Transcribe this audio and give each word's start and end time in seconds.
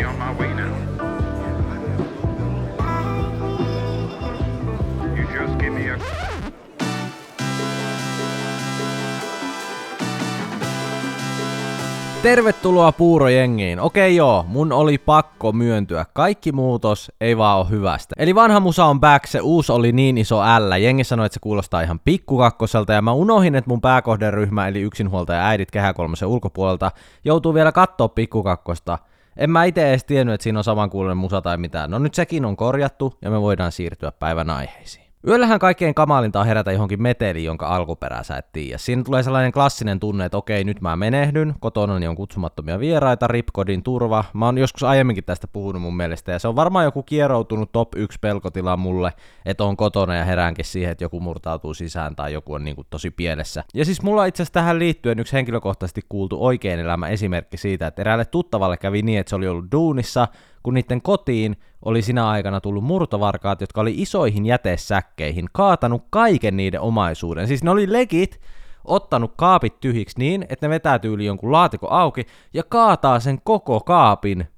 be 0.00 0.06
on 0.06 0.14
my 0.14 0.32
way 0.38 0.54
now. 0.54 0.74
You 5.16 5.24
just 5.40 5.58
give 5.58 5.70
me 5.70 5.90
a. 5.90 5.98
Tervetuloa 12.22 12.92
puurojengiin. 12.92 13.80
Okei 13.80 14.16
joo, 14.16 14.44
mun 14.48 14.72
oli 14.72 14.98
pakko 14.98 15.52
myöntyä. 15.52 16.06
Kaikki 16.12 16.52
muutos 16.52 17.12
ei 17.20 17.36
vaan 17.36 17.58
ole 17.58 17.70
hyvästä. 17.70 18.14
Eli 18.18 18.34
vanha 18.34 18.60
musa 18.60 18.84
on 18.84 19.00
back, 19.00 19.26
se 19.26 19.40
uusi 19.40 19.72
oli 19.72 19.92
niin 19.92 20.18
iso 20.18 20.42
ällä. 20.42 20.76
Jengi 20.76 21.04
sanoi, 21.04 21.26
että 21.26 21.34
se 21.34 21.40
kuulostaa 21.40 21.82
ihan 21.82 22.00
pikkukakkoselta 22.04 22.92
ja 22.92 23.02
mä 23.02 23.12
unohin, 23.12 23.54
että 23.54 23.70
mun 23.70 23.80
pääkohderyhmä 23.80 24.68
eli 24.68 24.80
yksinhuoltaja 24.80 25.46
äidit 25.46 25.70
kehä 25.70 25.92
kolmosen 25.92 26.28
ulkopuolelta 26.28 26.90
joutuu 27.24 27.54
vielä 27.54 27.72
kattoo 27.72 28.08
pikkukakkosta. 28.08 28.98
En 29.40 29.50
mä 29.50 29.64
itse 29.64 29.90
edes 29.90 30.04
tiennyt, 30.04 30.34
että 30.34 30.42
siinä 30.42 30.58
on 30.58 30.64
samankuuloinen 30.64 31.16
musa 31.16 31.42
tai 31.42 31.56
mitään. 31.56 31.90
No 31.90 31.98
nyt 31.98 32.14
sekin 32.14 32.44
on 32.44 32.56
korjattu 32.56 33.18
ja 33.22 33.30
me 33.30 33.40
voidaan 33.40 33.72
siirtyä 33.72 34.12
päivän 34.12 34.50
aiheisiin. 34.50 35.09
Yöllähän 35.26 35.58
kaikkein 35.58 35.94
kamalinta 35.94 36.40
on 36.40 36.46
herätä 36.46 36.72
johonkin 36.72 37.02
meteliin, 37.02 37.44
jonka 37.44 37.66
alkuperää 37.66 38.22
sä 38.22 38.36
et 38.36 38.52
tiedä. 38.52 38.78
Siinä 38.78 39.02
tulee 39.02 39.22
sellainen 39.22 39.52
klassinen 39.52 40.00
tunne, 40.00 40.24
että 40.24 40.36
okei, 40.36 40.64
nyt 40.64 40.80
mä 40.80 40.96
menehdyn, 40.96 41.54
kotona 41.60 42.08
on 42.08 42.16
kutsumattomia 42.16 42.78
vieraita, 42.78 43.26
ripkodin 43.26 43.82
turva. 43.82 44.24
Mä 44.32 44.46
oon 44.46 44.58
joskus 44.58 44.82
aiemminkin 44.82 45.24
tästä 45.24 45.48
puhunut 45.48 45.82
mun 45.82 45.96
mielestä, 45.96 46.32
ja 46.32 46.38
se 46.38 46.48
on 46.48 46.56
varmaan 46.56 46.84
joku 46.84 47.02
kieroutunut 47.02 47.72
top 47.72 47.88
1 47.96 48.18
pelkotila 48.20 48.76
mulle, 48.76 49.12
että 49.46 49.64
on 49.64 49.76
kotona 49.76 50.14
ja 50.14 50.24
heräänkin 50.24 50.64
siihen, 50.64 50.92
että 50.92 51.04
joku 51.04 51.20
murtautuu 51.20 51.74
sisään 51.74 52.16
tai 52.16 52.32
joku 52.32 52.52
on 52.52 52.64
niinku 52.64 52.84
tosi 52.90 53.10
pielessä. 53.10 53.64
Ja 53.74 53.84
siis 53.84 54.02
mulla 54.02 54.24
itse 54.24 54.42
asiassa 54.42 54.54
tähän 54.54 54.78
liittyen 54.78 55.18
yksi 55.18 55.32
henkilökohtaisesti 55.32 56.00
kuultu 56.08 56.44
oikein 56.44 56.80
elämä 56.80 57.08
esimerkki 57.08 57.56
siitä, 57.56 57.86
että 57.86 58.02
eräälle 58.02 58.24
tuttavalle 58.24 58.76
kävi 58.76 59.02
niin, 59.02 59.20
että 59.20 59.30
se 59.30 59.36
oli 59.36 59.48
ollut 59.48 59.72
duunissa, 59.72 60.28
kun 60.62 60.74
niiden 60.74 61.02
kotiin 61.02 61.56
oli 61.84 62.02
sinä 62.02 62.28
aikana 62.28 62.60
tullut 62.60 62.84
murtovarkaat, 62.84 63.60
jotka 63.60 63.80
oli 63.80 63.94
isoihin 63.96 64.46
jätesäkkeihin, 64.46 65.48
kaatanut 65.52 66.04
kaiken 66.10 66.56
niiden 66.56 66.80
omaisuuden. 66.80 67.46
Siis 67.48 67.64
ne 67.64 67.70
oli 67.70 67.92
legit 67.92 68.40
ottanut 68.84 69.32
kaapit 69.36 69.80
tyhjiksi 69.80 70.18
niin, 70.18 70.46
että 70.48 70.66
ne 70.66 70.70
vetää 70.70 70.98
tyyli 70.98 71.24
jonkun 71.24 71.52
laatikko 71.52 71.88
auki 71.88 72.26
ja 72.54 72.62
kaataa 72.62 73.20
sen 73.20 73.38
koko 73.44 73.80
kaapin 73.80 74.48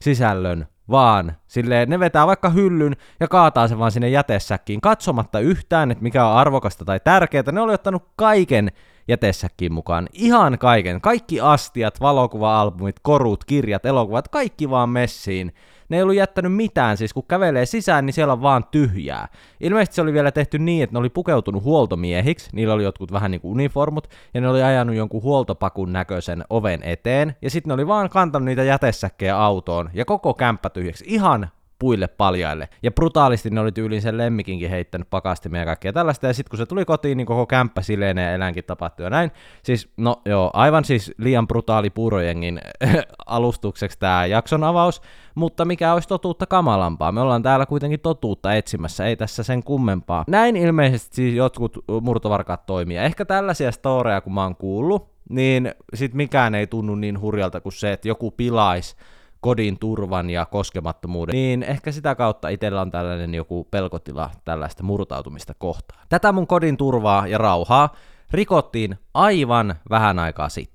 sisällön 0.00 0.66
vaan 0.90 1.36
silleen, 1.46 1.90
ne 1.90 2.00
vetää 2.00 2.26
vaikka 2.26 2.50
hyllyn 2.50 2.96
ja 3.20 3.28
kaataa 3.28 3.68
sen 3.68 3.78
vaan 3.78 3.92
sinne 3.92 4.08
jätesäkkiin, 4.08 4.80
katsomatta 4.80 5.40
yhtään, 5.40 5.90
että 5.90 6.02
mikä 6.02 6.26
on 6.26 6.36
arvokasta 6.36 6.84
tai 6.84 7.00
tärkeää. 7.04 7.44
Ne 7.52 7.60
oli 7.60 7.74
ottanut 7.74 8.08
kaiken 8.16 8.70
jätesäkkiin 9.08 9.72
mukaan. 9.72 10.08
Ihan 10.12 10.58
kaiken. 10.58 11.00
Kaikki 11.00 11.40
astiat, 11.40 12.00
valokuva-albumit, 12.00 12.96
korut, 13.02 13.44
kirjat, 13.44 13.86
elokuvat, 13.86 14.28
kaikki 14.28 14.70
vaan 14.70 14.88
messiin. 14.88 15.54
Ne 15.88 15.96
ei 15.96 16.02
ollut 16.02 16.16
jättänyt 16.16 16.54
mitään, 16.54 16.96
siis 16.96 17.12
kun 17.12 17.26
kävelee 17.28 17.66
sisään, 17.66 18.06
niin 18.06 18.14
siellä 18.14 18.32
on 18.32 18.42
vaan 18.42 18.64
tyhjää. 18.70 19.28
Ilmeisesti 19.60 19.94
se 19.94 20.02
oli 20.02 20.12
vielä 20.12 20.32
tehty 20.32 20.58
niin, 20.58 20.82
että 20.84 20.94
ne 20.94 20.98
oli 20.98 21.10
pukeutunut 21.10 21.64
huoltomiehiksi, 21.64 22.50
niillä 22.52 22.74
oli 22.74 22.82
jotkut 22.82 23.12
vähän 23.12 23.30
niin 23.30 23.40
kuin 23.40 23.52
uniformut, 23.52 24.08
ja 24.34 24.40
ne 24.40 24.48
oli 24.48 24.62
ajanut 24.62 24.96
jonkun 24.96 25.22
huoltopakun 25.22 25.92
näköisen 25.92 26.44
oven 26.50 26.82
eteen, 26.82 27.36
ja 27.42 27.50
sitten 27.50 27.68
ne 27.68 27.74
oli 27.74 27.86
vaan 27.86 28.08
kantanut 28.08 28.44
niitä 28.44 28.62
jätesäkkejä 28.62 29.38
autoon, 29.38 29.90
ja 29.94 30.04
koko 30.04 30.34
kämppä 30.34 30.70
tyhjäksi. 30.70 31.04
Ihan 31.08 31.50
puille 31.82 32.08
paljaille. 32.08 32.68
Ja 32.82 32.90
brutaalisti 32.90 33.50
ne 33.50 33.60
oli 33.60 33.72
tyyliin 33.72 34.02
sen 34.02 34.18
lemmikinkin 34.18 34.70
heittänyt 34.70 35.10
pakastimia 35.10 35.60
ja 35.60 35.66
kaikkea 35.66 35.92
tällaista. 35.92 36.26
Ja 36.26 36.34
sitten 36.34 36.50
kun 36.50 36.58
se 36.58 36.66
tuli 36.66 36.84
kotiin, 36.84 37.16
niin 37.16 37.26
koko 37.26 37.46
kämppä 37.46 37.82
silleen 37.82 38.18
ja 38.18 38.32
eläinkin 38.32 38.64
tapahtui 38.64 39.06
ja 39.06 39.10
näin. 39.10 39.30
Siis, 39.62 39.88
no 39.96 40.22
joo, 40.24 40.50
aivan 40.54 40.84
siis 40.84 41.12
liian 41.18 41.48
brutaali 41.48 41.90
puurojengin 41.90 42.60
alustukseksi 43.26 43.98
tämä 43.98 44.26
jakson 44.26 44.64
avaus. 44.64 45.02
Mutta 45.34 45.64
mikä 45.64 45.92
olisi 45.92 46.08
totuutta 46.08 46.46
kamalampaa? 46.46 47.12
Me 47.12 47.20
ollaan 47.20 47.42
täällä 47.42 47.66
kuitenkin 47.66 48.00
totuutta 48.00 48.54
etsimässä, 48.54 49.06
ei 49.06 49.16
tässä 49.16 49.42
sen 49.42 49.62
kummempaa. 49.62 50.24
Näin 50.28 50.56
ilmeisesti 50.56 51.16
siis 51.16 51.34
jotkut 51.34 51.84
murtovarkaat 52.00 52.66
toimii. 52.66 52.96
Ehkä 52.96 53.24
tällaisia 53.24 53.72
storeja, 53.72 54.20
kun 54.20 54.34
mä 54.34 54.42
oon 54.42 54.56
kuullut, 54.56 55.12
niin 55.28 55.74
sit 55.94 56.14
mikään 56.14 56.54
ei 56.54 56.66
tunnu 56.66 56.94
niin 56.94 57.20
hurjalta 57.20 57.60
kuin 57.60 57.72
se, 57.72 57.92
että 57.92 58.08
joku 58.08 58.30
pilaisi 58.30 58.96
kodin 59.42 59.78
turvan 59.78 60.30
ja 60.30 60.46
koskemattomuuden, 60.46 61.32
niin 61.32 61.62
ehkä 61.62 61.92
sitä 61.92 62.14
kautta 62.14 62.48
itsellä 62.48 62.80
on 62.80 62.90
tällainen 62.90 63.34
joku 63.34 63.68
pelkotila 63.70 64.30
tällaista 64.44 64.82
murtautumista 64.82 65.54
kohtaan. 65.58 66.06
Tätä 66.08 66.32
mun 66.32 66.46
kodin 66.46 66.76
turvaa 66.76 67.26
ja 67.26 67.38
rauhaa 67.38 67.96
rikottiin 68.30 68.98
aivan 69.14 69.74
vähän 69.90 70.18
aikaa 70.18 70.48
sitten. 70.48 70.71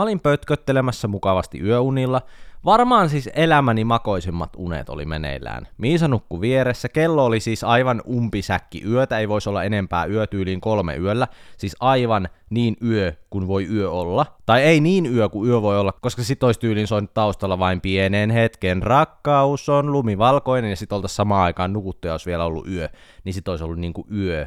Mä 0.00 0.04
olin 0.04 0.20
pötköttelemässä 0.20 1.08
mukavasti 1.08 1.60
yöunilla, 1.60 2.22
Varmaan 2.64 3.08
siis 3.08 3.30
elämäni 3.34 3.84
makoisimmat 3.84 4.50
unet 4.56 4.88
oli 4.88 5.04
meneillään. 5.04 5.68
Miisa 5.78 6.08
nukku 6.08 6.40
vieressä, 6.40 6.88
kello 6.88 7.24
oli 7.24 7.40
siis 7.40 7.64
aivan 7.64 8.02
umpisäkki. 8.08 8.82
Yötä, 8.84 9.18
ei 9.18 9.28
voisi 9.28 9.48
olla 9.48 9.64
enempää 9.64 10.04
yötyyliin 10.04 10.60
kolme 10.60 10.96
yöllä, 10.96 11.28
siis 11.56 11.76
aivan 11.80 12.28
niin 12.50 12.76
yö 12.84 13.12
kuin 13.30 13.46
voi 13.48 13.66
yö 13.66 13.90
olla. 13.90 14.26
Tai 14.46 14.62
ei 14.62 14.80
niin 14.80 15.14
yö 15.14 15.28
kuin 15.28 15.50
yö 15.50 15.62
voi 15.62 15.78
olla, 15.78 15.92
koska 15.92 16.22
sit 16.22 16.42
olisi 16.42 16.60
tyyliin 16.60 16.86
soinut 16.86 17.14
taustalla 17.14 17.58
vain 17.58 17.80
pienen 17.80 18.30
hetken. 18.30 18.82
Rakkaus 18.82 19.68
on 19.68 19.92
lumivalkoinen 19.92 20.70
ja 20.70 20.76
sit 20.76 20.92
oltaisiin 20.92 21.16
samaan 21.16 21.44
aikaan 21.44 21.72
nukuttu 21.72 22.08
ja 22.08 22.14
olisi 22.14 22.26
vielä 22.26 22.44
ollut 22.44 22.68
yö, 22.68 22.88
niin 23.24 23.34
sit 23.34 23.48
olisi 23.48 23.64
ollut 23.64 23.78
niinku 23.78 24.06
yö 24.14 24.46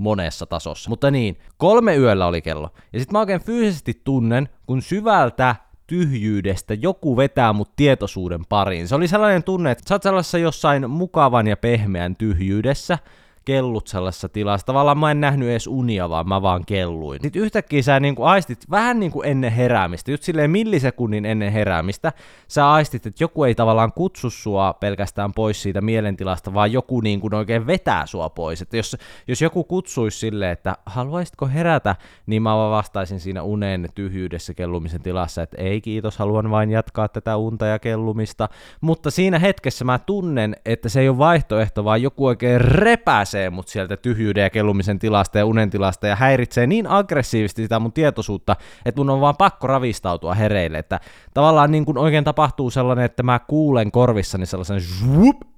monessa 0.00 0.46
tasossa. 0.46 0.90
Mutta 0.90 1.10
niin, 1.10 1.38
kolme 1.56 1.96
yöllä 1.96 2.26
oli 2.26 2.42
kello. 2.42 2.70
Ja 2.92 3.00
sit 3.00 3.12
mä 3.12 3.18
oikein 3.18 3.40
fyysisesti 3.40 4.00
tunnen, 4.04 4.48
kun 4.66 4.82
syvältä 4.82 5.56
tyhjyydestä 5.86 6.74
joku 6.74 7.16
vetää 7.16 7.52
mut 7.52 7.76
tietoisuuden 7.76 8.46
pariin. 8.48 8.88
Se 8.88 8.94
oli 8.94 9.08
sellainen 9.08 9.42
tunne, 9.42 9.70
että 9.70 9.84
sä 9.88 9.94
oot 9.94 10.02
sellaisessa 10.02 10.38
jossain 10.38 10.90
mukavan 10.90 11.46
ja 11.46 11.56
pehmeän 11.56 12.16
tyhjyydessä, 12.16 12.98
kellut 13.44 13.86
sellaisessa 13.86 14.28
tilassa. 14.28 14.66
Tavallaan 14.66 14.98
mä 14.98 15.10
en 15.10 15.20
nähnyt 15.20 15.48
edes 15.48 15.66
unia, 15.66 16.08
vaan 16.08 16.28
mä 16.28 16.42
vaan 16.42 16.64
kelluin. 16.66 17.20
Sitten 17.22 17.42
yhtäkkiä 17.42 17.82
sä 17.82 18.00
niin 18.00 18.14
kuin 18.14 18.28
aistit 18.28 18.70
vähän 18.70 19.00
niin 19.00 19.12
kuin 19.12 19.28
ennen 19.28 19.52
heräämistä, 19.52 20.10
just 20.10 20.22
silleen 20.22 20.50
millisekunnin 20.50 21.24
ennen 21.24 21.52
heräämistä, 21.52 22.12
sä 22.48 22.70
aistit, 22.70 23.06
että 23.06 23.24
joku 23.24 23.44
ei 23.44 23.54
tavallaan 23.54 23.92
kutsu 23.92 24.30
sua 24.30 24.72
pelkästään 24.72 25.32
pois 25.32 25.62
siitä 25.62 25.80
mielentilasta, 25.80 26.54
vaan 26.54 26.72
joku 26.72 27.00
niin 27.00 27.20
kuin 27.20 27.34
oikein 27.34 27.66
vetää 27.66 28.06
sua 28.06 28.28
pois. 28.30 28.62
Että 28.62 28.76
jos, 28.76 28.96
jos 29.28 29.42
joku 29.42 29.64
kutsuisi 29.64 30.18
silleen, 30.18 30.52
että 30.52 30.76
haluaisitko 30.86 31.46
herätä, 31.46 31.96
niin 32.26 32.42
mä 32.42 32.56
vaan 32.56 32.70
vastaisin 32.70 33.20
siinä 33.20 33.42
uneen 33.42 33.88
tyhjyydessä 33.94 34.54
kellumisen 34.54 35.02
tilassa, 35.02 35.42
että 35.42 35.56
ei 35.60 35.80
kiitos, 35.80 36.18
haluan 36.18 36.50
vain 36.50 36.70
jatkaa 36.70 37.08
tätä 37.08 37.36
unta 37.36 37.66
ja 37.66 37.78
kellumista. 37.78 38.48
Mutta 38.80 39.10
siinä 39.10 39.38
hetkessä 39.38 39.84
mä 39.84 39.98
tunnen, 39.98 40.56
että 40.64 40.88
se 40.88 41.00
ei 41.00 41.08
ole 41.08 41.18
vaihtoehto, 41.18 41.84
vaan 41.84 42.02
joku 42.02 42.26
oikein 42.26 42.60
repäsee 42.60 43.29
pääsee 43.30 43.50
mut 43.50 43.68
sieltä 43.68 43.96
tyhjyyden 43.96 44.42
ja 44.42 44.50
kellumisen 44.50 44.98
tilasta 44.98 45.38
ja 45.38 45.46
unen 45.46 45.70
tilasta 45.70 46.06
ja 46.06 46.16
häiritsee 46.16 46.66
niin 46.66 46.86
aggressiivisesti 46.86 47.62
sitä 47.62 47.78
mun 47.78 47.92
tietoisuutta, 47.92 48.56
että 48.84 49.00
mun 49.00 49.10
on 49.10 49.20
vaan 49.20 49.36
pakko 49.36 49.66
ravistautua 49.66 50.34
hereille, 50.34 50.78
että 50.78 51.00
tavallaan 51.34 51.70
niin 51.70 51.84
kuin 51.84 51.98
oikein 51.98 52.24
tapahtuu 52.24 52.70
sellainen, 52.70 53.04
että 53.04 53.22
mä 53.22 53.38
kuulen 53.38 53.90
korvissani 53.90 54.46
sellaisen 54.46 54.80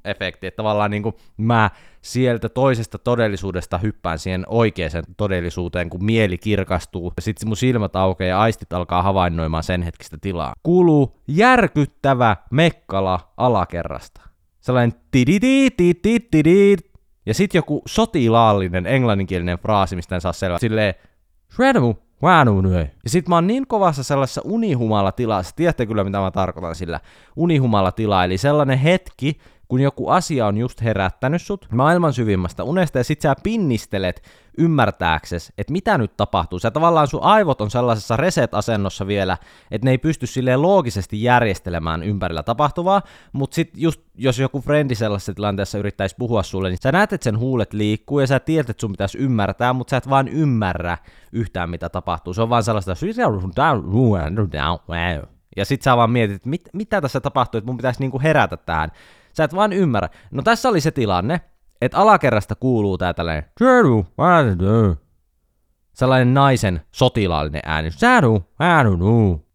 efekti, 0.05 0.47
että 0.47 0.57
tavallaan 0.57 0.91
niin 0.91 1.03
kuin 1.03 1.15
mä 1.37 1.71
sieltä 2.03 2.49
toisesta 2.49 2.99
todellisuudesta 2.99 3.79
hyppään 3.79 4.19
siihen 4.19 4.45
oikeaan 4.49 5.05
todellisuuteen, 5.17 5.91
kun 5.91 6.05
mieli 6.05 6.39
kirkastuu, 6.39 7.13
ja 7.17 7.23
sitten 7.23 7.49
mun 7.49 7.57
silmät 7.57 7.97
aukeaa 7.97 8.29
ja 8.29 8.41
aistit 8.41 8.73
alkaa 8.73 9.03
havainnoimaan 9.03 9.63
sen 9.63 9.83
hetkistä 9.83 10.17
tilaa. 10.21 10.53
Kuuluu 10.63 11.19
järkyttävä 11.29 12.37
mekkala 12.51 13.33
alakerrasta. 13.37 14.21
Sellainen 14.61 14.99
tididi 15.11 15.71
tididi 15.71 16.92
ja 17.27 17.35
sitten 17.35 17.59
joku 17.59 17.83
sotilaallinen 17.87 18.87
englanninkielinen 18.87 19.59
fraasi, 19.59 19.97
mistä 19.97 20.15
en 20.15 20.21
saa 20.21 20.33
selvää. 20.33 20.59
Silleen, 20.59 20.95
Shredamu, 21.55 21.95
ja 23.05 23.11
sit 23.11 23.29
mä 23.29 23.35
oon 23.35 23.47
niin 23.47 23.67
kovassa 23.67 24.03
sellaisessa 24.03 24.41
unihumalla 24.45 25.13
tilassa, 25.13 25.57
tiedätte 25.57 25.87
kyllä 25.87 26.05
mitä 26.05 26.21
mä 26.21 26.31
tarkoitan 26.31 26.75
sillä 26.75 27.01
unihumalla 27.37 27.93
tila, 27.93 28.25
eli 28.25 28.39
sellainen 28.39 28.79
hetki, 28.79 29.39
kun 29.69 29.81
joku 29.81 30.09
asia 30.09 30.47
on 30.47 30.57
just 30.59 30.81
herättänyt 30.81 31.43
sut 31.43 31.69
maailman 31.71 32.13
syvimmästä 32.13 32.65
unesta 32.65 32.99
ja 32.99 33.05
sit 33.05 33.21
sä 33.21 33.35
pinnistelet 33.43 34.23
ymmärtääksesi, 34.59 35.53
että 35.59 35.73
mitä 35.73 35.99
nyt 35.99 36.17
tapahtuu. 36.17 36.59
Sä 36.59 36.71
tavallaan 36.71 37.07
sun 37.07 37.23
aivot 37.23 37.61
on 37.61 37.71
sellaisessa 37.71 38.17
reset-asennossa 38.17 39.07
vielä, 39.07 39.37
että 39.71 39.85
ne 39.85 39.91
ei 39.91 39.99
pysty 39.99 40.27
silleen 40.27 40.63
loogisesti 40.63 41.23
järjestelemään 41.23 42.03
ympärillä 42.03 42.43
tapahtuvaa, 42.43 43.03
mutta 43.33 43.55
sit 43.55 43.71
just 43.77 44.01
jos 44.15 44.39
joku 44.39 44.61
frendi 44.61 44.95
sellaisessa 44.95 45.35
tilanteessa 45.35 45.79
yrittäisi 45.79 46.17
puhua 46.19 46.43
sulle, 46.43 46.69
niin 46.69 46.79
sä 46.83 46.93
näet, 46.93 47.13
että 47.13 47.25
sen 47.25 47.39
huulet 47.39 47.73
liikkuu 47.73 48.21
ja 48.21 48.27
sä 48.27 48.41
tiedät, 48.41 48.71
että 48.71 48.81
sun 48.81 48.93
pitäisi 48.93 49.19
ymmärtää, 49.19 49.73
mutta 49.73 49.91
sä 49.91 49.97
et 49.97 50.11
vaan 50.11 50.29
ymmärrä 50.29 50.99
yhtään 51.33 51.71
mitä 51.71 51.89
tapahtuu. 51.89 52.35
Se 52.35 52.43
on 52.43 52.51
vaan 52.51 52.63
sellaista 52.63 52.95
ja 55.57 55.65
sit 55.65 55.83
sä 55.83 55.97
vaan 55.97 56.11
mietit, 56.11 56.37
että 56.37 56.49
mit, 56.49 56.69
mitä 56.73 57.01
tässä 57.01 57.21
tapahtuu, 57.21 57.59
että 57.59 57.67
mun 57.67 57.77
pitäisi 57.77 58.01
niinku 58.01 58.21
herätä 58.21 58.57
tähän. 58.57 58.91
Sä 59.33 59.45
et 59.45 59.55
vaan 59.55 59.73
ymmärrä. 59.73 60.09
No 60.31 60.43
tässä 60.43 60.69
oli 60.69 60.81
se 60.81 60.91
tilanne, 60.91 61.41
että 61.81 61.99
alakerrasta 61.99 62.55
kuuluu 62.55 62.99
tää 62.99 63.15
tällainen 63.15 63.45
sellainen 65.93 66.35
naisen 66.35 66.83
sotilaallinen 66.93 67.63
ääni. 67.65 67.91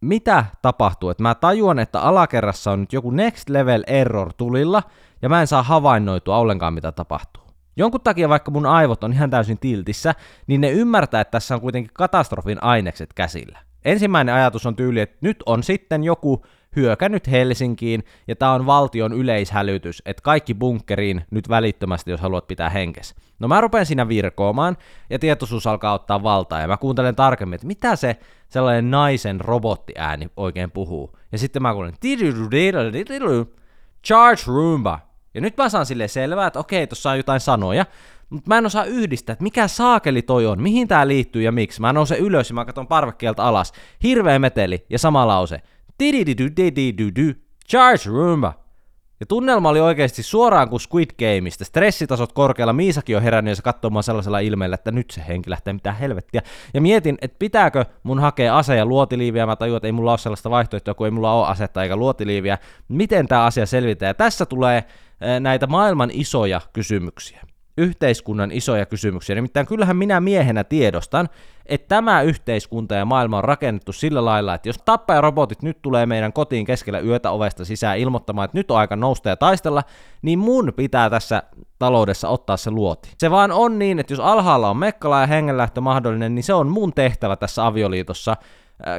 Mitä 0.00 0.44
tapahtuu? 0.62 1.10
Että 1.10 1.22
mä 1.22 1.34
tajuan, 1.34 1.78
että 1.78 2.00
alakerrassa 2.00 2.70
on 2.70 2.80
nyt 2.80 2.92
joku 2.92 3.10
next 3.10 3.48
level 3.48 3.84
error 3.86 4.32
tulilla, 4.32 4.82
ja 5.22 5.28
mä 5.28 5.40
en 5.40 5.46
saa 5.46 5.62
havainnoitua 5.62 6.36
ollenkaan, 6.38 6.74
mitä 6.74 6.92
tapahtuu. 6.92 7.42
Jonkun 7.76 8.00
takia, 8.00 8.28
vaikka 8.28 8.50
mun 8.50 8.66
aivot 8.66 9.04
on 9.04 9.12
ihan 9.12 9.30
täysin 9.30 9.58
tiltissä, 9.58 10.14
niin 10.46 10.60
ne 10.60 10.70
ymmärtää, 10.70 11.20
että 11.20 11.30
tässä 11.30 11.54
on 11.54 11.60
kuitenkin 11.60 11.90
katastrofin 11.94 12.62
ainekset 12.62 13.12
käsillä. 13.12 13.58
Ensimmäinen 13.84 14.34
ajatus 14.34 14.66
on 14.66 14.76
tyyli, 14.76 15.00
että 15.00 15.16
nyt 15.20 15.42
on 15.46 15.62
sitten 15.62 16.04
joku 16.04 16.44
hyökännyt 16.78 17.30
Helsinkiin, 17.30 18.04
ja 18.28 18.36
tämä 18.36 18.52
on 18.52 18.66
valtion 18.66 19.12
yleishälytys, 19.12 20.02
että 20.06 20.22
kaikki 20.22 20.54
bunkkeriin 20.54 21.24
nyt 21.30 21.48
välittömästi, 21.48 22.10
jos 22.10 22.20
haluat 22.20 22.46
pitää 22.46 22.68
henkes. 22.68 23.14
No 23.38 23.48
mä 23.48 23.60
rupean 23.60 23.86
siinä 23.86 24.08
virkoomaan, 24.08 24.76
ja 25.10 25.18
tietoisuus 25.18 25.66
alkaa 25.66 25.92
ottaa 25.92 26.22
valtaa, 26.22 26.60
ja 26.60 26.68
mä 26.68 26.76
kuuntelen 26.76 27.16
tarkemmin, 27.16 27.54
että 27.54 27.66
mitä 27.66 27.96
se 27.96 28.16
sellainen 28.48 28.90
naisen 28.90 29.40
robottiääni 29.40 30.30
oikein 30.36 30.70
puhuu. 30.70 31.18
Ja 31.32 31.38
sitten 31.38 31.62
mä 31.62 31.72
kuulen, 31.72 31.94
Charge 34.06 34.42
Roomba. 34.46 35.00
Ja 35.34 35.40
nyt 35.40 35.56
mä 35.56 35.68
saan 35.68 35.86
sille 35.86 36.08
selvää, 36.08 36.46
että 36.46 36.58
okei, 36.58 36.86
tuossa 36.86 37.10
on 37.10 37.16
jotain 37.16 37.40
sanoja, 37.40 37.86
mutta 38.30 38.48
mä 38.48 38.58
en 38.58 38.66
osaa 38.66 38.84
yhdistää, 38.84 39.32
että 39.32 39.42
mikä 39.42 39.68
saakeli 39.68 40.22
toi 40.22 40.46
on, 40.46 40.62
mihin 40.62 40.88
tää 40.88 41.08
liittyy 41.08 41.42
ja 41.42 41.52
miksi. 41.52 41.80
Mä 41.80 41.92
nousen 41.92 42.18
ylös 42.18 42.50
ja 42.50 42.54
mä 42.54 42.64
katson 42.64 42.86
parvekkeelta 42.86 43.48
alas. 43.48 43.72
Hirveä 44.02 44.38
meteli 44.38 44.86
ja 44.90 44.98
sama 44.98 45.26
lause. 45.26 45.62
Charge 47.68 48.10
Roomba. 48.10 48.54
Ja 49.20 49.26
tunnelma 49.26 49.68
oli 49.68 49.80
oikeasti 49.80 50.22
suoraan 50.22 50.68
kuin 50.68 50.80
Squid 50.80 51.10
Gameista. 51.18 51.64
Stressitasot 51.64 52.32
korkealla, 52.32 52.72
Miisakin 52.72 53.16
on 53.16 53.22
herännyt 53.22 53.52
ja 53.52 53.56
se 53.56 53.62
katsoo 53.62 53.90
mua 53.90 54.02
sellaisella 54.02 54.38
ilmeellä, 54.38 54.74
että 54.74 54.90
nyt 54.90 55.10
se 55.10 55.24
henki 55.28 55.50
lähtee 55.50 55.72
mitään 55.72 55.96
helvettiä. 55.96 56.42
Ja 56.74 56.80
mietin, 56.80 57.18
että 57.22 57.36
pitääkö 57.38 57.84
mun 58.02 58.20
hakea 58.20 58.58
ase 58.58 58.76
ja 58.76 58.86
luotiliiviä. 58.86 59.46
Mä 59.46 59.56
tajuin, 59.56 59.76
että 59.76 59.88
ei 59.88 59.92
mulla 59.92 60.10
ole 60.12 60.18
sellaista 60.18 60.50
vaihtoehtoa, 60.50 60.94
kun 60.94 61.06
ei 61.06 61.10
mulla 61.10 61.32
ole 61.32 61.46
asetta 61.46 61.82
eikä 61.82 61.96
luotiliiviä. 61.96 62.58
Miten 62.88 63.28
tämä 63.28 63.44
asia 63.44 63.66
selvitään? 63.66 64.10
Ja 64.10 64.14
tässä 64.14 64.46
tulee 64.46 64.84
näitä 65.40 65.66
maailman 65.66 66.10
isoja 66.12 66.60
kysymyksiä 66.72 67.47
yhteiskunnan 67.78 68.52
isoja 68.52 68.86
kysymyksiä. 68.86 69.34
Nimittäin 69.34 69.66
kyllähän 69.66 69.96
minä 69.96 70.20
miehenä 70.20 70.64
tiedostan, 70.64 71.28
että 71.66 71.88
tämä 71.88 72.22
yhteiskunta 72.22 72.94
ja 72.94 73.04
maailma 73.04 73.38
on 73.38 73.44
rakennettu 73.44 73.92
sillä 73.92 74.24
lailla, 74.24 74.54
että 74.54 74.68
jos 74.68 74.78
tappajarobotit 74.84 75.62
nyt 75.62 75.82
tulee 75.82 76.06
meidän 76.06 76.32
kotiin 76.32 76.66
keskellä 76.66 77.00
yötä 77.00 77.30
ovesta 77.30 77.64
sisään 77.64 77.98
ilmoittamaan, 77.98 78.44
että 78.44 78.58
nyt 78.58 78.70
on 78.70 78.78
aika 78.78 78.96
nousta 78.96 79.28
ja 79.28 79.36
taistella, 79.36 79.82
niin 80.22 80.38
mun 80.38 80.72
pitää 80.76 81.10
tässä 81.10 81.42
taloudessa 81.78 82.28
ottaa 82.28 82.56
se 82.56 82.70
luoti. 82.70 83.12
Se 83.18 83.30
vaan 83.30 83.52
on 83.52 83.78
niin, 83.78 83.98
että 83.98 84.12
jos 84.12 84.20
alhaalla 84.20 84.70
on 84.70 84.76
mekkala 84.76 85.20
ja 85.20 85.26
hengenlähtö 85.26 85.80
mahdollinen, 85.80 86.34
niin 86.34 86.42
se 86.42 86.54
on 86.54 86.68
mun 86.68 86.92
tehtävä 86.92 87.36
tässä 87.36 87.66
avioliitossa 87.66 88.36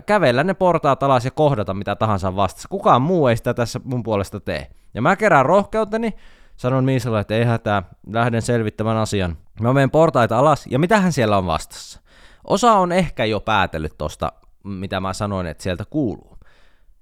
kävellä 0.05 0.43
ne 0.43 0.53
portaat 0.53 1.03
alas 1.03 1.25
ja 1.25 1.31
kohdata 1.31 1.73
mitä 1.73 1.95
tahansa 1.95 2.35
vastassa. 2.35 2.69
Kukaan 2.69 3.01
muu 3.01 3.27
ei 3.27 3.37
sitä 3.37 3.53
tässä 3.53 3.79
mun 3.83 4.03
puolesta 4.03 4.39
tee. 4.39 4.67
Ja 4.93 5.01
mä 5.01 5.15
kerään 5.15 5.45
rohkeuteni, 5.45 6.13
Sanon 6.59 6.85
Miisalle, 6.85 7.19
että 7.19 7.35
ei 7.35 7.43
hätää, 7.43 7.83
lähden 8.07 8.41
selvittämään 8.41 8.97
asian. 8.97 9.37
Mä 9.61 9.73
menen 9.73 9.91
portaita 9.91 10.39
alas, 10.39 10.67
ja 10.67 10.79
mitähän 10.79 11.13
siellä 11.13 11.37
on 11.37 11.45
vastassa? 11.45 11.99
Osa 12.47 12.73
on 12.73 12.91
ehkä 12.91 13.25
jo 13.25 13.39
päätellyt 13.39 13.97
tosta, 13.97 14.31
mitä 14.63 14.99
mä 14.99 15.13
sanoin, 15.13 15.47
että 15.47 15.63
sieltä 15.63 15.83
kuuluu. 15.89 16.37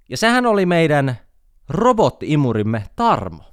Ja 0.09 0.17
sehän 0.17 0.45
oli 0.45 0.65
meidän 0.65 1.17
robottiimurimme 1.69 2.83
Tarmo. 2.95 3.43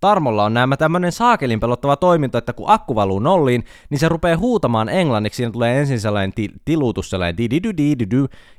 Tarmolla 0.00 0.44
on 0.44 0.54
nämä 0.54 0.76
tämmönen 0.76 1.12
saakelin 1.12 1.60
pelottava 1.60 1.96
toiminto, 1.96 2.38
että 2.38 2.52
kun 2.52 2.70
akku 2.70 2.94
valuu 2.94 3.18
nolliin, 3.18 3.64
niin 3.90 3.98
se 3.98 4.08
rupeaa 4.08 4.38
huutamaan 4.38 4.88
englanniksi, 4.88 5.36
siinä 5.36 5.52
tulee 5.52 5.80
ensin 5.80 6.00
sellainen 6.00 6.32
ti- 6.32 6.52
tilutus, 6.64 7.10
sellainen 7.10 7.36
di 7.38 7.50
di 7.50 7.62
di 7.62 7.98
di 7.98 8.06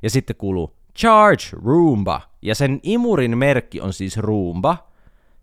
ja 0.02 0.10
sitten 0.10 0.36
kuuluu 0.36 0.76
Charge 1.00 1.44
Roomba, 1.66 2.22
ja 2.42 2.56
sen 2.56 2.80
imurin 2.84 3.38
merkki 3.38 3.82
on 3.82 3.94
siis 3.94 4.18
Roomba, 4.18 4.93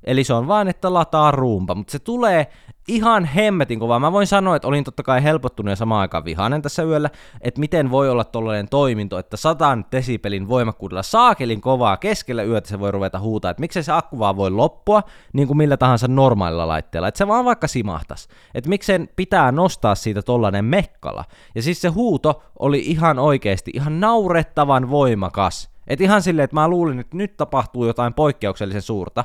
Eli 0.04 0.24
se 0.24 0.34
on 0.34 0.48
vaan, 0.48 0.68
että 0.68 0.94
lataa 0.94 1.30
ruumpa, 1.30 1.74
mutta 1.74 1.90
se 1.90 1.98
tulee 1.98 2.46
ihan 2.88 3.24
hemmetin 3.24 3.80
kovaa. 3.80 3.98
Mä 3.98 4.12
voin 4.12 4.26
sanoa, 4.26 4.56
että 4.56 4.68
olin 4.68 4.84
totta 4.84 5.02
kai 5.02 5.22
helpottunut 5.22 5.70
ja 5.70 5.76
samaan 5.76 6.00
aikaan 6.00 6.24
vihainen 6.24 6.62
tässä 6.62 6.82
yöllä, 6.82 7.10
että 7.40 7.60
miten 7.60 7.90
voi 7.90 8.10
olla 8.10 8.24
tollainen 8.24 8.68
toiminto, 8.68 9.18
että 9.18 9.36
satan 9.36 9.84
desibelin 9.92 10.48
voimakkuudella 10.48 11.02
saakelin 11.02 11.60
kovaa 11.60 11.96
keskellä 11.96 12.42
yötä 12.42 12.68
se 12.68 12.80
voi 12.80 12.90
ruveta 12.90 13.18
huutaa, 13.18 13.50
että 13.50 13.60
miksei 13.60 13.82
se 13.82 13.92
akku 13.92 14.18
vaan 14.18 14.36
voi 14.36 14.50
loppua 14.50 15.02
niin 15.32 15.46
kuin 15.46 15.56
millä 15.56 15.76
tahansa 15.76 16.08
normaalilla 16.08 16.68
laitteella, 16.68 17.08
että 17.08 17.18
se 17.18 17.28
vaan 17.28 17.44
vaikka 17.44 17.68
simahtas. 17.68 18.28
Että 18.54 18.70
miksei 18.70 18.98
pitää 19.16 19.52
nostaa 19.52 19.94
siitä 19.94 20.22
tollainen 20.22 20.64
mekkala. 20.64 21.24
Ja 21.54 21.62
siis 21.62 21.80
se 21.80 21.88
huuto 21.88 22.42
oli 22.58 22.78
ihan 22.78 23.18
oikeasti 23.18 23.70
ihan 23.74 24.00
naurettavan 24.00 24.90
voimakas. 24.90 25.70
Että 25.86 26.04
ihan 26.04 26.22
silleen, 26.22 26.44
että 26.44 26.54
mä 26.54 26.68
luulin, 26.68 27.00
että 27.00 27.16
nyt 27.16 27.36
tapahtuu 27.36 27.86
jotain 27.86 28.14
poikkeuksellisen 28.14 28.82
suurta. 28.82 29.24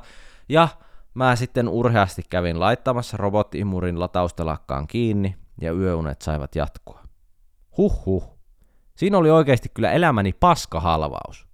Ja 0.50 0.68
mä 1.14 1.36
sitten 1.36 1.70
urheasti 1.70 2.24
kävin 2.30 2.60
laittamassa 2.60 3.18
robottiimurin 3.18 4.00
lataustelakkaan 4.00 4.88
kiinni 4.88 5.36
ja 5.62 5.74
yöunet 5.74 6.22
saivat 6.22 6.56
jatkua. 6.56 7.00
Huh 7.78 8.06
huh. 8.06 8.38
Siinä 8.96 9.18
oli 9.18 9.30
oikeasti 9.30 9.70
kyllä 9.74 9.92
elämäni 9.92 10.34
paskahalvaus. 10.34 11.48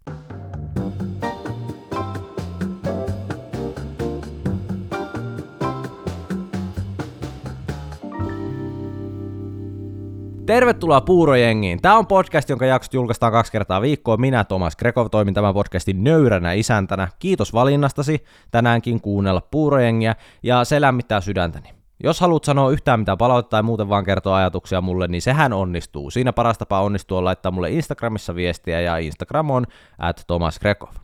Tervetuloa 10.51 11.01
Puurojengiin. 11.01 11.81
Tämä 11.81 11.98
on 11.98 12.07
podcast, 12.07 12.50
jonka 12.50 12.65
jaksot 12.65 12.94
julkaistaan 12.94 13.31
kaksi 13.31 13.51
kertaa 13.51 13.81
viikkoa. 13.81 14.18
Minä, 14.18 14.44
Tomas 14.44 14.75
Grekov, 14.75 15.07
toimin 15.12 15.33
tämän 15.33 15.53
podcastin 15.53 16.03
nöyränä 16.03 16.53
isäntänä. 16.53 17.07
Kiitos 17.19 17.53
valinnastasi 17.53 18.24
tänäänkin 18.51 19.01
kuunnella 19.01 19.42
Puurojengiä, 19.51 20.15
ja 20.44 20.63
se 20.63 20.81
lämmittää 20.81 21.21
sydäntäni. 21.21 21.69
Jos 22.03 22.21
haluat 22.21 22.44
sanoa 22.44 22.71
yhtään 22.71 23.00
mitä 23.00 23.18
palautetta 23.18 23.50
tai 23.50 23.63
muuten 23.63 23.89
vaan 23.89 24.03
kertoa 24.03 24.38
ajatuksia 24.38 24.81
mulle, 24.81 25.07
niin 25.07 25.21
sehän 25.21 25.53
onnistuu. 25.53 26.12
Siinä 26.12 26.33
paras 26.33 26.57
tapa 26.57 26.81
onnistuu 26.81 27.18
on 27.18 27.25
laittaa 27.25 27.51
mulle 27.51 27.69
Instagramissa 27.69 28.36
viestiä, 28.36 28.81
ja 28.81 28.97
Instagram 28.97 29.50
on 29.50 29.65
at 30.00 30.24
Tomas. 30.27 30.59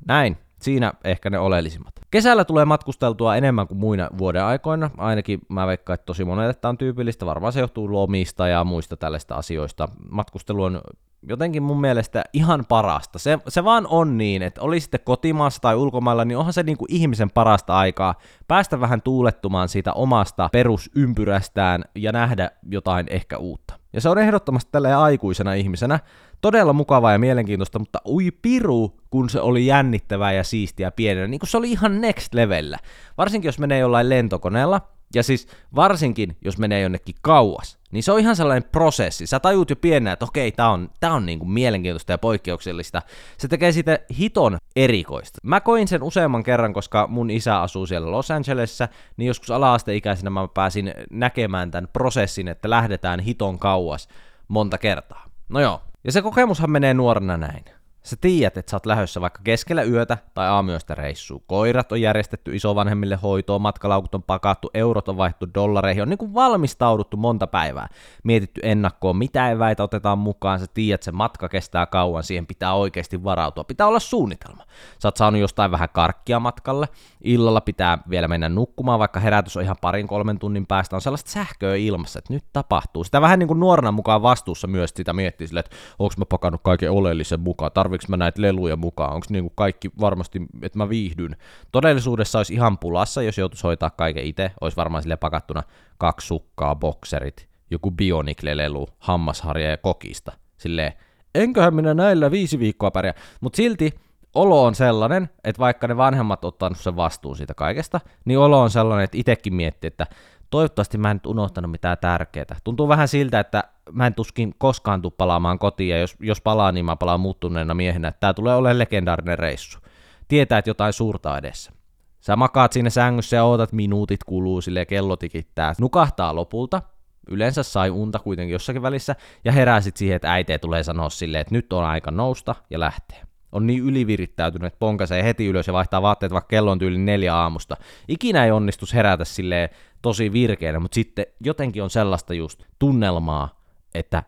Näin, 0.07 0.37
Siinä 0.61 0.93
ehkä 1.03 1.29
ne 1.29 1.39
oleellisimmat. 1.39 1.93
Kesällä 2.11 2.45
tulee 2.45 2.65
matkusteltua 2.65 3.35
enemmän 3.35 3.67
kuin 3.67 3.77
muina 3.77 4.09
vuoden 4.17 4.43
aikoina, 4.43 4.89
ainakin 4.97 5.39
mä 5.49 5.67
veikkaan, 5.67 5.95
että 5.95 6.05
tosi 6.05 6.25
monelle 6.25 6.53
tämä 6.53 6.69
on 6.69 6.77
tyypillistä, 6.77 7.25
varmaan 7.25 7.53
se 7.53 7.59
johtuu 7.59 7.91
lomista 7.91 8.47
ja 8.47 8.63
muista 8.63 8.97
tällaista 8.97 9.35
asioista. 9.35 9.87
Matkustelu 10.09 10.63
on 10.63 10.81
jotenkin 11.29 11.63
mun 11.63 11.81
mielestä 11.81 12.23
ihan 12.33 12.65
parasta. 12.69 13.19
Se, 13.19 13.39
se 13.47 13.63
vaan 13.63 13.87
on 13.89 14.17
niin, 14.17 14.41
että 14.41 14.61
oli 14.61 14.79
sitten 14.79 14.99
kotimaassa 15.03 15.61
tai 15.61 15.75
ulkomailla, 15.75 16.25
niin 16.25 16.37
onhan 16.37 16.53
se 16.53 16.63
niin 16.63 16.77
kuin 16.77 16.93
ihmisen 16.93 17.31
parasta 17.31 17.77
aikaa 17.77 18.15
päästä 18.47 18.79
vähän 18.79 19.01
tuulettumaan 19.01 19.69
siitä 19.69 19.93
omasta 19.93 20.49
perusympyrästään 20.51 21.83
ja 21.95 22.11
nähdä 22.11 22.51
jotain 22.71 23.05
ehkä 23.09 23.37
uutta. 23.37 23.73
Ja 23.93 24.01
se 24.01 24.09
on 24.09 24.17
ehdottomasti 24.17 24.71
tällä 24.71 25.01
aikuisena 25.01 25.53
ihmisenä 25.53 25.99
todella 26.41 26.73
mukavaa 26.73 27.11
ja 27.11 27.19
mielenkiintoista, 27.19 27.79
mutta 27.79 28.01
ui 28.05 28.31
piru, 28.31 28.97
kun 29.09 29.29
se 29.29 29.41
oli 29.41 29.65
jännittävää 29.65 30.33
ja 30.33 30.43
siistiä 30.43 30.91
pienenä, 30.91 31.27
niin 31.27 31.39
kuin 31.39 31.49
se 31.49 31.57
oli 31.57 31.71
ihan 31.71 32.01
next 32.01 32.33
levellä. 32.33 32.77
Varsinkin 33.17 33.47
jos 33.47 33.59
menee 33.59 33.79
jollain 33.79 34.09
lentokoneella, 34.09 34.81
ja 35.15 35.23
siis 35.23 35.47
varsinkin, 35.75 36.37
jos 36.41 36.57
menee 36.57 36.81
jonnekin 36.81 37.15
kauas, 37.21 37.77
niin 37.91 38.03
se 38.03 38.11
on 38.11 38.19
ihan 38.19 38.35
sellainen 38.35 38.69
prosessi. 38.71 39.27
Sä 39.27 39.39
tajuut 39.39 39.69
jo 39.69 39.75
pienenä, 39.75 40.11
että 40.11 40.25
okei, 40.25 40.51
tää 40.51 40.69
on, 40.69 40.89
tää 40.99 41.13
on 41.13 41.25
niinku 41.25 41.45
mielenkiintoista 41.45 42.11
ja 42.11 42.17
poikkeuksellista. 42.17 43.01
Se 43.37 43.47
tekee 43.47 43.71
siitä 43.71 43.99
hiton 44.19 44.57
erikoista. 44.75 45.39
Mä 45.43 45.59
koin 45.59 45.87
sen 45.87 46.03
useamman 46.03 46.43
kerran, 46.43 46.73
koska 46.73 47.07
mun 47.07 47.29
isä 47.29 47.61
asuu 47.61 47.85
siellä 47.85 48.11
Los 48.11 48.31
Angelesissa, 48.31 48.87
niin 49.17 49.27
joskus 49.27 49.51
ala-asteikäisenä 49.51 50.29
mä 50.29 50.47
pääsin 50.53 50.93
näkemään 51.11 51.71
tämän 51.71 51.89
prosessin, 51.93 52.47
että 52.47 52.69
lähdetään 52.69 53.19
hiton 53.19 53.59
kauas 53.59 54.07
monta 54.47 54.77
kertaa. 54.77 55.23
No 55.49 55.59
joo, 55.59 55.81
ja 56.07 56.11
se 56.11 56.21
kokemushan 56.21 56.71
menee 56.71 56.93
nuorena 56.93 57.37
näin. 57.37 57.65
Sä 58.07 58.15
tiedät, 58.21 58.57
että 58.57 58.69
sä 58.69 58.75
oot 58.75 58.85
lähdössä 58.85 59.21
vaikka 59.21 59.41
keskellä 59.43 59.83
yötä 59.83 60.17
tai 60.33 60.47
aamuyöstä 60.47 60.95
reissuun. 60.95 61.43
Koirat 61.47 61.91
on 61.91 62.01
järjestetty 62.01 62.55
isovanhemmille 62.55 63.15
hoitoon, 63.15 63.61
matkalaukut 63.61 64.15
on 64.15 64.23
pakattu, 64.23 64.69
eurot 64.73 65.09
on 65.09 65.17
vaihtu 65.17 65.45
dollareihin, 65.53 66.01
on 66.03 66.09
niin 66.09 66.17
kuin 66.17 66.33
valmistauduttu 66.33 67.17
monta 67.17 67.47
päivää. 67.47 67.87
Mietitty 68.23 68.61
ennakkoon, 68.63 69.17
mitä 69.17 69.51
eväitä 69.51 69.83
otetaan 69.83 70.17
mukaan, 70.17 70.59
sä 70.59 70.65
tiedät, 70.73 70.95
että 70.95 71.05
se 71.05 71.11
matka 71.11 71.49
kestää 71.49 71.85
kauan, 71.85 72.23
siihen 72.23 72.47
pitää 72.47 72.73
oikeasti 72.73 73.23
varautua. 73.23 73.63
Pitää 73.63 73.87
olla 73.87 73.99
suunnitelma. 73.99 74.63
Sä 74.99 75.07
oot 75.07 75.17
saanut 75.17 75.41
jostain 75.41 75.71
vähän 75.71 75.89
karkkia 75.93 76.39
matkalle, 76.39 76.87
illalla 77.21 77.61
pitää 77.61 77.97
vielä 78.09 78.27
mennä 78.27 78.49
nukkumaan, 78.49 78.99
vaikka 78.99 79.19
herätys 79.19 79.57
on 79.57 79.63
ihan 79.63 79.77
parin 79.81 80.07
kolmen 80.07 80.39
tunnin 80.39 80.67
päästä, 80.67 80.95
on 80.95 81.01
sellaista 81.01 81.31
sähköä 81.31 81.75
ilmassa, 81.75 82.19
että 82.19 82.33
nyt 82.33 82.45
tapahtuu. 82.53 83.03
Sitä 83.03 83.21
vähän 83.21 83.39
niin 83.39 83.47
kuin 83.47 83.59
nuorena 83.59 83.91
mukaan 83.91 84.21
vastuussa 84.21 84.67
myös 84.67 84.91
sitä 84.95 85.13
miettii 85.13 85.47
sille, 85.47 85.59
että 85.59 85.75
onko 85.99 86.13
mä 86.17 86.25
pakannut 86.25 86.61
kaiken 86.63 86.91
oleellisen 86.91 87.39
mukaan, 87.39 87.71
tarviiko 87.97 88.11
mä 88.11 88.17
näitä 88.17 88.41
leluja 88.41 88.75
mukaan, 88.75 89.13
onko 89.13 89.25
niinku 89.29 89.49
kaikki 89.49 89.91
varmasti, 89.99 90.41
että 90.61 90.77
mä 90.77 90.89
viihdyn. 90.89 91.35
Todellisuudessa 91.71 92.39
olisi 92.39 92.53
ihan 92.53 92.77
pulassa, 92.77 93.21
jos 93.21 93.37
joutuisi 93.37 93.63
hoitaa 93.63 93.89
kaiken 93.89 94.23
itse, 94.23 94.51
olisi 94.61 94.77
varmaan 94.77 95.03
sille 95.03 95.17
pakattuna 95.17 95.63
kaksi 95.97 96.27
sukkaa, 96.27 96.75
bokserit, 96.75 97.47
joku 97.71 97.91
bioniklelelu, 97.91 98.87
hammasharja 98.99 99.69
ja 99.69 99.77
kokista. 99.77 100.31
Silleen, 100.57 100.93
enköhän 101.35 101.73
minä 101.73 101.93
näillä 101.93 102.31
viisi 102.31 102.59
viikkoa 102.59 102.91
pärjää. 102.91 103.13
Mutta 103.41 103.57
silti 103.57 103.93
olo 104.35 104.63
on 104.63 104.75
sellainen, 104.75 105.29
että 105.43 105.59
vaikka 105.59 105.87
ne 105.87 105.97
vanhemmat 105.97 106.45
ottanut 106.45 106.77
sen 106.77 106.95
vastuun 106.95 107.37
siitä 107.37 107.53
kaikesta, 107.53 107.99
niin 108.25 108.39
olo 108.39 108.61
on 108.61 108.69
sellainen, 108.69 109.03
että 109.03 109.17
itsekin 109.17 109.53
miettii, 109.53 109.87
että 109.87 110.07
toivottavasti 110.49 110.97
mä 110.97 111.11
en 111.11 111.15
nyt 111.15 111.25
unohtanut 111.25 111.71
mitään 111.71 111.97
tärkeää. 112.01 112.55
Tuntuu 112.63 112.87
vähän 112.87 113.07
siltä, 113.07 113.39
että 113.39 113.63
mä 113.91 114.07
en 114.07 114.13
tuskin 114.13 114.53
koskaan 114.57 115.01
tuu 115.01 115.11
palaamaan 115.11 115.59
kotiin, 115.59 115.89
ja 115.89 115.99
jos, 115.99 116.15
jos 116.19 116.41
palaa, 116.41 116.71
niin 116.71 116.85
mä 116.85 116.95
palaan 116.95 117.19
muuttuneena 117.19 117.73
miehenä, 117.73 118.07
että 118.07 118.19
tää 118.19 118.33
tulee 118.33 118.55
olemaan 118.55 118.79
legendaarinen 118.79 119.39
reissu. 119.39 119.79
Tietää, 120.27 120.57
että 120.57 120.69
jotain 120.69 120.93
suurta 120.93 121.37
edessä. 121.37 121.71
Sä 122.19 122.35
makaat 122.35 122.73
siinä 122.73 122.89
sängyssä 122.89 123.35
ja 123.35 123.43
ootat 123.43 123.71
minuutit 123.71 124.23
kuluu, 124.23 124.61
sille 124.61 124.85
kello 124.85 125.15
tikittää. 125.15 125.73
Nukahtaa 125.79 126.35
lopulta, 126.35 126.81
yleensä 127.27 127.63
sai 127.63 127.89
unta 127.89 128.19
kuitenkin 128.19 128.53
jossakin 128.53 128.81
välissä, 128.81 129.15
ja 129.45 129.51
herää 129.51 129.81
sit 129.81 129.97
siihen, 129.97 130.15
että 130.15 130.33
äite 130.33 130.57
tulee 130.57 130.83
sanoa 130.83 131.09
silleen, 131.09 131.41
että 131.41 131.55
nyt 131.55 131.73
on 131.73 131.85
aika 131.85 132.11
nousta 132.11 132.55
ja 132.69 132.79
lähteä. 132.79 133.27
On 133.51 133.67
niin 133.67 133.83
ylivirittäytynyt, 133.83 134.67
että 134.67 134.79
ponkasee 134.79 135.23
heti 135.23 135.45
ylös 135.45 135.67
ja 135.67 135.73
vaihtaa 135.73 136.01
vaatteet, 136.01 136.31
vaikka 136.31 136.47
kello 136.47 136.71
on 136.71 136.79
tyyli 136.79 136.97
neljä 136.97 137.35
aamusta. 137.35 137.77
Ikinä 138.07 138.45
ei 138.45 138.51
onnistus 138.51 138.93
herätä 138.93 139.25
silleen 139.25 139.69
tosi 140.01 140.33
virkeänä, 140.33 140.79
mutta 140.79 140.95
sitten 140.95 141.25
jotenkin 141.39 141.83
on 141.83 141.89
sellaista 141.89 142.33
just 142.33 142.63
tunnelmaa, 142.79 143.61
että 143.93 144.23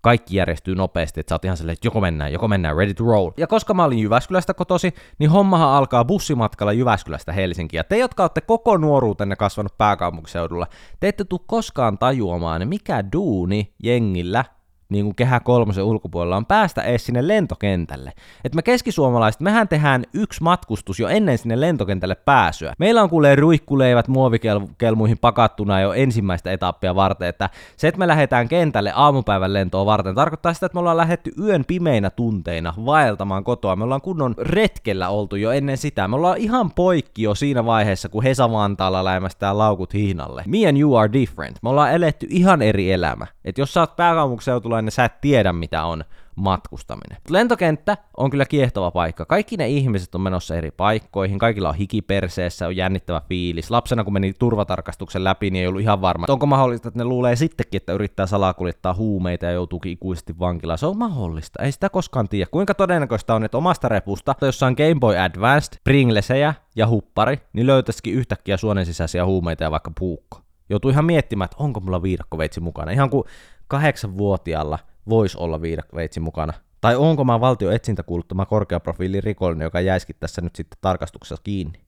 kaikki 0.00 0.36
järjestyy 0.36 0.74
nopeasti, 0.74 1.20
että 1.20 1.30
sä 1.30 1.34
oot 1.34 1.44
ihan 1.44 1.56
silleen, 1.56 1.72
että 1.72 1.86
joko 1.86 2.00
mennään, 2.00 2.32
joko 2.32 2.48
mennään, 2.48 2.76
ready 2.76 2.94
to 2.94 3.04
roll. 3.04 3.30
Ja 3.36 3.46
koska 3.46 3.74
mä 3.74 3.84
olin 3.84 3.98
Jyväskylästä 3.98 4.54
kotosi, 4.54 4.94
niin 5.18 5.30
hommahan 5.30 5.68
alkaa 5.68 6.04
bussimatkalla 6.04 6.72
Jyväskylästä 6.72 7.32
Helsinkiin. 7.32 7.78
Ja 7.78 7.84
te, 7.84 7.98
jotka 7.98 8.22
olette 8.22 8.40
koko 8.40 8.76
nuoruutenne 8.76 9.36
kasvanut 9.36 9.78
pääkaupunkiseudulla, 9.78 10.66
te 11.00 11.08
ette 11.08 11.24
tule 11.24 11.40
koskaan 11.46 11.98
tajuamaan, 11.98 12.68
mikä 12.68 13.04
duuni 13.12 13.74
jengillä 13.82 14.44
niin 14.90 15.04
kuin 15.04 15.14
kehä 15.14 15.40
kolmosen 15.40 15.84
ulkopuolella 15.84 16.36
on 16.36 16.46
päästä 16.46 16.82
edes 16.82 17.06
sinne 17.06 17.28
lentokentälle. 17.28 18.12
Et 18.44 18.54
me 18.54 18.62
keskisuomalaiset, 18.62 19.40
mehän 19.40 19.68
tehdään 19.68 20.04
yksi 20.14 20.42
matkustus 20.42 21.00
jo 21.00 21.08
ennen 21.08 21.38
sinne 21.38 21.60
lentokentälle 21.60 22.14
pääsyä. 22.14 22.74
Meillä 22.78 23.02
on 23.02 23.10
kuulee 23.10 23.36
ruikkuleivät 23.36 24.08
muovikelmuihin 24.08 25.18
pakattuna 25.18 25.80
jo 25.80 25.92
ensimmäistä 25.92 26.52
etappia 26.52 26.94
varten, 26.94 27.28
että 27.28 27.50
se, 27.76 27.88
että 27.88 27.98
me 27.98 28.08
lähdetään 28.08 28.48
kentälle 28.48 28.92
aamupäivän 28.94 29.52
lentoon 29.52 29.86
varten, 29.86 30.14
tarkoittaa 30.14 30.54
sitä, 30.54 30.66
että 30.66 30.76
me 30.76 30.80
ollaan 30.80 30.96
lähdetty 30.96 31.30
yön 31.42 31.64
pimeinä 31.64 32.10
tunteina 32.10 32.74
vaeltamaan 32.86 33.44
kotoa. 33.44 33.76
Me 33.76 33.84
ollaan 33.84 34.00
kunnon 34.00 34.34
retkellä 34.38 35.08
oltu 35.08 35.36
jo 35.36 35.50
ennen 35.50 35.76
sitä. 35.76 36.08
Me 36.08 36.16
ollaan 36.16 36.38
ihan 36.38 36.70
poikki 36.70 37.22
jo 37.22 37.34
siinä 37.34 37.64
vaiheessa, 37.64 38.08
kun 38.08 38.22
Hesa 38.22 38.52
Vantaalla 38.52 39.04
läimästään 39.04 39.58
laukut 39.58 39.94
hihnalle. 39.94 40.44
Me 40.46 40.68
and 40.68 40.76
you 40.76 40.96
are 40.96 41.12
different. 41.12 41.58
Me 41.62 41.68
ollaan 41.68 41.92
eletty 41.92 42.26
ihan 42.30 42.62
eri 42.62 42.92
elämä. 42.92 43.26
Et 43.44 43.58
jos 43.58 43.74
sä 43.74 43.80
oot 43.80 43.96
pääkaupunkiseutulainen 43.96 44.79
niin 44.84 44.92
sä 44.92 45.04
et 45.04 45.20
tiedä 45.20 45.52
mitä 45.52 45.84
on 45.84 46.04
matkustaminen. 46.36 47.18
Lentokenttä 47.28 47.96
on 48.16 48.30
kyllä 48.30 48.44
kiehtova 48.44 48.90
paikka. 48.90 49.24
Kaikki 49.24 49.56
ne 49.56 49.68
ihmiset 49.68 50.14
on 50.14 50.20
menossa 50.20 50.56
eri 50.56 50.70
paikkoihin, 50.70 51.38
kaikilla 51.38 51.68
on 51.68 51.74
hiki 51.74 52.02
perseessä, 52.02 52.66
on 52.66 52.76
jännittävä 52.76 53.22
fiilis. 53.28 53.70
Lapsena 53.70 54.04
kun 54.04 54.12
meni 54.12 54.32
turvatarkastuksen 54.38 55.24
läpi, 55.24 55.50
niin 55.50 55.62
ei 55.62 55.66
ollut 55.66 55.80
ihan 55.82 56.00
varma, 56.00 56.26
onko 56.28 56.46
mahdollista, 56.46 56.88
että 56.88 57.00
ne 57.00 57.04
luulee 57.04 57.36
sittenkin, 57.36 57.76
että 57.76 57.92
yrittää 57.92 58.26
salakuljettaa 58.26 58.94
huumeita 58.94 59.46
ja 59.46 59.52
joutuu 59.52 59.80
ikuisesti 59.84 60.38
vankilaan. 60.38 60.78
Se 60.78 60.86
on 60.86 60.98
mahdollista, 60.98 61.62
ei 61.62 61.72
sitä 61.72 61.88
koskaan 61.88 62.28
tiedä. 62.28 62.50
Kuinka 62.50 62.74
todennäköistä 62.74 63.34
on, 63.34 63.44
että 63.44 63.58
omasta 63.58 63.88
repusta, 63.88 64.34
jossa 64.40 64.66
on 64.66 64.74
Game 64.76 65.00
Boy 65.00 65.16
Advanced, 65.16 65.78
Pringlesejä 65.84 66.54
ja 66.76 66.88
huppari, 66.88 67.40
niin 67.52 67.66
löytäisikin 67.66 68.14
yhtäkkiä 68.14 68.56
suonen 68.56 68.86
sisäisiä 68.86 69.26
huumeita 69.26 69.64
ja 69.64 69.70
vaikka 69.70 69.92
puukko. 69.98 70.40
Joutuu 70.70 70.90
ihan 70.90 71.04
miettimään, 71.04 71.44
että 71.44 71.64
onko 71.64 71.80
mulla 71.80 72.02
viidakkoveitsi 72.02 72.60
mukana. 72.60 72.90
Ihan 72.90 73.10
kuin 73.10 73.24
kahdeksanvuotiaalla 73.68 74.78
voisi 75.08 75.38
olla 75.38 75.62
viidakkoveitsi 75.62 76.20
mukana. 76.20 76.52
Tai 76.80 76.96
onko 76.96 77.24
mä 77.24 77.40
valtio 77.40 77.70
etsintäkuuluttama 77.70 78.46
korkeaprofiili 78.46 79.20
rikollinen, 79.20 79.64
joka 79.64 79.80
jäisikin 79.80 80.16
tässä 80.20 80.42
nyt 80.42 80.56
sitten 80.56 80.78
tarkastuksessa 80.80 81.42
kiinni? 81.42 81.80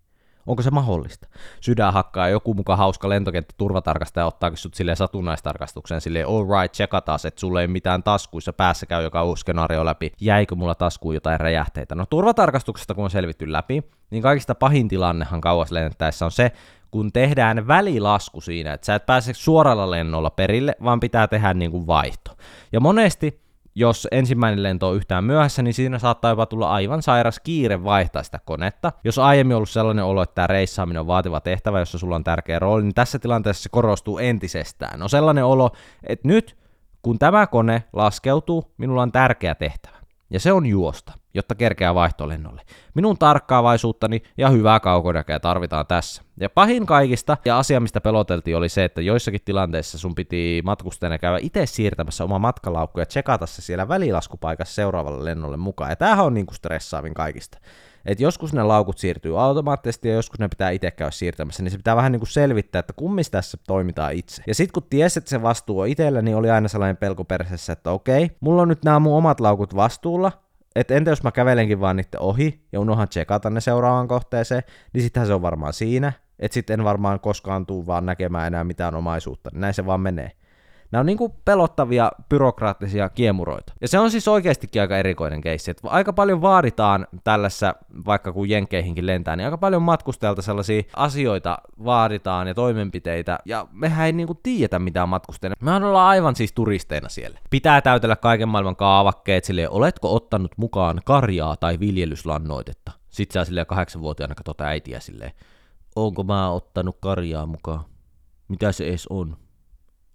Onko 0.47 0.63
se 0.63 0.71
mahdollista? 0.71 1.29
Sydän 1.61 1.93
hakkaa 1.93 2.29
joku 2.29 2.55
muka 2.55 2.77
hauska 2.77 3.09
lentokenttä 3.09 3.55
turvatarkastaja 3.57 4.27
ottaakin 4.27 4.57
sut 4.57 4.75
silleen 4.75 4.97
satunnaistarkastukseen 4.97 6.01
silleen 6.01 6.27
all 6.27 6.61
right, 6.61 6.73
tsekataan, 6.73 7.19
että 7.25 7.41
sulle 7.41 7.61
ei 7.61 7.69
mitään 7.69 8.03
taskuissa, 8.03 8.53
päässä 8.53 8.87
käy 8.87 9.03
joka 9.03 9.25
uusi 9.25 9.41
skenaario 9.41 9.85
läpi, 9.85 10.13
jäikö 10.21 10.55
mulla 10.55 10.75
taskuun 10.75 11.15
jotain 11.15 11.41
räjähteitä. 11.41 11.95
No 11.95 12.07
turvatarkastuksesta 12.07 12.95
kun 12.95 13.05
on 13.05 13.11
selvitty 13.11 13.53
läpi, 13.53 13.83
niin 14.11 14.23
kaikista 14.23 14.55
pahin 14.55 14.89
tilannehan 14.89 15.41
kauas 15.41 15.73
lentäessä 15.73 16.25
on 16.25 16.31
se, 16.31 16.53
kun 16.93 17.13
tehdään 17.13 17.67
välilasku 17.67 18.41
siinä, 18.41 18.73
että 18.73 18.85
sä 18.85 18.95
et 18.95 19.07
pääse 19.07 19.35
suoralla 19.35 19.91
lennolla 19.91 20.31
perille, 20.31 20.77
vaan 20.85 21.01
pitää 21.01 21.29
tehdä 21.29 21.55
niin 21.55 21.71
kuin 21.71 21.87
vaihto. 21.87 22.37
Ja 22.73 22.81
monesti, 22.81 23.41
jos 23.75 24.09
ensimmäinen 24.11 24.63
lento 24.63 24.89
on 24.89 24.97
yhtään 24.97 25.25
myöhässä, 25.25 25.63
niin 25.63 25.75
siinä 25.75 25.99
saattaa 25.99 26.31
jopa 26.31 26.47
tulla 26.47 26.71
aivan 26.71 27.03
sairas 27.03 27.41
kiire 27.41 27.85
vaihtaa 27.85 28.23
sitä 28.23 28.39
konetta. 28.45 28.93
Jos 29.05 29.19
aiemmin 29.19 29.55
on 29.55 29.57
ollut 29.57 29.71
sellainen 29.71 30.05
olo, 30.05 30.23
että 30.23 30.35
tämä 30.35 30.47
reissaaminen 30.47 31.01
on 31.01 31.07
vaativa 31.07 31.41
tehtävä, 31.41 31.79
jossa 31.79 31.99
sulla 31.99 32.17
on 32.17 32.25
tärkeä 32.25 32.59
rooli, 32.59 32.83
niin 32.83 32.95
tässä 32.95 33.19
tilanteessa 33.19 33.63
se 33.63 33.69
korostuu 33.69 34.19
entisestään. 34.19 34.99
No 34.99 35.09
sellainen 35.09 35.45
olo, 35.45 35.71
että 36.07 36.29
nyt 36.29 36.57
kun 37.03 37.19
tämä 37.19 37.47
kone 37.47 37.85
laskeutuu, 37.93 38.73
minulla 38.79 39.03
on 39.03 39.13
tärkeä 39.13 39.55
tehtävä. 39.55 40.02
Ja 40.33 40.41
se 40.41 40.53
on 40.53 40.67
juosta 40.67 41.13
jotta 41.35 41.55
kerkeää 41.55 41.95
vaihtolennolle. 41.95 42.63
Minun 42.95 43.19
tarkkaavaisuuttani 43.19 44.23
ja 44.37 44.51
hyvää 44.51 44.81
kaukonäköä 44.81 45.41
tarvitaan 45.41 45.87
tässä. 45.87 46.23
Ja 46.41 46.51
pahin 46.51 46.87
kaikista 46.87 47.37
ja 47.45 47.59
asia, 47.59 47.81
mistä 47.81 48.01
peloteltiin, 48.01 48.57
oli 48.57 48.69
se, 48.69 48.85
että 48.85 49.01
joissakin 49.01 49.41
tilanteissa 49.45 49.99
sun 49.99 50.15
piti 50.15 50.63
matkustajana 50.65 51.19
käydä 51.19 51.39
itse 51.43 51.67
siirtämässä 51.67 52.25
oma 52.25 52.39
matkalaukku 52.39 53.01
ja 53.01 53.07
tsekata 53.07 53.47
se 53.47 53.63
siellä 53.63 53.89
välilaskupaikassa 53.89 54.75
seuraavalle 54.75 55.25
lennolle 55.25 55.57
mukaan. 55.57 55.91
Ja 55.91 55.97
tämähän 55.97 56.25
on 56.25 56.35
niinku 56.35 56.55
stressaavin 56.55 57.15
kaikista. 57.15 57.59
Et 58.07 58.21
joskus 58.21 58.53
ne 58.53 58.63
laukut 58.63 58.99
siirtyy 58.99 59.43
automaattisesti 59.43 60.09
ja 60.09 60.15
joskus 60.15 60.39
ne 60.39 60.49
pitää 60.49 60.71
itse 60.71 60.91
käydä 60.91 61.11
siirtämässä, 61.11 61.63
niin 61.63 61.71
se 61.71 61.77
pitää 61.77 61.97
vähän 61.97 62.13
niinku 62.13 62.27
selvittää, 62.27 62.81
että 62.81 62.93
kummis 62.93 63.31
tässä 63.31 63.59
toimitaan 63.67 64.13
itse. 64.13 64.43
Ja 64.47 64.55
sitten 64.55 64.73
kun 64.73 64.91
ties, 64.91 65.17
että 65.17 65.31
se 65.31 65.43
vastuu 65.43 65.81
on 65.81 65.89
itsellä, 65.89 66.23
niin 66.23 66.37
oli 66.37 66.51
aina 66.51 66.69
sellainen 66.69 66.97
pelko 66.97 67.25
perseessä, 67.25 67.73
että 67.73 67.91
okei, 67.91 68.31
mulla 68.41 68.63
on 68.63 68.69
nyt 68.69 68.85
nämä 68.85 68.99
mun 68.99 69.17
omat 69.17 69.41
laukut 69.41 69.77
vastuulla, 69.77 70.33
että 70.77 70.95
entä 70.95 71.11
jos 71.11 71.23
mä 71.23 71.33
kävelenkin 71.33 71.81
vaan 71.81 71.97
niiden 71.97 72.21
ohi 72.21 72.67
ja 72.73 72.81
unohan 72.81 73.09
tsekata 73.09 73.51
ne 73.51 73.61
seuraavaan 73.61 74.09
kohteeseen, 74.09 74.63
niin 74.93 75.03
sittenhän 75.03 75.27
se 75.27 75.35
on 75.35 75.43
varmaan 75.43 75.73
siinä, 75.73 76.13
että 76.39 76.55
sitten 76.55 76.81
en 76.81 76.85
varmaan 76.85 77.21
koskaan 77.21 77.67
tuu 77.67 77.87
vaan 77.87 78.07
näkemään 78.07 78.47
enää 78.47 78.65
mitään 78.65 78.95
omaisuutta. 78.95 79.51
Näin 79.55 79.75
se 79.75 79.87
vaan 79.87 80.01
menee. 80.01 80.33
Nämä 80.93 81.01
on 81.01 81.07
niinku 81.07 81.37
pelottavia 81.45 82.13
byrokraattisia 82.29 83.09
kiemuroita. 83.09 83.73
Ja 83.81 83.89
se 83.89 83.99
on 83.99 84.11
siis 84.11 84.29
oikeastikin 84.29 84.83
aika 84.83 84.99
erikoinen 84.99 85.41
keissi, 85.41 85.71
että 85.71 85.89
aika 85.89 86.13
paljon 86.13 86.43
vaaditaan 86.43 87.07
tällaisessa, 87.25 87.75
vaikka 88.07 88.33
kun 88.33 88.49
jenkeihinkin 88.49 89.07
lentää, 89.07 89.37
niin 89.37 89.45
aika 89.45 89.59
paljon 89.59 89.83
matkustajalta 89.83 90.43
sellaisia 90.43 90.83
asioita 90.97 91.59
vaaditaan 91.85 92.49
ja 92.49 92.55
toimenpiteitä, 92.55 93.39
ja 93.45 93.67
mehän 93.73 94.07
ei 94.07 94.13
niinku 94.13 94.35
tiedetä 94.43 94.79
mitään 94.79 95.09
matkustajana. 95.09 95.57
Mehän 95.61 95.85
ollaan 95.85 96.09
aivan 96.09 96.37
siis 96.37 96.53
turisteina 96.53 97.09
siellä. 97.09 97.39
Pitää 97.51 97.81
täytellä 97.81 98.17
kaiken 98.17 98.49
maailman 98.49 98.77
kaavakkeet 98.77 99.45
silleen, 99.45 99.71
oletko 99.71 100.15
ottanut 100.15 100.53
mukaan 100.57 101.01
karjaa 101.05 101.57
tai 101.57 101.81
viljelyslannoitetta? 101.81 102.93
Sitten 103.11 103.41
sä 103.41 103.45
silleen 103.45 103.67
kahdeksanvuotiaana 103.67 104.35
katsot 104.35 104.61
äitiä 104.61 105.01
silleen, 105.01 105.33
onko 105.97 106.25
mä 106.25 106.51
ottanut 106.51 106.97
karjaa 107.01 107.47
mukaan? 107.47 107.85
Mitä 108.49 108.73
se 108.73 108.85
edes 108.85 109.07
on? 109.11 109.37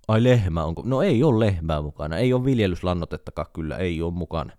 Ai 0.08 0.24
lehmä 0.24 0.64
onko? 0.64 0.82
No 0.86 1.02
ei 1.02 1.24
ole 1.24 1.46
lehmää 1.46 1.82
mukana, 1.82 2.18
ei 2.18 2.34
ole 2.34 2.46
viljelyslannotettakaan 2.46 3.48
kyllä, 3.54 3.78
ei 3.78 4.02
ole 4.02 4.14
mukana. 4.14 4.52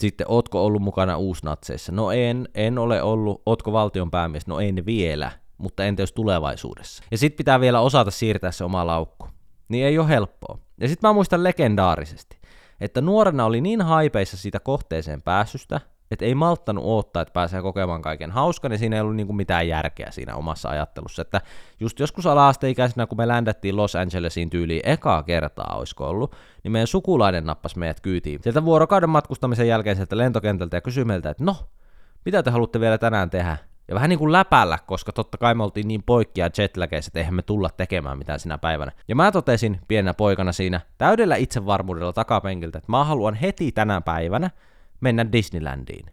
Sitten, 0.00 0.26
ootko 0.30 0.66
ollut 0.66 0.82
mukana 0.82 1.16
uusnatseissa? 1.16 1.92
No 1.92 2.10
en, 2.10 2.48
en 2.54 2.78
ole 2.78 3.02
ollut. 3.02 3.42
Ootko 3.46 3.72
valtion 3.72 4.10
päämies? 4.10 4.46
No 4.46 4.60
en 4.60 4.86
vielä, 4.86 5.30
mutta 5.58 5.84
entä 5.84 6.02
jos 6.02 6.12
tulevaisuudessa? 6.12 7.04
Ja 7.10 7.18
sitten 7.18 7.36
pitää 7.36 7.60
vielä 7.60 7.80
osata 7.80 8.10
siirtää 8.10 8.50
se 8.50 8.64
oma 8.64 8.86
laukku. 8.86 9.28
Niin 9.68 9.86
ei 9.86 9.98
ole 9.98 10.08
helppoa. 10.08 10.58
Ja 10.80 10.88
sitten 10.88 11.08
mä 11.08 11.12
muistan 11.12 11.44
legendaarisesti, 11.44 12.38
että 12.80 13.00
nuorena 13.00 13.44
oli 13.44 13.60
niin 13.60 13.82
haipeissa 13.82 14.36
siitä 14.36 14.60
kohteeseen 14.60 15.22
pääsystä, 15.22 15.80
että 16.10 16.24
ei 16.24 16.34
malttanut 16.34 16.84
odottaa, 16.84 17.22
että 17.22 17.32
pääsee 17.32 17.62
kokemaan 17.62 18.02
kaiken 18.02 18.30
hauskan, 18.30 18.70
niin 18.70 18.78
siinä 18.78 18.96
ei 18.96 19.02
ollut 19.02 19.16
niinku 19.16 19.32
mitään 19.32 19.68
järkeä 19.68 20.10
siinä 20.10 20.36
omassa 20.36 20.68
ajattelussa. 20.68 21.22
Että 21.22 21.40
just 21.80 22.00
joskus 22.00 22.26
ala-asteikäisenä, 22.26 23.06
kun 23.06 23.18
me 23.18 23.28
ländettiin 23.28 23.76
Los 23.76 23.96
Angelesiin 23.96 24.50
tyyliin 24.50 24.82
ekaa 24.84 25.22
kertaa, 25.22 25.76
olisiko 25.78 26.08
ollut, 26.08 26.36
niin 26.64 26.72
meidän 26.72 26.86
sukulainen 26.86 27.46
nappasi 27.46 27.78
meidät 27.78 28.00
kyytiin. 28.00 28.40
Sieltä 28.42 28.64
vuorokauden 28.64 29.10
matkustamisen 29.10 29.68
jälkeen 29.68 29.96
sieltä 29.96 30.18
lentokentältä 30.18 30.76
ja 30.76 30.80
kysyi 30.80 31.04
meiltä, 31.04 31.30
että 31.30 31.44
no, 31.44 31.56
mitä 32.24 32.42
te 32.42 32.50
haluatte 32.50 32.80
vielä 32.80 32.98
tänään 32.98 33.30
tehdä? 33.30 33.56
Ja 33.88 33.94
vähän 33.94 34.08
niin 34.08 34.18
kuin 34.18 34.32
läpällä, 34.32 34.78
koska 34.86 35.12
totta 35.12 35.38
kai 35.38 35.54
me 35.54 35.62
oltiin 35.62 35.88
niin 35.88 36.02
poikkia 36.02 36.50
jetlageissa, 36.58 37.08
että 37.08 37.18
eihän 37.18 37.34
me 37.34 37.42
tulla 37.42 37.70
tekemään 37.76 38.18
mitään 38.18 38.40
sinä 38.40 38.58
päivänä. 38.58 38.92
Ja 39.08 39.16
mä 39.16 39.32
totesin 39.32 39.80
pienenä 39.88 40.14
poikana 40.14 40.52
siinä 40.52 40.80
täydellä 40.98 41.36
itsevarmuudella 41.36 42.12
takapenkiltä, 42.12 42.78
että 42.78 42.92
mä 42.92 43.04
haluan 43.04 43.34
heti 43.34 43.72
tänä 43.72 44.00
päivänä 44.00 44.50
mennä 45.00 45.32
Disneylandiin. 45.32 46.06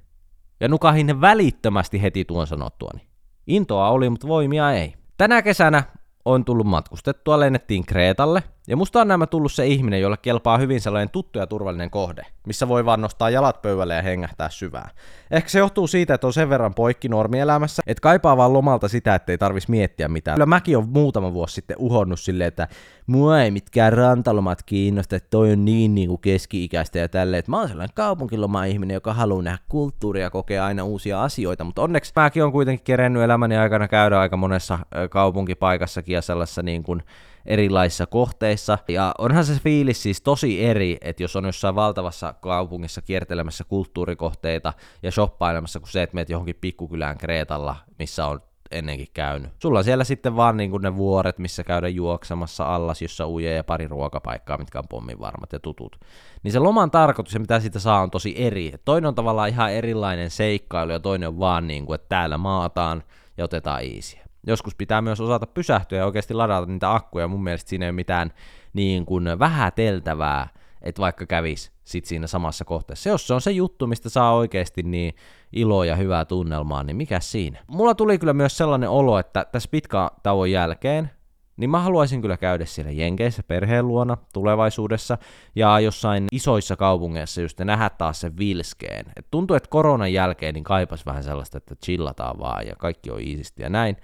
Ja 0.60 0.68
nukahin 0.68 1.22
välittömästi 1.22 2.02
heti 2.02 2.26
tuon 2.26 2.48
sanottuani. 2.48 3.08
Intoa 3.48 3.90
oli, 3.90 4.10
mutta 4.10 4.28
voimia 4.28 4.72
ei. 4.72 4.94
Tänä 5.18 5.42
kesänä 5.42 5.84
on 6.26 6.46
tullut 6.46 6.68
matkustettua, 6.68 7.40
lennettiin 7.40 7.86
Kreetalle, 7.86 8.44
ja 8.68 8.78
musta 8.78 9.02
on 9.02 9.08
nämä 9.08 9.28
tullut 9.28 9.52
se 9.52 9.68
ihminen, 9.68 10.02
jolle 10.02 10.18
kelpaa 10.22 10.58
hyvin 10.58 10.82
sellainen 10.82 11.10
tuttu 11.10 11.40
ja 11.40 11.48
turvallinen 11.48 11.90
kohde, 11.90 12.26
missä 12.48 12.68
voi 12.68 12.86
vaan 12.86 13.02
nostaa 13.02 13.30
jalat 13.30 13.62
pöydälle 13.62 13.96
ja 13.96 14.02
hengähtää 14.02 14.50
syvään. 14.50 14.90
Ehkä 15.32 15.50
se 15.50 15.60
johtuu 15.60 15.88
siitä, 15.88 16.14
että 16.14 16.28
on 16.28 16.34
sen 16.34 16.50
verran 16.50 16.74
poikki 16.74 17.10
normielämässä, 17.10 17.84
että 17.88 18.02
kaipaa 18.02 18.38
vaan 18.38 18.54
lomalta 18.54 18.88
sitä, 18.88 19.16
ettei 19.16 19.38
tarvis 19.38 19.68
miettiä 19.68 20.08
mitään. 20.08 20.36
Kyllä 20.36 20.46
mäkin 20.46 20.78
on 20.78 20.90
muutama 20.90 21.34
vuosi 21.34 21.54
sitten 21.54 21.78
uhonnut 21.80 22.20
silleen, 22.20 22.48
että 22.48 22.68
mua 23.08 23.42
ei 23.42 23.52
mitkään 23.52 23.94
rantalomat 23.94 24.64
kiinnosta, 24.64 25.16
että 25.16 25.30
toi 25.30 25.52
on 25.52 25.66
niin, 25.66 25.96
niin 25.96 26.08
kuin 26.08 26.22
keski-ikäistä 26.22 27.00
ja 27.00 27.10
tälleen, 27.10 27.40
että 27.40 27.52
mä 27.52 27.60
oon 27.60 27.68
sellainen 27.68 27.96
kaupunkiloma-ihminen, 27.96 28.94
joka 28.96 29.14
haluaa 29.14 29.44
nähdä 29.44 29.60
kulttuuria 29.70 30.24
ja 30.24 30.30
kokea 30.30 30.66
aina 30.66 30.84
uusia 30.84 31.24
asioita, 31.24 31.64
mutta 31.64 31.82
onneksi 31.82 32.14
mäkin 32.16 32.44
on 32.44 32.52
kuitenkin 32.52 32.84
kerennyt 32.84 33.24
elämäni 33.24 33.58
aikana 33.58 33.88
käydä 33.88 34.20
aika 34.20 34.38
monessa 34.38 34.80
kaupunkipaikassakin 35.10 36.14
ja 36.14 36.22
sellaisessa 36.22 36.62
niin 36.64 36.84
kuin 36.84 37.04
erilaisissa 37.46 38.06
kohteissa. 38.06 38.78
Ja 38.88 39.14
onhan 39.18 39.46
se 39.46 39.54
fiilis 39.54 40.04
siis 40.04 40.22
tosi 40.22 40.66
eri, 40.66 40.98
että 41.02 41.24
jos 41.24 41.36
on 41.36 41.46
jossain 41.46 41.76
valtavassa 41.76 42.34
kaupungissa 42.34 43.02
kiertelemässä 43.02 43.64
kulttuurikohteita 43.64 44.74
ja 45.04 45.12
shoppailemassa, 45.12 45.80
kuin 45.80 45.92
se, 45.92 46.04
että 46.04 46.16
meet 46.16 46.30
johonkin 46.30 46.58
pikkukylään 46.62 47.18
Kreetalla, 47.18 47.76
missä 48.00 48.26
on 48.26 48.42
ennenkin 48.72 49.08
käynyt. 49.14 49.52
Sulla 49.62 49.80
on 49.80 49.84
siellä 49.84 50.04
sitten 50.04 50.36
vaan 50.36 50.58
niin 50.58 50.72
kuin 50.72 50.84
ne 50.84 50.96
vuoret, 50.96 51.40
missä 51.40 51.64
käydä 51.64 51.88
juoksemassa 51.88 52.76
allas, 52.76 53.02
jossa 53.02 53.28
uje 53.28 53.56
ja 53.56 53.64
pari 53.64 53.88
ruokapaikkaa, 53.88 54.58
mitkä 54.58 54.80
on 54.80 54.88
pommin 54.90 55.20
varmat 55.20 55.54
ja 55.54 55.60
tutut. 55.60 55.96
Niin 56.44 56.52
se 56.52 56.60
loman 56.60 56.92
tarkoitus 56.92 57.34
ja 57.34 57.40
mitä 57.40 57.60
siitä 57.60 57.80
saa 57.80 58.02
on 58.02 58.12
tosi 58.12 58.34
eri. 58.38 58.74
Toinen 58.86 59.08
on 59.08 59.16
tavallaan 59.16 59.50
ihan 59.50 59.72
erilainen 59.72 60.32
seikkailu 60.32 60.92
ja 60.92 61.00
toinen 61.00 61.30
on 61.30 61.40
vaan 61.40 61.68
niin 61.68 61.86
kuin, 61.86 61.96
että 61.96 62.10
täällä 62.10 62.38
maataan 62.38 63.04
ja 63.38 63.46
otetaan 63.46 63.84
iisiä. 63.84 64.21
Joskus 64.48 64.76
pitää 64.76 65.02
myös 65.02 65.22
osata 65.22 65.48
pysähtyä 65.48 65.98
ja 65.98 66.06
oikeasti 66.06 66.34
ladata 66.34 66.66
niitä 66.66 66.94
akkuja. 66.94 67.28
Mun 67.28 67.44
mielestä 67.44 67.70
siinä 67.70 67.86
ei 67.86 67.90
ole 67.90 67.96
mitään 67.96 68.34
niin 68.74 69.06
kuin 69.06 69.40
vähäteltävää, 69.40 70.48
että 70.82 71.02
vaikka 71.02 71.26
kävis 71.26 71.72
sit 71.84 72.06
siinä 72.06 72.28
samassa 72.28 72.66
kohteessa. 72.66 73.10
Jos 73.10 73.28
se 73.28 73.34
on 73.34 73.42
se 73.42 73.52
juttu, 73.52 73.88
mistä 73.88 74.10
saa 74.10 74.36
oikeasti 74.36 74.84
niin 74.84 75.14
iloa 75.54 75.86
ja 75.86 75.96
hyvää 75.96 76.26
tunnelmaa, 76.26 76.84
niin 76.84 76.96
mikä 76.96 77.20
siinä? 77.20 77.60
Mulla 77.68 77.96
tuli 77.96 78.18
kyllä 78.18 78.34
myös 78.34 78.58
sellainen 78.58 78.90
olo, 78.90 79.20
että 79.20 79.46
tässä 79.52 79.70
pitkän 79.72 80.10
tauon 80.24 80.52
jälkeen, 80.52 81.12
niin 81.58 81.70
mä 81.70 81.80
haluaisin 81.80 82.22
kyllä 82.22 82.38
käydä 82.38 82.66
siellä 82.66 82.92
Jenkeissä 82.92 83.44
perheen 83.44 83.88
luona 83.88 84.18
tulevaisuudessa 84.34 85.18
ja 85.56 85.80
jossain 85.80 86.28
isoissa 86.32 86.76
kaupungeissa 86.76 87.42
just 87.42 87.60
nähdä 87.60 87.90
taas 87.90 88.22
sen 88.22 88.38
vilskeen. 88.38 89.06
Et 89.16 89.28
tuntuu, 89.32 89.56
että 89.56 89.70
koronan 89.70 90.14
jälkeen 90.14 90.54
niin 90.54 90.64
kaipas 90.64 91.06
vähän 91.06 91.24
sellaista, 91.24 91.58
että 91.58 91.76
chillataan 91.86 92.40
vaan 92.40 92.68
ja 92.68 92.76
kaikki 92.76 93.12
on 93.12 93.22
iisisti 93.22 93.64
ja 93.64 93.70
näin 93.70 93.98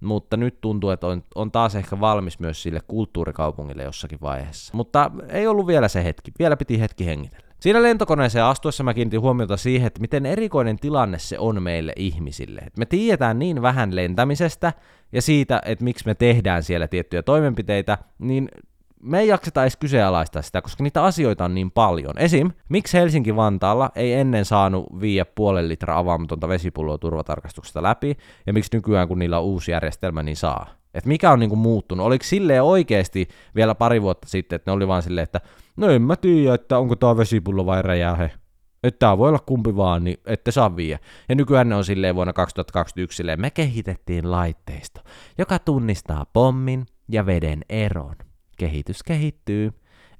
mutta 0.00 0.36
nyt 0.36 0.60
tuntuu, 0.60 0.90
että 0.90 1.06
on, 1.06 1.24
on 1.34 1.50
taas 1.50 1.74
ehkä 1.74 2.00
valmis 2.00 2.38
myös 2.38 2.62
sille 2.62 2.80
kulttuurikaupungille 2.88 3.82
jossakin 3.82 4.18
vaiheessa. 4.20 4.76
Mutta 4.76 5.10
ei 5.28 5.46
ollut 5.46 5.66
vielä 5.66 5.88
se 5.88 6.04
hetki, 6.04 6.32
vielä 6.38 6.56
piti 6.56 6.80
hetki 6.80 7.06
hengitellä. 7.06 7.50
Siinä 7.60 7.82
lentokoneeseen 7.82 8.44
astuessa 8.44 8.84
mä 8.84 8.94
kiinnitin 8.94 9.20
huomiota 9.20 9.56
siihen, 9.56 9.86
että 9.86 10.00
miten 10.00 10.26
erikoinen 10.26 10.78
tilanne 10.78 11.18
se 11.18 11.38
on 11.38 11.62
meille 11.62 11.92
ihmisille. 11.96 12.60
Me 12.78 12.86
tiedetään 12.86 13.38
niin 13.38 13.62
vähän 13.62 13.96
lentämisestä 13.96 14.72
ja 15.12 15.22
siitä, 15.22 15.62
että 15.64 15.84
miksi 15.84 16.06
me 16.06 16.14
tehdään 16.14 16.62
siellä 16.62 16.88
tiettyjä 16.88 17.22
toimenpiteitä, 17.22 17.98
niin 18.18 18.48
me 19.02 19.20
ei 19.20 19.28
jakseta 19.28 19.62
edes 19.62 19.76
kyseenalaistaa 19.76 20.42
sitä, 20.42 20.62
koska 20.62 20.82
niitä 20.82 21.04
asioita 21.04 21.44
on 21.44 21.54
niin 21.54 21.70
paljon. 21.70 22.18
Esim. 22.18 22.50
miksi 22.68 22.98
Helsinki-Vantaalla 22.98 23.90
ei 23.94 24.12
ennen 24.12 24.44
saanut 24.44 24.86
viiä 25.00 25.24
puolen 25.24 25.68
litra 25.68 25.98
avaamatonta 25.98 26.48
vesipulloa 26.48 26.98
turvatarkastuksesta 26.98 27.82
läpi, 27.82 28.16
ja 28.46 28.52
miksi 28.52 28.76
nykyään 28.76 29.08
kun 29.08 29.18
niillä 29.18 29.38
on 29.38 29.44
uusi 29.44 29.70
järjestelmä, 29.70 30.22
niin 30.22 30.36
saa. 30.36 30.66
Et 30.94 31.06
mikä 31.06 31.30
on 31.30 31.38
niinku 31.38 31.56
muuttunut? 31.56 32.06
Oliko 32.06 32.24
silleen 32.24 32.62
oikeasti 32.62 33.28
vielä 33.54 33.74
pari 33.74 34.02
vuotta 34.02 34.28
sitten, 34.28 34.56
että 34.56 34.70
ne 34.70 34.74
oli 34.74 34.88
vaan 34.88 35.02
silleen, 35.02 35.22
että 35.22 35.40
no 35.76 35.90
en 35.90 36.02
mä 36.02 36.16
tiedä, 36.16 36.54
että 36.54 36.78
onko 36.78 36.96
tuo 36.96 37.16
vesipullo 37.16 37.66
vai 37.66 37.82
räjähe. 37.82 38.30
Että 38.82 38.98
tämä 38.98 39.18
voi 39.18 39.28
olla 39.28 39.38
kumpi 39.38 39.76
vaan, 39.76 40.04
niin 40.04 40.16
ette 40.26 40.50
saa 40.52 40.76
viiä. 40.76 40.98
Ja 41.28 41.34
nykyään 41.34 41.68
ne 41.68 41.74
on 41.74 41.84
silleen 41.84 42.14
vuonna 42.14 42.32
2021 42.32 43.16
silleen, 43.16 43.40
me 43.40 43.50
kehitettiin 43.50 44.30
laitteisto, 44.30 45.00
joka 45.38 45.58
tunnistaa 45.58 46.26
pommin 46.32 46.86
ja 47.08 47.26
veden 47.26 47.64
eron 47.68 48.16
kehitys 48.60 49.02
kehittyy, 49.02 49.72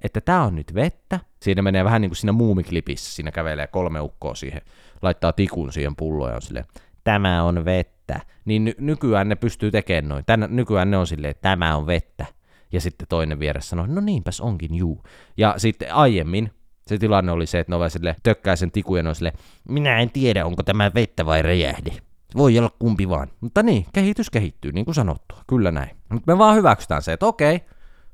että 0.05 0.21
tämä 0.21 0.43
on 0.43 0.55
nyt 0.55 0.75
vettä. 0.75 1.21
Siinä 1.43 1.63
menee 1.63 1.85
vähän 1.85 2.01
niin 2.01 2.11
kuin 2.11 2.17
siinä 2.17 2.33
muumiklipissä, 2.33 3.15
siinä 3.15 3.31
kävelee 3.31 3.67
kolme 3.67 4.01
ukkoa 4.01 4.35
siihen, 4.35 4.63
laittaa 5.03 5.33
tikun 5.33 5.73
siihen 5.73 5.97
pulloon 5.97 6.31
ja 6.31 6.37
on 6.37 6.43
silleen, 6.43 6.65
tämä 7.05 7.43
on 7.43 7.65
vettä. 7.65 8.21
Niin 8.45 8.65
ny- 8.65 8.75
nykyään 8.79 9.29
ne 9.29 9.35
pystyy 9.35 9.71
tekemään 9.71 10.09
noin. 10.09 10.25
Tän, 10.25 10.47
nykyään 10.51 10.91
ne 10.91 10.97
on 10.97 11.07
silleen, 11.07 11.35
tämä 11.41 11.77
on 11.77 11.87
vettä. 11.87 12.27
Ja 12.73 12.81
sitten 12.81 13.09
toinen 13.09 13.39
vieressä 13.39 13.69
sanoo, 13.69 13.87
no 13.87 14.01
niinpäs 14.01 14.41
onkin, 14.41 14.75
juu. 14.75 15.03
Ja 15.37 15.55
sitten 15.57 15.95
aiemmin 15.95 16.51
se 16.87 16.99
tilanne 16.99 17.33
oli 17.33 17.47
se, 17.47 17.59
että 17.59 17.73
ne 17.73 17.77
ovat 17.77 17.93
sille 17.93 18.17
tökkää 18.23 18.57
sen 18.57 18.71
tikun 18.71 18.99
ja 18.99 19.15
sille, 19.15 19.33
minä 19.69 19.99
en 19.99 20.11
tiedä, 20.11 20.47
onko 20.47 20.63
tämä 20.63 20.91
vettä 20.95 21.27
vai 21.27 21.43
räjähde. 21.43 21.91
Voi 22.37 22.59
olla 22.59 22.71
kumpi 22.79 23.09
vaan. 23.09 23.29
Mutta 23.41 23.63
niin, 23.63 23.87
kehitys 23.93 24.31
kehittyy, 24.31 24.73
niin 24.73 24.85
kuin 24.85 24.95
sanottua. 24.95 25.43
Kyllä 25.47 25.71
näin. 25.71 25.97
Mutta 26.09 26.33
me 26.33 26.39
vaan 26.39 26.57
hyväksytään 26.57 27.03
se, 27.03 27.13
että 27.13 27.27
okei, 27.27 27.61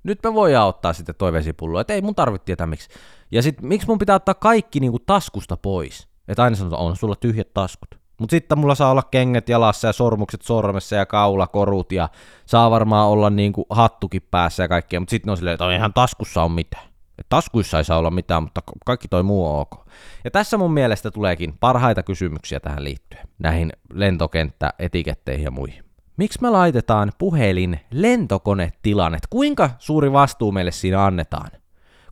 nyt 0.07 0.19
me 0.23 0.35
voidaan 0.35 0.69
ottaa 0.69 0.92
sitten 0.92 1.14
toi 1.14 1.33
vesipullo, 1.33 1.81
että 1.81 1.95
ei 1.95 2.03
mun 2.03 2.14
tarvitse 2.14 2.45
tietää 2.45 2.66
miksi. 2.66 2.88
Ja 3.31 3.42
sitten 3.42 3.66
miksi 3.66 3.87
mun 3.87 3.99
pitää 3.99 4.16
ottaa 4.16 4.35
kaikki 4.35 4.81
niinku 4.81 4.99
taskusta 4.99 5.57
pois? 5.57 6.09
Että 6.29 6.42
aina 6.42 6.57
sanotaan, 6.57 6.83
on 6.83 6.97
sulla 6.97 7.16
tyhjät 7.16 7.55
taskut. 7.55 8.07
Mutta 8.21 8.31
sitten 8.31 8.59
mulla 8.59 8.75
saa 8.75 8.90
olla 8.90 9.03
kengät 9.03 9.49
jalassa 9.49 9.88
ja 9.88 9.92
sormukset 9.92 10.42
sormessa 10.42 10.97
ja 10.97 11.07
kaulakorut 11.07 11.92
ja 11.92 12.09
saa 12.47 12.71
varmaan 12.71 13.09
olla 13.09 13.31
niinku 13.31 13.66
hattukin 13.71 14.23
päässä 14.31 14.62
ja 14.62 14.69
kaikkea, 14.69 15.01
mutta 15.01 15.11
sitten 15.11 15.31
on 15.31 15.37
silleen, 15.37 15.55
että 15.55 15.73
eihän 15.73 15.92
taskussa 15.92 16.42
on 16.42 16.53
mitään. 16.53 16.88
Et 17.19 17.27
taskuissa 17.29 17.79
ei 17.79 17.85
saa 17.85 17.99
olla 17.99 18.11
mitään, 18.11 18.42
mutta 18.42 18.61
kaikki 18.87 19.09
toi 19.09 19.23
muu 19.23 19.47
on 19.47 19.61
ok. 19.61 19.87
Ja 20.25 20.31
tässä 20.31 20.59
mun 20.59 20.73
mielestä 20.73 21.11
tuleekin 21.11 21.59
parhaita 21.61 22.03
kysymyksiä 22.03 22.61
tähän 22.61 22.85
liittyen, 22.85 23.29
näihin 23.38 23.73
lentokenttäetiketteihin 23.92 25.45
ja 25.45 25.51
muihin. 25.51 25.86
Miksi 26.16 26.38
me 26.42 26.50
laitetaan 26.50 27.12
puhelin 27.18 27.81
lentokonetilan, 27.90 29.14
että 29.14 29.26
kuinka 29.31 29.70
suuri 29.79 30.12
vastuu 30.12 30.52
meille 30.52 30.72
siinä 30.72 31.05
annetaan? 31.05 31.50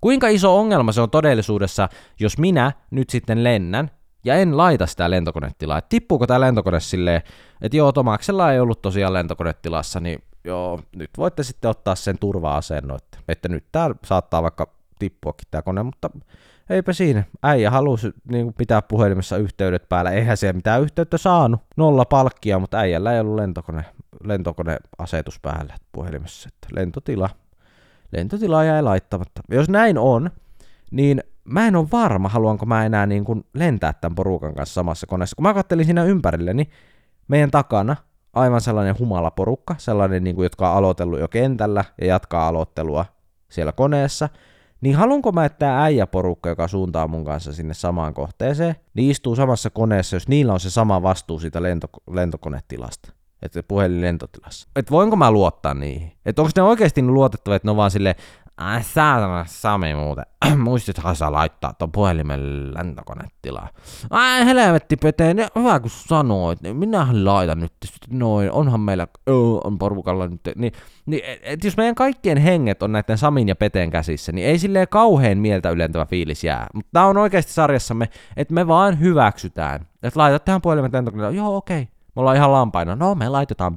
Kuinka 0.01 0.29
iso 0.29 0.59
ongelma 0.59 0.93
se 0.93 1.01
on 1.01 1.11
todellisuudessa, 1.11 1.89
jos 2.21 2.39
minä 2.39 2.73
nyt 2.91 3.11
sitten 3.11 3.45
lennän 3.45 3.91
ja 4.25 4.35
en 4.35 4.57
laita 4.57 4.87
sitä 4.87 5.11
lentokonetilaa. 5.11 5.79
Et 5.79 5.89
tippuuko 5.89 6.27
tämä 6.27 6.41
lentokone 6.41 6.81
silleen, 6.81 7.23
että 7.61 7.77
joo, 7.77 7.93
Tomaksella 7.93 8.53
ei 8.53 8.61
ollut 8.61 8.83
tosiaan 8.83 9.13
lentokonetilassa, 9.13 10.01
niin 10.01 10.23
joo, 10.45 10.81
nyt 10.97 11.11
voitte 11.17 11.43
sitten 11.43 11.71
ottaa 11.71 11.95
sen 11.95 12.19
turva-asennon, 12.19 12.97
että, 12.97 13.19
että 13.29 13.49
nyt 13.49 13.65
tämä 13.73 13.91
saattaa 14.05 14.43
vaikka 14.43 14.71
tippuakin 14.99 15.49
tämä 15.51 15.63
kone, 15.63 15.83
mutta 15.83 16.11
eipä 16.71 16.93
siinä. 16.93 17.25
Äijä 17.43 17.71
halusi 17.71 18.13
niin 18.31 18.45
kuin 18.45 18.55
pitää 18.55 18.83
puhelimessa 18.83 19.37
yhteydet 19.37 19.89
päällä. 19.89 20.11
Eihän 20.11 20.37
se 20.37 20.53
mitään 20.53 20.83
yhteyttä 20.83 21.19
saanut. 21.19 21.61
Nolla 21.77 22.05
palkkia, 22.05 22.59
mutta 22.59 22.79
äijällä 22.79 23.13
ei 23.13 23.21
ollut 23.21 23.35
lentokone, 23.35 23.85
lentokoneasetus 24.25 25.41
päällä 25.41 25.75
puhelimessa. 25.93 26.49
Että 26.53 26.69
lentotila. 26.81 27.31
Lentotila 28.13 28.65
jäi 28.65 28.83
laittamatta. 28.83 29.41
Jos 29.49 29.69
näin 29.69 29.99
on, 29.99 30.31
niin 30.91 31.23
mä 31.45 31.67
en 31.67 31.77
ole 31.77 31.89
varma, 31.93 32.29
haluanko 32.29 32.67
mä 32.67 32.87
enää 32.87 33.07
niin 33.07 33.25
kuin 33.25 33.45
lentää 33.55 33.93
tämän 33.93 34.15
porukan 34.15 34.55
kanssa 34.55 34.75
samassa 34.75 35.07
koneessa. 35.07 35.37
Kun 35.37 35.43
mä 35.43 35.55
kattelin 35.55 35.85
siinä 35.85 36.05
ympärilleni, 36.05 36.63
niin 36.63 36.73
meidän 37.29 37.51
takana 37.51 37.97
aivan 38.33 38.61
sellainen 38.61 38.99
humala 38.99 39.31
porukka, 39.31 39.75
sellainen, 39.79 40.25
niin 40.25 40.37
kuin, 40.37 40.45
jotka 40.45 40.71
on 40.71 40.77
aloitellut 40.77 41.21
jo 41.21 41.29
kentällä 41.29 41.85
ja 42.01 42.07
jatkaa 42.07 42.49
aloittelua 42.49 43.07
siellä 43.49 43.73
koneessa– 43.73 44.29
niin 44.85 44.97
haluanko 44.97 45.33
mä, 45.33 45.45
että 45.45 45.59
tämä 45.59 45.85
äijäporukka, 45.85 46.49
joka 46.49 46.69
suuntaa 46.69 47.09
mun 47.09 47.25
kanssa 47.25 47.53
sinne 47.53 47.75
samaan 47.75 48.15
kohteeseen, 48.15 48.75
niin 48.95 49.11
istuu 49.11 49.37
samassa 49.37 49.71
koneessa, 49.71 50.17
jos 50.17 50.29
niillä 50.29 50.53
on 50.53 50.61
se 50.61 50.71
sama 50.71 51.03
vastuu 51.03 51.39
siitä 51.39 51.63
lento, 51.63 51.87
lentokonetilasta 52.11 53.13
että 53.45 53.63
puhelin 53.63 54.01
lentotilassa. 54.01 54.69
Että 54.77 54.91
voinko 54.91 55.17
mä 55.17 55.31
luottaa 55.31 55.75
niihin? 55.75 56.13
Että 56.27 56.43
onko 56.43 56.53
ne 56.57 56.63
oikeasti 56.63 57.03
luotettavia, 57.03 57.57
että 57.57 57.67
ne 57.67 57.71
on 57.71 57.77
vaan 57.77 57.91
silleen, 57.91 58.15
Ai 58.57 58.83
saatana 58.83 59.45
Sami 59.49 59.95
muuten. 59.95 60.25
Muistithan 60.65 61.17
sä 61.17 61.33
laittaa 61.33 61.73
ton 61.73 61.93
puhelimen 61.93 62.75
lentokonetilaa. 62.75 63.69
Ai 64.11 64.47
helvetti 64.47 64.97
Pete, 64.97 65.35
ne 65.35 65.49
hyvä 65.59 65.81
kun 65.81 65.91
sanoit. 65.91 66.59
Minähän 66.73 67.25
laitan 67.25 67.61
nyt 67.61 67.73
noin. 68.11 68.51
Onhan 68.51 68.81
meillä 68.81 69.07
oh, 69.27 69.61
on 69.65 69.79
porukalla 69.79 70.29
nyt. 70.29 70.41
Niin, 70.57 70.73
niin 71.07 71.23
et 71.43 71.65
jos 71.65 71.77
meidän 71.77 71.95
kaikkien 71.95 72.39
henget 72.39 72.83
on 72.83 72.93
näiden 72.93 73.19
Samin 73.19 73.49
ja 73.49 73.57
Peteen 73.57 73.91
käsissä, 73.91 74.33
niin 74.33 74.47
ei 74.47 74.59
silleen 74.59 74.89
kauhean 74.89 75.39
mieltä 75.39 75.71
ylentävä 75.71 76.07
fiilis 76.07 76.45
jää. 76.45 76.67
Mutta 76.75 76.91
tää 76.93 77.07
on 77.07 77.17
oikeasti 77.17 77.53
sarjassamme, 77.53 78.09
että 78.37 78.55
me 78.55 78.67
vaan 78.67 79.01
hyväksytään. 79.01 79.87
Että 80.03 80.21
laitat 80.21 80.45
tähän 80.45 80.63
puhelimen 80.63 80.91
lentokonetilaa. 80.93 81.45
Joo 81.45 81.57
okei. 81.57 81.83
Okay. 81.83 81.95
Me 82.17 82.21
ollaan 82.21 82.37
ihan 82.37 82.53
lampaina. 82.53 82.97
No 82.97 83.15
me 83.15 83.29
laitetaan 83.29 83.75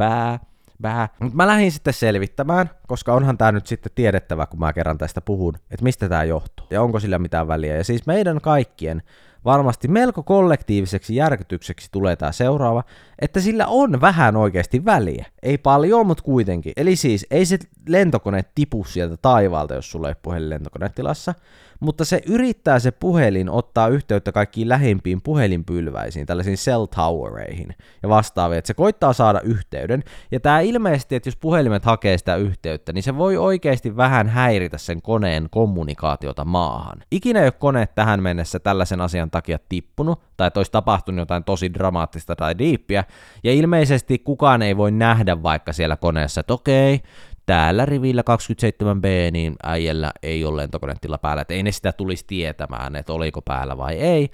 bää. 0.82 1.10
Mutta 1.20 1.36
mä 1.36 1.48
lähdin 1.48 1.72
sitten 1.72 1.94
selvittämään, 1.94 2.70
koska 2.88 3.13
onhan 3.13 3.38
tämä 3.38 3.52
nyt 3.52 3.68
sitten 3.68 3.92
tiedettävä, 3.96 4.46
kun 4.46 4.60
mä 4.60 4.74
kerran 4.74 4.98
tästä 4.98 5.22
puhun, 5.22 5.56
että 5.72 5.84
mistä 5.84 6.10
tämä 6.10 6.24
johtuu 6.24 6.68
ja 6.70 6.82
onko 6.82 7.00
sillä 7.00 7.20
mitään 7.20 7.48
väliä. 7.48 7.76
Ja 7.76 7.84
siis 7.84 8.06
meidän 8.06 8.42
kaikkien 8.42 9.04
varmasti 9.46 9.88
melko 9.88 10.24
kollektiiviseksi 10.24 11.16
järkytykseksi 11.16 11.88
tulee 11.92 12.16
tämä 12.16 12.32
seuraava, 12.32 12.84
että 13.20 13.40
sillä 13.40 13.68
on 13.68 14.02
vähän 14.02 14.36
oikeasti 14.36 14.86
väliä. 14.86 15.26
Ei 15.44 15.58
paljon, 15.58 16.08
mutta 16.08 16.24
kuitenkin. 16.24 16.74
Eli 16.78 16.96
siis 16.96 17.26
ei 17.32 17.46
se 17.46 17.58
lentokone 17.88 18.46
tipu 18.56 18.84
sieltä 18.84 19.18
taivaalta, 19.22 19.74
jos 19.74 19.92
sulla 19.92 20.10
ei 20.10 20.16
puhelin 20.22 20.50
lentokonetilassa, 20.50 21.34
mutta 21.80 22.06
se 22.06 22.22
yrittää 22.26 22.80
se 22.80 22.92
puhelin 22.92 23.50
ottaa 23.50 23.88
yhteyttä 23.88 24.32
kaikkiin 24.32 24.70
lähimpiin 24.70 25.22
puhelinpylväisiin, 25.22 26.26
tällaisiin 26.26 26.58
cell 26.58 26.86
towereihin 26.86 27.76
ja 28.04 28.10
vastaaviin, 28.10 28.58
että 28.58 28.68
se 28.68 28.74
koittaa 28.74 29.14
saada 29.14 29.42
yhteyden, 29.42 30.04
ja 30.32 30.40
tämä 30.40 30.60
ilmeisesti, 30.60 31.16
että 31.16 31.28
jos 31.28 31.36
puhelimet 31.36 31.86
hakee 31.86 32.18
sitä 32.18 32.36
yhteyttä, 32.36 32.94
niin 32.94 33.04
se 33.04 33.18
voi 33.18 33.38
oikeasti 33.38 33.98
vähän 33.98 34.28
häiritä 34.28 34.78
sen 34.78 35.02
koneen 35.02 35.48
kommunikaatiota 35.52 36.46
maahan. 36.46 36.98
Ikinä 37.12 37.40
ei 37.40 37.46
ole 37.46 37.52
kone 37.52 37.88
tähän 37.96 38.24
mennessä 38.24 38.60
tällaisen 38.60 39.02
asian 39.02 39.32
takia 39.32 39.60
tippunut, 39.70 40.22
tai 40.38 40.48
että 40.48 40.60
olisi 40.60 40.72
tapahtunut 40.72 41.20
jotain 41.20 41.44
tosi 41.44 41.74
dramaattista 41.74 42.36
tai 42.36 42.58
diippiä, 42.58 43.04
ja 43.43 43.54
ilmeisesti 43.54 44.20
kukaan 44.20 44.62
ei 44.62 44.78
voi 44.78 44.91
nähdä 44.91 45.43
vaikka 45.43 45.74
siellä 45.74 45.98
koneessa, 45.98 46.41
että 46.41 46.54
okei, 46.54 47.00
täällä 47.46 47.86
rivillä 47.86 48.22
27b, 48.22 49.32
niin 49.32 49.56
äijällä 49.63 50.12
ei 50.24 50.46
ole 50.46 50.62
lentokonetilla 50.62 51.17
päällä, 51.17 51.41
että 51.41 51.54
ei 51.54 51.63
ne 51.63 51.72
sitä 51.72 51.91
tulisi 51.91 52.24
tietämään, 52.28 52.96
että 52.96 53.13
oliko 53.13 53.41
päällä 53.41 53.78
vai 53.78 53.96
ei, 53.96 54.30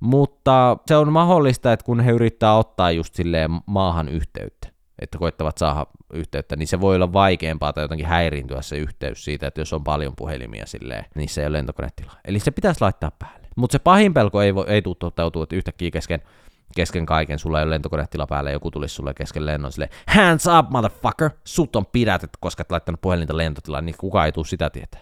mutta 0.00 0.76
se 0.86 0.96
on 0.96 1.12
mahdollista, 1.12 1.72
että 1.72 1.84
kun 1.84 2.00
he 2.00 2.10
yrittää 2.10 2.56
ottaa 2.56 2.90
just 2.90 3.14
silleen 3.14 3.50
maahan 3.66 4.08
yhteyttä, 4.08 4.68
että 4.98 5.18
koittavat 5.18 5.58
saada 5.58 5.86
yhteyttä, 6.12 6.56
niin 6.56 6.68
se 6.68 6.80
voi 6.80 6.96
olla 6.96 7.12
vaikeampaa 7.12 7.72
tai 7.72 7.84
jotenkin 7.84 8.06
häiriintyä 8.06 8.62
se 8.62 8.76
yhteys 8.76 9.24
siitä, 9.24 9.46
että 9.46 9.60
jos 9.60 9.72
on 9.72 9.84
paljon 9.84 10.12
puhelimia 10.16 10.66
silleen, 10.66 11.04
niin 11.14 11.28
se 11.28 11.40
ei 11.40 11.46
ole 11.46 11.58
lentokonetila. 11.58 12.12
Eli 12.24 12.38
se 12.38 12.50
pitäisi 12.50 12.80
laittaa 12.80 13.10
päälle. 13.18 13.46
Mutta 13.56 13.72
se 13.72 13.78
pahin 13.78 14.14
pelko 14.14 14.42
ei, 14.42 14.54
voi, 14.54 14.64
ei 14.68 14.82
tule 14.82 14.96
toteutua, 14.98 15.42
että 15.42 15.56
yhtäkkiä 15.56 15.90
kesken 15.90 16.22
kesken 16.74 17.06
kaiken, 17.06 17.38
sulla 17.38 17.58
ei 17.58 17.62
ole 17.62 17.70
lentokonetila 17.70 18.26
päällä, 18.26 18.50
joku 18.50 18.70
tulisi 18.70 18.94
sulle 18.94 19.14
kesken 19.14 19.46
lennon 19.46 19.72
sille 19.72 19.90
hands 20.06 20.46
up 20.58 20.70
motherfucker, 20.70 21.30
sut 21.44 21.76
on 21.76 21.86
pidätetty, 21.86 22.38
koska 22.40 22.62
et 22.62 22.70
laittanut 22.70 23.00
puhelinta 23.00 23.36
lentotilaan, 23.36 23.86
niin 23.86 23.96
kukaan 23.98 24.26
ei 24.26 24.32
tule 24.32 24.46
sitä 24.46 24.70
tietää. 24.70 25.00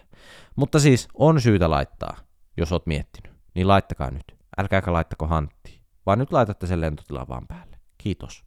Mutta 0.55 0.79
siis 0.79 1.07
on 1.13 1.41
syytä 1.41 1.69
laittaa, 1.69 2.17
jos 2.57 2.71
oot 2.71 2.85
miettinyt, 2.85 3.31
niin 3.55 3.67
laittakaa 3.67 4.11
nyt. 4.11 4.35
Älkääkä 4.57 4.93
laittako 4.93 5.27
hanttiin, 5.27 5.81
vaan 6.05 6.19
nyt 6.19 6.31
laitatte 6.31 6.67
sen 6.67 6.81
lentotilan 6.81 7.27
vaan 7.27 7.47
päälle. 7.47 7.77
Kiitos. 7.97 8.43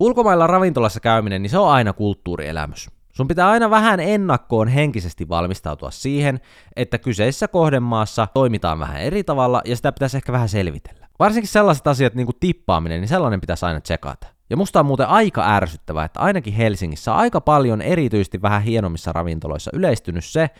Ulkomailla 0.00 0.46
ravintolassa 0.46 1.00
käyminen, 1.00 1.42
niin 1.42 1.50
se 1.50 1.58
on 1.58 1.70
aina 1.70 1.92
kulttuurielämys. 1.92 2.97
Sun 3.18 3.28
pitää 3.28 3.50
aina 3.50 3.70
vähän 3.70 4.00
ennakkoon 4.00 4.68
henkisesti 4.68 5.28
valmistautua 5.28 5.90
siihen, 5.90 6.40
että 6.76 6.98
kyseisessä 6.98 7.48
kohdemaassa 7.48 8.28
toimitaan 8.34 8.78
vähän 8.78 9.00
eri 9.00 9.24
tavalla 9.24 9.62
ja 9.64 9.76
sitä 9.76 9.92
pitäisi 9.92 10.16
ehkä 10.16 10.32
vähän 10.32 10.48
selvitellä. 10.48 11.06
Varsinkin 11.18 11.48
sellaiset 11.48 11.86
asiat 11.86 12.14
niin 12.14 12.26
kuin 12.26 12.36
tippaaminen, 12.40 13.00
niin 13.00 13.08
sellainen 13.08 13.40
pitäisi 13.40 13.66
aina 13.66 13.80
tsekata. 13.80 14.26
Ja 14.50 14.56
musta 14.56 14.80
on 14.80 14.86
muuten 14.86 15.06
aika 15.06 15.56
ärsyttävää, 15.56 16.04
että 16.04 16.20
ainakin 16.20 16.52
Helsingissä 16.52 17.14
aika 17.14 17.40
paljon 17.40 17.82
erityisesti 17.82 18.42
vähän 18.42 18.62
hienommissa 18.62 19.12
ravintoloissa 19.12 19.70
yleistynyt 19.74 20.24
se, 20.24 20.50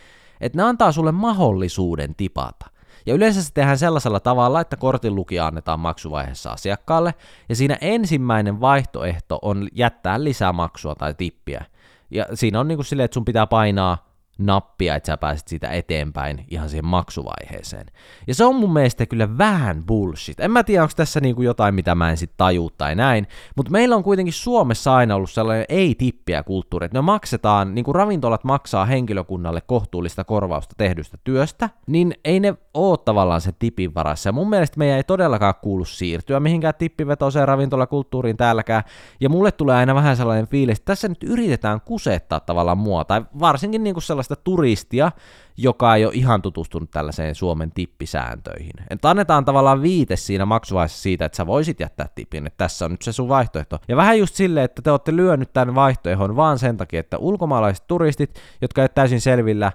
että 0.41 0.59
ne 0.59 0.63
antaa 0.63 0.93
sulle 0.93 1.13
mahdollisuuden 1.13 2.15
tipata. 2.15 2.67
Ja 3.07 3.15
yleensä 3.15 3.43
se 3.43 3.53
tehdään 3.55 3.79
sellaisella 3.79 4.21
tavalla, 4.21 4.61
että 4.61 4.77
kortin 4.77 5.15
lukija 5.15 5.47
annetaan 5.47 5.81
maksuvaiheessa 5.81 6.51
asiakkaalle, 6.51 7.15
ja 7.49 7.57
siinä 7.57 7.79
ensimmäinen 7.81 8.61
vaihtoehto 8.61 9.39
on 9.43 9.69
jättää 9.73 10.25
lisää 10.25 10.53
maksua 10.53 10.95
tai 10.95 11.15
tippiä. 11.15 11.65
Ja 12.11 12.27
siinä 12.35 12.61
on 12.61 12.69
niin 12.69 12.79
kuin 12.79 12.87
silleen, 12.87 13.05
että 13.05 13.15
sun 13.15 13.25
pitää 13.25 13.47
painaa 13.47 14.08
nappia, 14.39 14.97
että 14.97 15.07
sä 15.07 15.17
pääset 15.17 15.49
siitä 15.49 15.69
eteenpäin 15.69 16.45
ihan 16.51 16.69
siihen 16.69 16.87
maksuvaiheeseen. 16.87 17.87
Ja 18.27 18.35
se 18.35 18.45
on 18.45 18.55
mun 18.55 18.73
mielestä 18.73 19.07
kyllä 19.07 19.39
vähän 19.39 19.85
bullshit. 19.87 20.41
En 20.41 20.51
mä 20.51 20.65
tiedä, 20.65 20.83
onko 20.83 20.93
tässä 20.97 21.21
niinku 21.21 21.43
jotain, 21.43 21.75
mitä 21.75 21.95
mä 21.95 22.11
en 22.11 22.17
sit 22.17 22.33
tajuu 22.37 22.71
tai 22.71 22.95
näin, 22.95 23.27
mutta 23.57 23.73
meillä 23.73 23.97
on 23.97 24.03
kuitenkin 24.03 24.33
Suomessa 24.33 24.95
aina 24.95 25.15
ollut 25.15 25.31
sellainen 25.31 25.67
ei-tippiä 25.69 26.43
kulttuuri, 26.43 26.85
että 26.85 26.99
ne 26.99 27.03
maksetaan, 27.03 27.75
niin 27.75 27.85
kuin 27.85 27.95
ravintolat 27.95 28.45
maksaa 28.45 28.85
henkilökunnalle 28.85 29.61
kohtuullista 29.61 30.25
korvausta 30.25 30.75
tehdystä 30.79 31.19
työstä, 31.25 31.71
niin 31.87 32.15
ei 32.25 32.41
ne 32.41 32.55
oo 32.75 32.97
tavallaan 32.97 33.41
se 33.41 33.53
tipin 33.59 33.95
varassa. 33.95 34.29
Ja 34.29 34.33
mun 34.33 34.51
mielestä 34.51 34.79
meidän 34.79 34.97
ei 34.97 35.05
todellakaan 35.05 35.55
kuulu 35.63 35.85
siirtyä 35.85 36.41
mihinkään 36.41 36.75
tippivetoiseen 36.79 37.49
ravintolakulttuuriin 37.49 38.37
täälläkään, 38.37 38.83
ja 39.21 39.29
mulle 39.29 39.53
tulee 39.53 39.77
aina 39.77 39.95
vähän 39.95 40.17
sellainen 40.17 40.49
fiilis, 40.49 40.79
että 40.79 40.93
tässä 40.93 41.09
nyt 41.09 41.23
yritetään 41.23 41.81
kusettaa 41.81 42.41
tavallaan 42.41 42.79
mua, 42.79 43.05
tai 43.05 43.25
varsinkin 43.41 43.85
niinku 43.85 44.01
sellaista 44.01 44.28
sellaista 44.29 44.45
turistia, 44.45 45.13
joka 45.57 45.95
ei 45.95 46.05
ole 46.05 46.15
ihan 46.15 46.43
tutustunut 46.43 46.91
tällaiseen 46.91 47.35
Suomen 47.35 47.71
tippisääntöihin. 47.71 48.73
Että 48.91 49.11
annetaan 49.11 49.45
tavallaan 49.45 49.83
viite 49.83 50.17
siinä 50.17 50.47
maksuvaiheessa 50.47 51.03
siitä, 51.03 51.25
että 51.25 51.37
sä 51.37 51.47
voisit 51.47 51.81
jättää 51.81 52.09
tipin, 52.15 52.47
että 52.47 52.57
tässä 52.57 52.85
on 52.85 52.91
nyt 52.91 53.03
se 53.03 53.13
sun 53.13 53.29
vaihtoehto. 53.29 53.79
Ja 53.89 53.97
vähän 53.97 54.19
just 54.19 54.35
silleen, 54.35 54.65
että 54.65 54.83
te 54.83 54.91
olette 54.91 55.17
lyönyt 55.17 55.53
tämän 55.53 55.75
vaihtoehdon 55.75 56.37
vaan 56.37 56.59
sen 56.59 56.77
takia, 56.77 57.01
että 57.01 57.19
ulkomaalaiset 57.19 57.87
turistit, 57.87 58.41
jotka 58.61 58.83
eivät 58.83 58.95
täysin 58.95 59.21
selvillä 59.21 59.73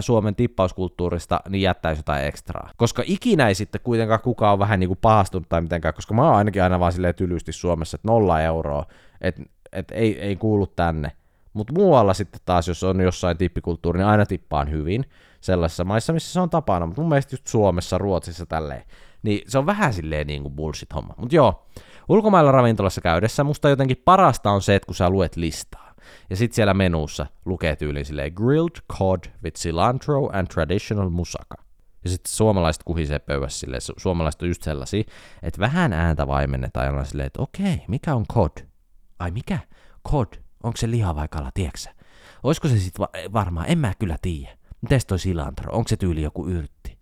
Suomen 0.00 0.34
tippauskulttuurista, 0.34 1.40
niin 1.48 1.62
jättäisi 1.62 1.98
jotain 1.98 2.24
ekstraa. 2.24 2.70
Koska 2.76 3.02
ikinä 3.06 3.48
ei 3.48 3.54
sitten 3.54 3.80
kuitenkaan 3.84 4.20
kukaan 4.20 4.52
ole 4.52 4.58
vähän 4.58 4.80
niin 4.80 4.88
kuin 4.88 4.98
pahastunut 5.02 5.48
tai 5.48 5.60
mitenkään, 5.60 5.94
koska 5.94 6.14
mä 6.14 6.26
oon 6.26 6.36
ainakin 6.36 6.62
aina 6.62 6.80
vaan 6.80 6.92
silleen 6.92 7.14
tylysti 7.14 7.52
Suomessa, 7.52 7.94
että 7.94 8.08
nolla 8.08 8.40
euroa, 8.40 8.86
että 9.20 9.42
et 9.72 9.90
ei, 9.90 10.20
ei 10.20 10.36
kuulu 10.36 10.66
tänne. 10.66 11.12
Mutta 11.52 11.72
muualla 11.72 12.14
sitten 12.14 12.40
taas, 12.44 12.68
jos 12.68 12.84
on 12.84 13.00
jossain 13.00 13.36
tippikulttuuri, 13.36 13.98
niin 13.98 14.06
aina 14.06 14.26
tippaan 14.26 14.70
hyvin 14.70 15.04
sellaisissa 15.40 15.84
maissa, 15.84 16.12
missä 16.12 16.32
se 16.32 16.40
on 16.40 16.50
tapana. 16.50 16.86
Mutta 16.86 17.02
mun 17.02 17.08
mielestä 17.08 17.34
just 17.34 17.46
Suomessa, 17.46 17.98
Ruotsissa 17.98 18.46
tälleen, 18.46 18.82
niin 19.22 19.40
se 19.46 19.58
on 19.58 19.66
vähän 19.66 19.92
silleen 19.92 20.26
niin 20.26 20.42
kuin 20.42 20.54
bullshit-homma. 20.54 21.14
Mutta 21.16 21.36
joo, 21.36 21.66
ulkomailla 22.08 22.52
ravintolassa 22.52 23.00
käydessä 23.00 23.44
musta 23.44 23.68
jotenkin 23.68 24.02
parasta 24.04 24.50
on 24.50 24.62
se, 24.62 24.74
että 24.74 24.86
kun 24.86 24.94
sä 24.94 25.10
luet 25.10 25.36
listaa. 25.36 25.94
Ja 26.30 26.36
sitten 26.36 26.54
siellä 26.54 26.74
menussa 26.74 27.26
lukee 27.44 27.76
tyyliin 27.76 28.06
silleen 28.06 28.32
grilled 28.34 28.82
cod 28.98 29.20
with 29.44 29.60
cilantro 29.60 30.30
and 30.32 30.46
traditional 30.46 31.08
musaka. 31.08 31.56
Ja 32.04 32.10
sitten 32.10 32.32
suomalaiset 32.32 32.82
kuhisee 32.82 33.18
pöydässä 33.18 33.58
silleen, 33.58 33.82
suomalaiset 33.96 34.42
on 34.42 34.48
just 34.48 34.62
sellaisia, 34.62 35.04
että 35.42 35.60
vähän 35.60 35.92
ääntä 35.92 36.26
vaimennetaan 36.26 36.94
ja 36.94 37.04
silleen, 37.04 37.26
että 37.26 37.42
okei, 37.42 37.84
mikä 37.88 38.14
on 38.14 38.26
cod? 38.26 38.50
Ai 39.18 39.30
mikä? 39.30 39.58
Cod 40.08 40.26
Onko 40.62 40.76
se 40.76 40.90
liha 40.90 41.14
vai 41.14 41.28
kala, 41.28 41.50
tiedätkö 41.54 41.78
Olisiko 42.42 42.68
se 42.68 42.78
sitten 42.78 43.00
va- 43.00 43.32
varmaan, 43.32 43.66
en 43.68 43.78
mä 43.78 43.92
kyllä 43.98 44.16
tiedä. 44.22 44.56
Mites 44.80 45.06
toi 45.06 45.18
silantro, 45.18 45.76
onko 45.76 45.88
se 45.88 45.96
tyyli 45.96 46.22
joku 46.22 46.48
yrtti? 46.48 46.98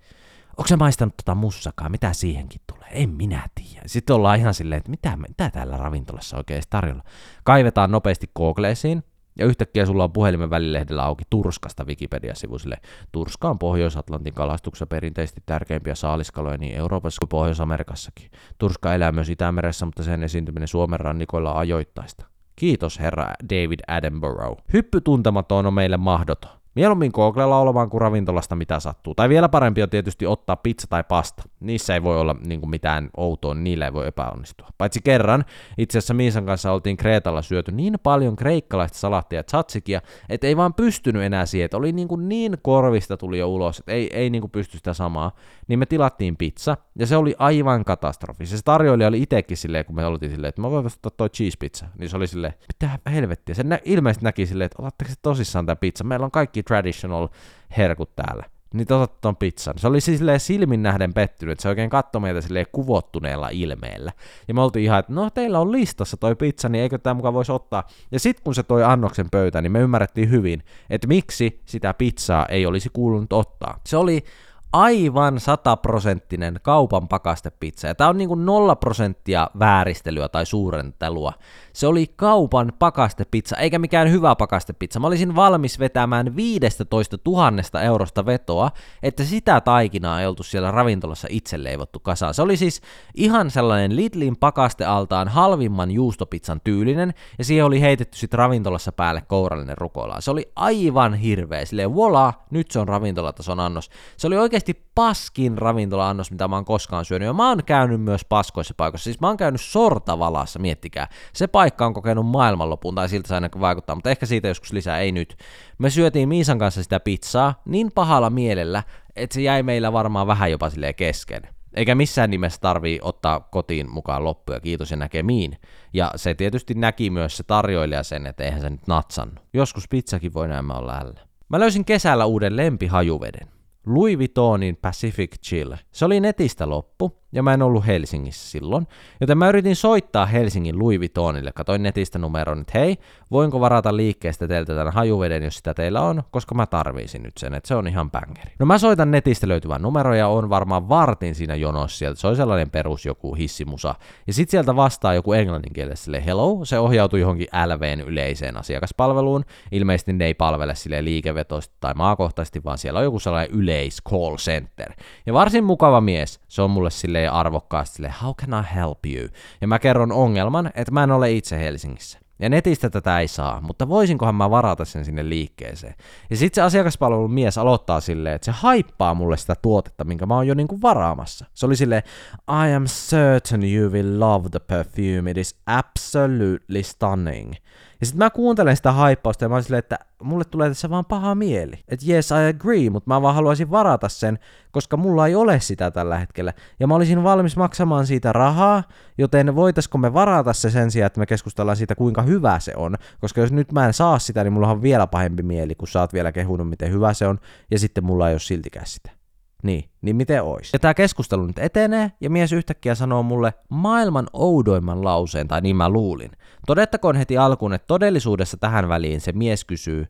Onko 0.48 0.68
se 0.68 0.76
maistanut 0.76 1.16
tota 1.16 1.34
mussakaa, 1.34 1.88
mitä 1.88 2.12
siihenkin 2.12 2.60
tulee? 2.66 2.88
En 2.90 3.10
minä 3.10 3.48
tiedä. 3.54 3.82
Sitten 3.86 4.16
ollaan 4.16 4.38
ihan 4.38 4.54
silleen, 4.54 4.78
että 4.78 4.90
mitä, 4.90 5.16
mitä 5.16 5.50
täällä 5.50 5.76
ravintolassa 5.76 6.36
oikein 6.36 6.62
tarjolla. 6.70 7.02
Kaivetaan 7.44 7.90
nopeasti 7.90 8.30
Googleesiin, 8.36 9.02
ja 9.38 9.46
yhtäkkiä 9.46 9.86
sulla 9.86 10.04
on 10.04 10.12
puhelimen 10.12 10.50
välilehdellä 10.50 11.04
auki 11.04 11.24
Turskasta 11.30 11.84
Wikipedia-sivu 11.84 12.58
sille. 12.58 12.76
Turska 13.12 13.50
on 13.50 13.58
Pohjois-Atlantin 13.58 14.34
kalastuksessa 14.34 14.86
perinteisesti 14.86 15.42
tärkeimpiä 15.46 15.94
saaliskaloja 15.94 16.58
niin 16.58 16.76
Euroopassa 16.76 17.20
kuin 17.20 17.28
Pohjois-Amerikassakin. 17.28 18.30
Turska 18.58 18.94
elää 18.94 19.12
myös 19.12 19.28
Itämeressä, 19.28 19.86
mutta 19.86 20.02
sen 20.02 20.22
esiintyminen 20.22 20.68
Suomen 20.68 21.00
rannikoilla 21.00 21.52
on 21.52 21.58
ajoittaista. 21.58 22.26
Kiitos 22.58 23.00
herra 23.00 23.34
David 23.50 23.80
Attenborough. 23.88 24.62
Hyppy 24.72 25.00
tuntematon 25.00 25.66
on 25.66 25.74
meille 25.74 25.96
mahdoton. 25.96 26.50
Mieluummin 26.78 27.10
googlella 27.14 27.58
olemaan 27.58 27.90
kuin 27.90 28.00
ravintolasta 28.00 28.56
mitä 28.56 28.80
sattuu. 28.80 29.14
Tai 29.14 29.28
vielä 29.28 29.48
parempi 29.48 29.82
on 29.82 29.90
tietysti 29.90 30.26
ottaa 30.26 30.56
pizza 30.56 30.86
tai 30.90 31.04
pasta. 31.04 31.42
Niissä 31.60 31.94
ei 31.94 32.02
voi 32.02 32.20
olla 32.20 32.36
niin 32.46 32.60
kuin 32.60 32.70
mitään 32.70 33.10
outoa, 33.16 33.54
niillä 33.54 33.84
ei 33.84 33.92
voi 33.92 34.06
epäonnistua. 34.06 34.68
Paitsi 34.78 35.00
kerran, 35.04 35.44
itse 35.78 35.98
asiassa 35.98 36.14
Miisan 36.14 36.46
kanssa 36.46 36.72
oltiin 36.72 36.96
Kreetalla 36.96 37.42
syöty 37.42 37.72
niin 37.72 37.94
paljon 38.02 38.36
kreikkalaista 38.36 38.98
salaattia 38.98 39.38
ja 39.38 39.44
tzatsikia, 39.44 40.00
että 40.28 40.46
ei 40.46 40.56
vaan 40.56 40.74
pystynyt 40.74 41.22
enää 41.22 41.46
siihen, 41.46 41.64
että 41.64 41.76
oli 41.76 41.92
niin, 41.92 42.08
kuin 42.08 42.28
niin 42.28 42.56
korvista 42.62 43.16
tuli 43.16 43.38
jo 43.38 43.48
ulos, 43.48 43.78
että 43.78 43.92
ei, 43.92 44.10
ei 44.12 44.30
niin 44.30 44.40
kuin 44.40 44.50
pysty 44.50 44.76
sitä 44.76 44.94
samaa. 44.94 45.32
Niin 45.68 45.78
me 45.78 45.86
tilattiin 45.86 46.36
pizza, 46.36 46.76
ja 46.98 47.06
se 47.06 47.16
oli 47.16 47.34
aivan 47.38 47.84
katastrofi. 47.84 48.46
Se 48.46 48.56
tarjoilija 48.64 49.08
oli 49.08 49.22
itsekin 49.22 49.56
silleen, 49.56 49.84
kun 49.84 49.96
me 49.96 50.06
oltiin 50.06 50.32
silleen, 50.32 50.48
että 50.48 50.60
mä 50.60 50.70
voin 50.70 50.86
ottaa 50.86 51.10
toi 51.16 51.28
cheese 51.28 51.56
pizza. 51.60 51.86
Niin 51.98 52.08
se 52.08 52.16
oli 52.16 52.26
silleen, 52.26 52.54
mitä 52.74 52.98
helvettiä. 53.10 53.54
Se 53.54 53.62
nä- 53.62 53.80
ilmeisesti 53.84 54.24
näki 54.24 54.46
silleen, 54.46 54.66
että 54.66 54.82
otatteko 54.82 55.10
se 55.10 55.16
tosissaan 55.22 55.66
tämä 55.66 55.76
pizza. 55.76 56.04
Meillä 56.04 56.24
on 56.24 56.30
kaikki 56.30 56.62
traditional 56.68 57.28
herkut 57.76 58.16
täällä. 58.16 58.44
Niin 58.74 58.86
te 58.86 58.94
otatte 58.94 59.18
ton 59.20 59.36
pizzan. 59.36 59.78
Se 59.78 59.88
oli 59.88 60.00
siis 60.00 60.20
silmin 60.38 60.82
nähden 60.82 61.14
pettynyt, 61.14 61.52
että 61.52 61.62
se 61.62 61.68
oikein 61.68 61.90
katsoi 61.90 62.20
meitä 62.20 62.40
silleen 62.40 62.66
kuvottuneella 62.72 63.48
ilmeellä. 63.48 64.12
Ja 64.48 64.54
me 64.54 64.60
oltiin 64.60 64.84
ihan, 64.84 64.98
että 64.98 65.12
no 65.12 65.30
teillä 65.30 65.60
on 65.60 65.72
listassa 65.72 66.16
toi 66.16 66.36
pizza, 66.36 66.68
niin 66.68 66.82
eikö 66.82 66.98
tämä 66.98 67.14
mukaan 67.14 67.34
voisi 67.34 67.52
ottaa. 67.52 67.88
Ja 68.10 68.20
sitten 68.20 68.44
kun 68.44 68.54
se 68.54 68.62
toi 68.62 68.84
annoksen 68.84 69.30
pöytä, 69.30 69.62
niin 69.62 69.72
me 69.72 69.80
ymmärrettiin 69.80 70.30
hyvin, 70.30 70.62
että 70.90 71.06
miksi 71.06 71.62
sitä 71.66 71.94
pizzaa 71.94 72.46
ei 72.46 72.66
olisi 72.66 72.90
kuulunut 72.92 73.32
ottaa. 73.32 73.80
Se 73.86 73.96
oli 73.96 74.24
aivan 74.72 75.40
sataprosenttinen 75.40 76.60
kaupan 76.62 77.08
pakastepizza. 77.08 77.88
Ja 77.88 77.94
tää 77.94 78.08
on 78.08 78.18
niinku 78.18 78.34
nolla 78.34 78.76
prosenttia 78.76 79.50
vääristelyä 79.58 80.28
tai 80.28 80.46
suurentelua. 80.46 81.32
Se 81.72 81.86
oli 81.86 82.06
kaupan 82.16 82.72
pakastepizza, 82.78 83.56
eikä 83.56 83.78
mikään 83.78 84.10
hyvä 84.10 84.36
pakastepizza. 84.36 85.00
Mä 85.00 85.06
olisin 85.06 85.36
valmis 85.36 85.78
vetämään 85.78 86.36
15 86.36 87.18
000 87.26 87.80
eurosta 87.82 88.26
vetoa, 88.26 88.70
että 89.02 89.24
sitä 89.24 89.60
taikinaa 89.60 90.20
ei 90.20 90.26
oltu 90.26 90.42
siellä 90.42 90.70
ravintolassa 90.70 91.28
itse 91.30 91.62
leivottu 91.62 92.00
kasaan. 92.00 92.34
Se 92.34 92.42
oli 92.42 92.56
siis 92.56 92.80
ihan 93.14 93.50
sellainen 93.50 93.96
Lidlin 93.96 94.36
pakastealtaan 94.36 95.28
halvimman 95.28 95.90
juustopizzan 95.90 96.60
tyylinen, 96.64 97.14
ja 97.38 97.44
siihen 97.44 97.64
oli 97.64 97.80
heitetty 97.80 98.18
sitten 98.18 98.38
ravintolassa 98.38 98.92
päälle 98.92 99.22
kourallinen 99.28 99.78
rukola. 99.78 100.20
Se 100.20 100.30
oli 100.30 100.52
aivan 100.56 101.14
hirveä. 101.14 101.64
Silleen, 101.64 101.94
voila, 101.94 102.32
nyt 102.50 102.70
se 102.70 102.78
on 102.78 102.88
ravintolatason 102.88 103.60
annos. 103.60 103.90
Se 104.16 104.26
oli 104.26 104.36
oikeasti 104.58 104.90
paskin 104.94 105.58
ravintola-annos, 105.58 106.30
mitä 106.30 106.48
mä 106.48 106.56
oon 106.56 106.64
koskaan 106.64 107.04
syönyt. 107.04 107.26
Ja 107.26 107.32
mä 107.32 107.48
oon 107.48 107.64
käynyt 107.64 108.00
myös 108.00 108.24
paskoissa 108.24 108.74
paikoissa. 108.76 109.04
Siis 109.04 109.20
mä 109.20 109.26
oon 109.26 109.36
käynyt 109.36 109.60
sortavalassa, 109.60 110.58
miettikää. 110.58 111.08
Se 111.32 111.46
paikka 111.46 111.86
on 111.86 111.94
kokenut 111.94 112.26
maailmanlopun, 112.26 112.94
tai 112.94 113.08
siltä 113.08 113.28
se 113.28 113.34
ainakin 113.34 113.60
vaikuttaa, 113.60 113.94
mutta 113.94 114.10
ehkä 114.10 114.26
siitä 114.26 114.48
joskus 114.48 114.72
lisää, 114.72 114.98
ei 114.98 115.12
nyt. 115.12 115.36
Me 115.78 115.90
syötiin 115.90 116.28
Miisan 116.28 116.58
kanssa 116.58 116.82
sitä 116.82 117.00
pizzaa 117.00 117.62
niin 117.64 117.90
pahalla 117.94 118.30
mielellä, 118.30 118.82
että 119.16 119.34
se 119.34 119.40
jäi 119.40 119.62
meillä 119.62 119.92
varmaan 119.92 120.26
vähän 120.26 120.50
jopa 120.50 120.70
silleen 120.70 120.94
kesken. 120.94 121.42
Eikä 121.74 121.94
missään 121.94 122.30
nimessä 122.30 122.60
tarvii 122.60 122.98
ottaa 123.02 123.40
kotiin 123.40 123.90
mukaan 123.90 124.24
loppuja, 124.24 124.60
kiitos 124.60 124.90
ja 124.90 124.96
näkemiin. 124.96 125.56
Ja 125.92 126.10
se 126.16 126.34
tietysti 126.34 126.74
näki 126.74 127.10
myös 127.10 127.36
se 127.36 127.42
tarjoilija 127.42 128.02
sen, 128.02 128.26
että 128.26 128.44
eihän 128.44 128.60
se 128.60 128.70
nyt 128.70 128.86
natsannut. 128.86 129.44
Joskus 129.52 129.88
pizzakin 129.88 130.34
voi 130.34 130.48
näemmä 130.48 130.74
olla 130.74 130.98
ällä. 130.98 131.20
Mä 131.48 131.60
löysin 131.60 131.84
kesällä 131.84 132.24
uuden 132.24 132.56
lempihajuveden. 132.56 133.57
Louis 133.88 134.18
Vuittonin 134.18 134.76
Pacific 134.76 135.38
Chill. 135.46 135.74
Se 135.92 136.04
oli 136.04 136.20
netistä 136.20 136.68
loppu, 136.68 137.17
ja 137.32 137.42
mä 137.42 137.54
en 137.54 137.62
ollut 137.62 137.86
Helsingissä 137.86 138.50
silloin, 138.50 138.86
joten 139.20 139.38
mä 139.38 139.48
yritin 139.48 139.76
soittaa 139.76 140.26
Helsingin 140.26 140.78
Louis 140.78 140.98
Vuittonille, 140.98 141.52
katoin 141.52 141.82
netistä 141.82 142.18
numeron, 142.18 142.60
että 142.60 142.78
hei, 142.78 142.96
voinko 143.30 143.60
varata 143.60 143.96
liikkeestä 143.96 144.48
teiltä 144.48 144.74
tämän 144.74 144.92
hajuveden, 144.92 145.42
jos 145.42 145.56
sitä 145.56 145.74
teillä 145.74 146.00
on, 146.00 146.22
koska 146.30 146.54
mä 146.54 146.66
tarviisin 146.66 147.22
nyt 147.22 147.38
sen, 147.38 147.54
että 147.54 147.68
se 147.68 147.74
on 147.74 147.88
ihan 147.88 148.10
bangeri. 148.10 148.52
No 148.58 148.66
mä 148.66 148.78
soitan 148.78 149.10
netistä 149.10 149.48
löytyvän 149.48 149.82
numero 149.82 150.14
ja 150.14 150.28
on 150.28 150.50
varmaan 150.50 150.88
vartin 150.88 151.34
siinä 151.34 151.54
jonossa 151.54 151.98
sieltä, 151.98 152.20
se 152.20 152.26
oli 152.26 152.36
sellainen 152.36 152.70
perus 152.70 153.06
joku 153.06 153.34
hissimusa, 153.34 153.94
ja 154.26 154.32
sit 154.32 154.50
sieltä 154.50 154.76
vastaa 154.76 155.14
joku 155.14 155.32
englanninkielessä 155.32 156.20
hello, 156.20 156.64
se 156.64 156.78
ohjautui 156.78 157.20
johonkin 157.20 157.48
LVn 157.66 158.00
yleiseen 158.00 158.56
asiakaspalveluun, 158.56 159.44
ilmeisesti 159.72 160.12
ne 160.12 160.26
ei 160.26 160.34
palvele 160.34 160.74
sille 160.74 161.04
liikevetoisesti 161.04 161.76
tai 161.80 161.94
maakohtaisesti, 161.94 162.64
vaan 162.64 162.78
siellä 162.78 162.98
on 162.98 163.04
joku 163.04 163.18
sellainen 163.18 163.56
yleis 163.56 164.02
call 164.10 164.36
center. 164.36 164.92
Ja 165.26 165.32
varsin 165.32 165.64
mukava 165.64 166.00
mies, 166.00 166.40
se 166.48 166.62
on 166.62 166.70
mulle 166.70 166.90
sille 166.90 167.17
silleen 167.18 167.32
arvokkaasti 167.32 167.96
silleen, 167.96 168.14
how 168.22 168.34
can 168.34 168.60
I 168.60 168.74
help 168.74 168.98
you? 169.06 169.28
Ja 169.60 169.68
mä 169.68 169.78
kerron 169.78 170.12
ongelman, 170.12 170.70
että 170.74 170.92
mä 170.92 171.02
en 171.02 171.10
ole 171.10 171.32
itse 171.32 171.58
Helsingissä. 171.58 172.18
Ja 172.40 172.48
netistä 172.48 172.90
tätä 172.90 173.20
ei 173.20 173.28
saa, 173.28 173.60
mutta 173.60 173.88
voisinkohan 173.88 174.34
mä 174.34 174.50
varata 174.50 174.84
sen 174.84 175.04
sinne 175.04 175.28
liikkeeseen. 175.28 175.94
Ja 176.30 176.36
sitten 176.36 176.54
se 176.54 176.62
asiakaspalvelun 176.62 177.32
mies 177.32 177.58
aloittaa 177.58 178.00
silleen, 178.00 178.34
että 178.34 178.44
se 178.44 178.50
haippaa 178.50 179.14
mulle 179.14 179.36
sitä 179.36 179.54
tuotetta, 179.62 180.04
minkä 180.04 180.26
mä 180.26 180.34
oon 180.34 180.46
jo 180.46 180.54
niinku 180.54 180.82
varaamassa. 180.82 181.46
Se 181.54 181.66
oli 181.66 181.76
silleen, 181.76 182.02
I 182.48 182.74
am 182.74 182.84
certain 182.84 183.74
you 183.74 183.92
will 183.92 184.20
love 184.20 184.48
the 184.48 184.58
perfume, 184.58 185.30
it 185.30 185.36
is 185.36 185.56
absolutely 185.66 186.82
stunning. 186.82 187.52
Ja 188.00 188.06
sitten 188.06 188.18
mä 188.18 188.30
kuuntelen 188.30 188.76
sitä 188.76 188.92
haippausta 188.92 189.44
ja 189.44 189.48
mä 189.48 189.54
oon 189.54 189.62
silleen, 189.62 189.78
että 189.78 189.98
mulle 190.22 190.44
tulee 190.44 190.68
tässä 190.68 190.90
vaan 190.90 191.04
paha 191.04 191.34
mieli. 191.34 191.72
Että 191.88 192.06
yes, 192.08 192.30
I 192.30 192.48
agree, 192.50 192.90
mutta 192.90 193.10
mä 193.10 193.22
vaan 193.22 193.34
haluaisin 193.34 193.70
varata 193.70 194.08
sen, 194.08 194.38
koska 194.70 194.96
mulla 194.96 195.26
ei 195.26 195.34
ole 195.34 195.60
sitä 195.60 195.90
tällä 195.90 196.18
hetkellä. 196.18 196.52
Ja 196.80 196.86
mä 196.86 196.94
olisin 196.94 197.24
valmis 197.24 197.56
maksamaan 197.56 198.06
siitä 198.06 198.32
rahaa, 198.32 198.82
joten 199.18 199.56
voitaisko 199.56 199.98
me 199.98 200.14
varata 200.14 200.52
se 200.52 200.70
sen 200.70 200.90
sijaan, 200.90 201.06
että 201.06 201.20
me 201.20 201.26
keskustellaan 201.26 201.76
siitä, 201.76 201.94
kuinka 201.94 202.22
hyvä 202.22 202.58
se 202.58 202.72
on. 202.76 202.96
Koska 203.20 203.40
jos 203.40 203.52
nyt 203.52 203.72
mä 203.72 203.86
en 203.86 203.92
saa 203.92 204.18
sitä, 204.18 204.44
niin 204.44 204.52
mulla 204.52 204.70
on 204.70 204.82
vielä 204.82 205.06
pahempi 205.06 205.42
mieli, 205.42 205.74
kun 205.74 205.88
sä 205.88 206.00
oot 206.00 206.12
vielä 206.12 206.32
kehunut, 206.32 206.68
miten 206.68 206.92
hyvä 206.92 207.14
se 207.14 207.26
on, 207.26 207.38
ja 207.70 207.78
sitten 207.78 208.04
mulla 208.04 208.28
ei 208.28 208.34
ole 208.34 208.40
siltikään 208.40 208.86
sitä. 208.86 209.17
Niin, 209.62 209.90
niin 210.02 210.16
miten 210.16 210.42
ois? 210.42 210.72
Ja 210.72 210.78
tää 210.78 210.94
keskustelu 210.94 211.46
nyt 211.46 211.58
etenee, 211.58 212.12
ja 212.20 212.30
mies 212.30 212.52
yhtäkkiä 212.52 212.94
sanoo 212.94 213.22
mulle 213.22 213.54
maailman 213.68 214.26
oudoimman 214.32 215.04
lauseen, 215.04 215.48
tai 215.48 215.60
niin 215.60 215.76
mä 215.76 215.88
luulin. 215.88 216.30
Todettakoon 216.66 217.16
heti 217.16 217.38
alkuun, 217.38 217.72
että 217.72 217.86
todellisuudessa 217.86 218.56
tähän 218.56 218.88
väliin 218.88 219.20
se 219.20 219.32
mies 219.32 219.64
kysyy, 219.64 220.06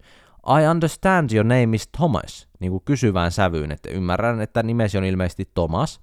I 0.49 0.69
understand 0.71 1.31
your 1.35 1.45
name 1.45 1.77
is 1.77 1.89
Thomas, 1.97 2.49
niin 2.61 2.71
kuin 2.71 2.83
kysyvään 2.85 3.33
sävyyn, 3.33 3.71
että 3.73 3.91
ymmärrän, 3.91 4.41
että 4.41 4.63
nimesi 4.63 4.99
on 4.99 5.05
ilmeisesti 5.05 5.51
Thomas. 5.55 6.01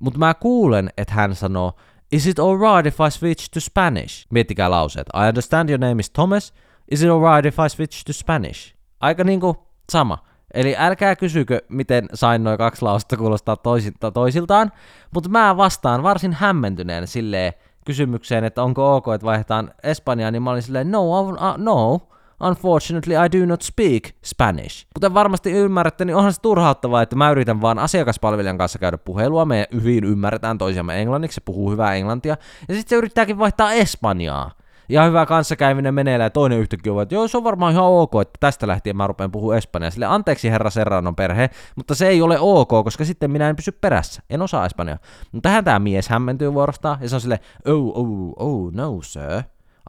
Mutta 0.00 0.18
mä 0.18 0.34
kuulen, 0.34 0.90
että 0.96 1.14
hän 1.14 1.34
sanoo, 1.34 1.72
Is 2.12 2.26
it 2.26 2.38
alright 2.38 2.86
if 2.86 3.00
I 3.00 3.10
switch 3.10 3.48
to 3.50 3.60
Spanish? 3.60 4.26
Miettikää 4.30 4.70
lauseet. 4.70 5.06
I 5.14 5.28
understand 5.28 5.68
your 5.68 5.80
name 5.80 6.00
is 6.00 6.10
Thomas. 6.10 6.54
Is 6.90 7.02
it 7.02 7.10
alright 7.10 7.46
if 7.46 7.58
I 7.66 7.68
switch 7.68 8.04
to 8.04 8.12
Spanish? 8.12 8.74
Aika 9.00 9.24
niinku 9.24 9.56
sama. 9.92 10.18
Eli 10.54 10.74
älkää 10.78 11.16
kysykö, 11.16 11.62
miten 11.68 12.08
sain 12.14 12.44
noin 12.44 12.58
kaksi 12.58 12.82
lausta 12.82 13.16
kuulostaa 13.16 13.56
toisilta, 13.56 14.10
toisiltaan, 14.10 14.72
mutta 15.14 15.28
mä 15.28 15.56
vastaan 15.56 16.02
varsin 16.02 16.32
hämmentyneen 16.32 17.06
silleen 17.06 17.52
kysymykseen, 17.86 18.44
että 18.44 18.62
onko 18.62 18.96
ok, 18.96 19.04
että 19.14 19.24
vaihdetaan 19.24 19.70
Espanjaan, 19.82 20.32
niin 20.32 20.42
mä 20.42 20.50
olin 20.50 20.62
silleen, 20.62 20.90
no, 20.90 21.20
uh, 21.20 21.36
no, 21.56 22.00
unfortunately 22.42 23.14
I 23.14 23.40
do 23.40 23.46
not 23.46 23.62
speak 23.62 24.02
Spanish. 24.24 24.86
Kuten 24.94 25.14
varmasti 25.14 25.52
ymmärrätte, 25.52 26.04
niin 26.04 26.16
onhan 26.16 26.32
se 26.32 26.40
turhauttavaa, 26.40 27.02
että 27.02 27.16
mä 27.16 27.30
yritän 27.30 27.60
vaan 27.60 27.78
asiakaspalvelijan 27.78 28.58
kanssa 28.58 28.78
käydä 28.78 28.98
puhelua, 28.98 29.44
me 29.44 29.68
hyvin 29.74 30.04
ymmärretään 30.04 30.58
toisiamme 30.58 31.00
englanniksi, 31.00 31.34
se 31.34 31.40
puhuu 31.44 31.70
hyvää 31.70 31.94
englantia, 31.94 32.36
ja 32.68 32.74
sitten 32.74 32.90
se 32.90 32.96
yrittääkin 32.96 33.38
vaihtaa 33.38 33.72
Espanjaa 33.72 34.50
ihan 34.92 35.08
hyvä 35.08 35.26
kanssakäyminen 35.26 35.94
meneillään 35.94 36.26
ja 36.26 36.30
toinen 36.30 36.58
yhtäkkiä 36.58 36.92
on, 36.92 37.02
että 37.02 37.14
joo, 37.14 37.28
se 37.28 37.36
on 37.36 37.44
varmaan 37.44 37.72
ihan 37.72 37.84
ok, 37.84 38.12
että 38.22 38.38
tästä 38.40 38.66
lähtien 38.66 38.96
mä 38.96 39.06
rupean 39.06 39.32
puhua 39.32 39.56
espanjaa. 39.56 39.90
Sille 39.90 40.06
anteeksi 40.06 40.50
herra 40.50 40.70
Serranon 40.70 41.16
perhe, 41.16 41.50
mutta 41.76 41.94
se 41.94 42.08
ei 42.08 42.22
ole 42.22 42.38
ok, 42.40 42.68
koska 42.68 43.04
sitten 43.04 43.30
minä 43.30 43.48
en 43.48 43.56
pysy 43.56 43.72
perässä. 43.72 44.22
En 44.30 44.42
osaa 44.42 44.66
espanjaa. 44.66 44.98
Mutta 45.32 45.48
tähän 45.48 45.64
tämä 45.64 45.78
mies 45.78 46.08
hämmentyy 46.08 46.54
vuorostaan 46.54 46.98
ja 47.00 47.08
se 47.08 47.14
on 47.14 47.20
sille, 47.20 47.40
oh, 47.66 47.92
oh, 47.94 48.32
oh, 48.36 48.72
no 48.72 48.98
sir. 49.02 49.42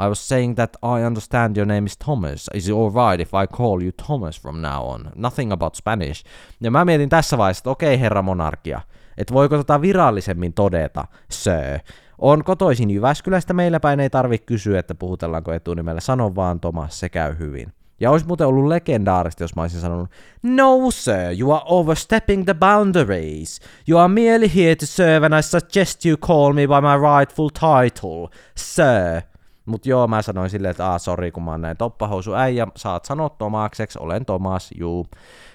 I 0.06 0.08
was 0.08 0.28
saying 0.28 0.56
that 0.56 0.78
I 0.84 1.06
understand 1.06 1.58
your 1.58 1.68
name 1.68 1.86
is 1.86 1.98
Thomas. 1.98 2.50
Is 2.54 2.68
it 2.68 2.76
alright 2.76 3.20
if 3.20 3.30
I 3.34 3.48
call 3.58 3.82
you 3.82 3.92
Thomas 3.92 4.42
from 4.42 4.62
now 4.62 4.90
on? 4.90 5.12
Nothing 5.16 5.52
about 5.52 5.76
Spanish. 5.76 6.26
Ja 6.62 6.72
mä 6.72 6.86
mietin 6.86 7.10
tässä 7.10 7.38
vaiheessa, 7.38 7.62
että 7.62 7.70
okei 7.70 7.94
okay, 7.94 8.02
herra 8.02 8.22
monarkia, 8.22 8.82
että 9.18 9.34
voiko 9.34 9.58
tota 9.58 9.82
virallisemmin 9.82 10.54
todeta, 10.54 11.06
sir. 11.30 11.80
On 12.26 12.44
kotoisin 12.44 12.90
Jyväskylästä, 12.90 13.54
meillä 13.54 13.80
päin 13.80 14.00
ei 14.00 14.10
tarvitse 14.10 14.46
kysyä, 14.46 14.80
että 14.80 14.96
puhutellaanko 14.96 15.54
etunimellä, 15.54 16.02
sano 16.02 16.36
vaan 16.36 16.60
Tomas, 16.60 17.00
se 17.00 17.10
käy 17.10 17.38
hyvin. 17.40 17.74
Ja 18.00 18.12
olisi 18.12 18.28
muuten 18.28 18.48
ollut 18.48 18.68
legendaarista, 18.68 19.44
jos 19.44 19.56
mä 19.56 19.62
olisin 19.62 19.80
sanonut, 19.80 20.10
No 20.44 20.92
sir, 20.92 21.40
you 21.40 21.52
are 21.52 21.64
overstepping 21.66 22.46
the 22.46 22.54
boundaries. 22.54 23.60
You 23.90 24.00
are 24.00 24.08
merely 24.08 24.56
here 24.56 24.76
to 24.76 24.86
serve 24.86 25.26
and 25.26 25.40
I 25.40 25.44
suggest 25.44 26.06
you 26.06 26.18
call 26.18 26.54
me 26.54 26.68
by 26.68 26.82
my 26.82 27.18
rightful 27.18 27.50
title, 27.50 28.28
sir. 28.56 29.22
Mut 29.66 29.86
joo, 29.86 30.08
mä 30.08 30.22
sanoin 30.22 30.50
silleen, 30.50 30.72
että 30.72 30.90
aah, 30.90 31.02
sori, 31.02 31.32
kun 31.32 31.44
mä 31.44 31.52
oon 31.52 31.62
näin 31.62 31.78
toppahousu 31.78 32.34
äijä, 32.34 32.68
saat 32.76 33.06
sanoa 33.06 33.30
Tomakseksi, 33.30 34.00
olen 34.02 34.26
Tomas, 34.26 34.70
juu. 34.80 35.08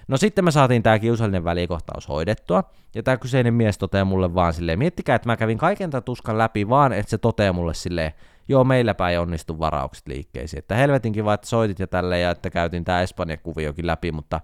No 0.09 0.17
sitten 0.17 0.45
me 0.45 0.51
saatiin 0.51 0.83
tää 0.83 0.99
kiusallinen 0.99 1.45
välikohtaus 1.45 2.09
hoidettua, 2.09 2.65
ja 2.95 3.03
tää 3.03 3.17
kyseinen 3.17 3.55
mies 3.55 3.79
toteaa 3.79 4.05
mulle 4.05 4.35
vaan 4.35 4.53
silleen, 4.53 4.79
miettikää, 4.79 5.17
että 5.17 5.29
mä 5.29 5.37
kävin 5.37 5.59
kaiken 5.59 5.91
tämän 5.91 6.03
tuskan 6.03 6.39
läpi 6.39 6.69
vaan, 6.69 6.93
että 6.93 7.11
se 7.11 7.19
toteaa 7.19 7.53
mulle 7.53 7.75
silleen, 7.75 8.13
joo, 8.49 8.65
meilläpä 8.65 9.11
ei 9.11 9.19
onnistu 9.19 9.59
varaukset 9.59 10.09
liikkeisiin. 10.09 10.59
Että 10.59 10.75
helvetinkin 10.75 11.25
vaan, 11.25 11.35
että 11.35 11.47
soitit 11.47 11.79
ja 11.79 11.87
tälleen, 11.87 12.23
ja 12.23 12.31
että 12.31 12.51
käytin 12.51 12.85
tää 12.85 13.03
Espanja-kuviokin 13.03 13.87
läpi, 13.87 14.13
mutta 14.13 14.41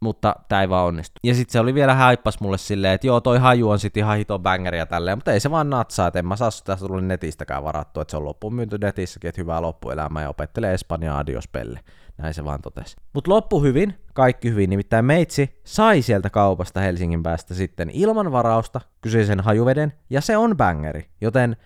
mutta 0.00 0.36
tämä 0.48 0.60
ei 0.60 0.68
vaan 0.68 0.86
onnistu. 0.86 1.20
Ja 1.24 1.34
sitten 1.34 1.52
se 1.52 1.60
oli 1.60 1.74
vielä 1.74 1.94
haippas 1.94 2.40
mulle 2.40 2.58
silleen, 2.58 2.94
että 2.94 3.06
joo, 3.06 3.20
toi 3.20 3.38
haju 3.38 3.70
on 3.70 3.78
sitten 3.78 4.00
ihan 4.00 4.16
hito 4.16 4.38
bangeri 4.38 4.78
tälleen, 4.86 5.18
mutta 5.18 5.32
ei 5.32 5.40
se 5.40 5.50
vaan 5.50 5.70
natsaa, 5.70 6.06
että 6.06 6.18
en 6.18 6.26
mä 6.26 6.36
saa 6.36 6.50
sitä 6.50 6.76
sulle 6.76 7.02
netistäkään 7.02 7.64
varattua, 7.64 8.02
että 8.02 8.10
se 8.10 8.16
on 8.16 8.24
loppuun 8.24 8.54
myynty 8.54 8.78
netissäkin, 8.78 9.28
että 9.28 9.40
hyvää 9.40 9.62
loppuelämää 9.62 10.22
ja 10.22 10.28
opettelee 10.28 10.74
Espanjaa 10.74 11.18
adios 11.18 11.48
pelle. 11.48 11.80
Näin 12.18 12.34
se 12.34 12.44
vaan 12.44 12.62
totesi. 12.62 12.96
Mutta 13.12 13.30
loppu 13.30 13.62
hyvin, 13.62 13.94
kaikki 14.14 14.50
hyvin, 14.50 14.70
nimittäin 14.70 15.04
meitsi 15.04 15.60
sai 15.64 16.02
sieltä 16.02 16.30
kaupasta 16.30 16.80
Helsingin 16.80 17.22
päästä 17.22 17.54
sitten 17.54 17.90
ilman 17.92 18.32
varausta 18.32 18.80
kyseisen 19.00 19.40
hajuveden, 19.40 19.92
ja 20.10 20.20
se 20.20 20.36
on 20.36 20.56
bangeri, 20.56 21.10
joten 21.20 21.56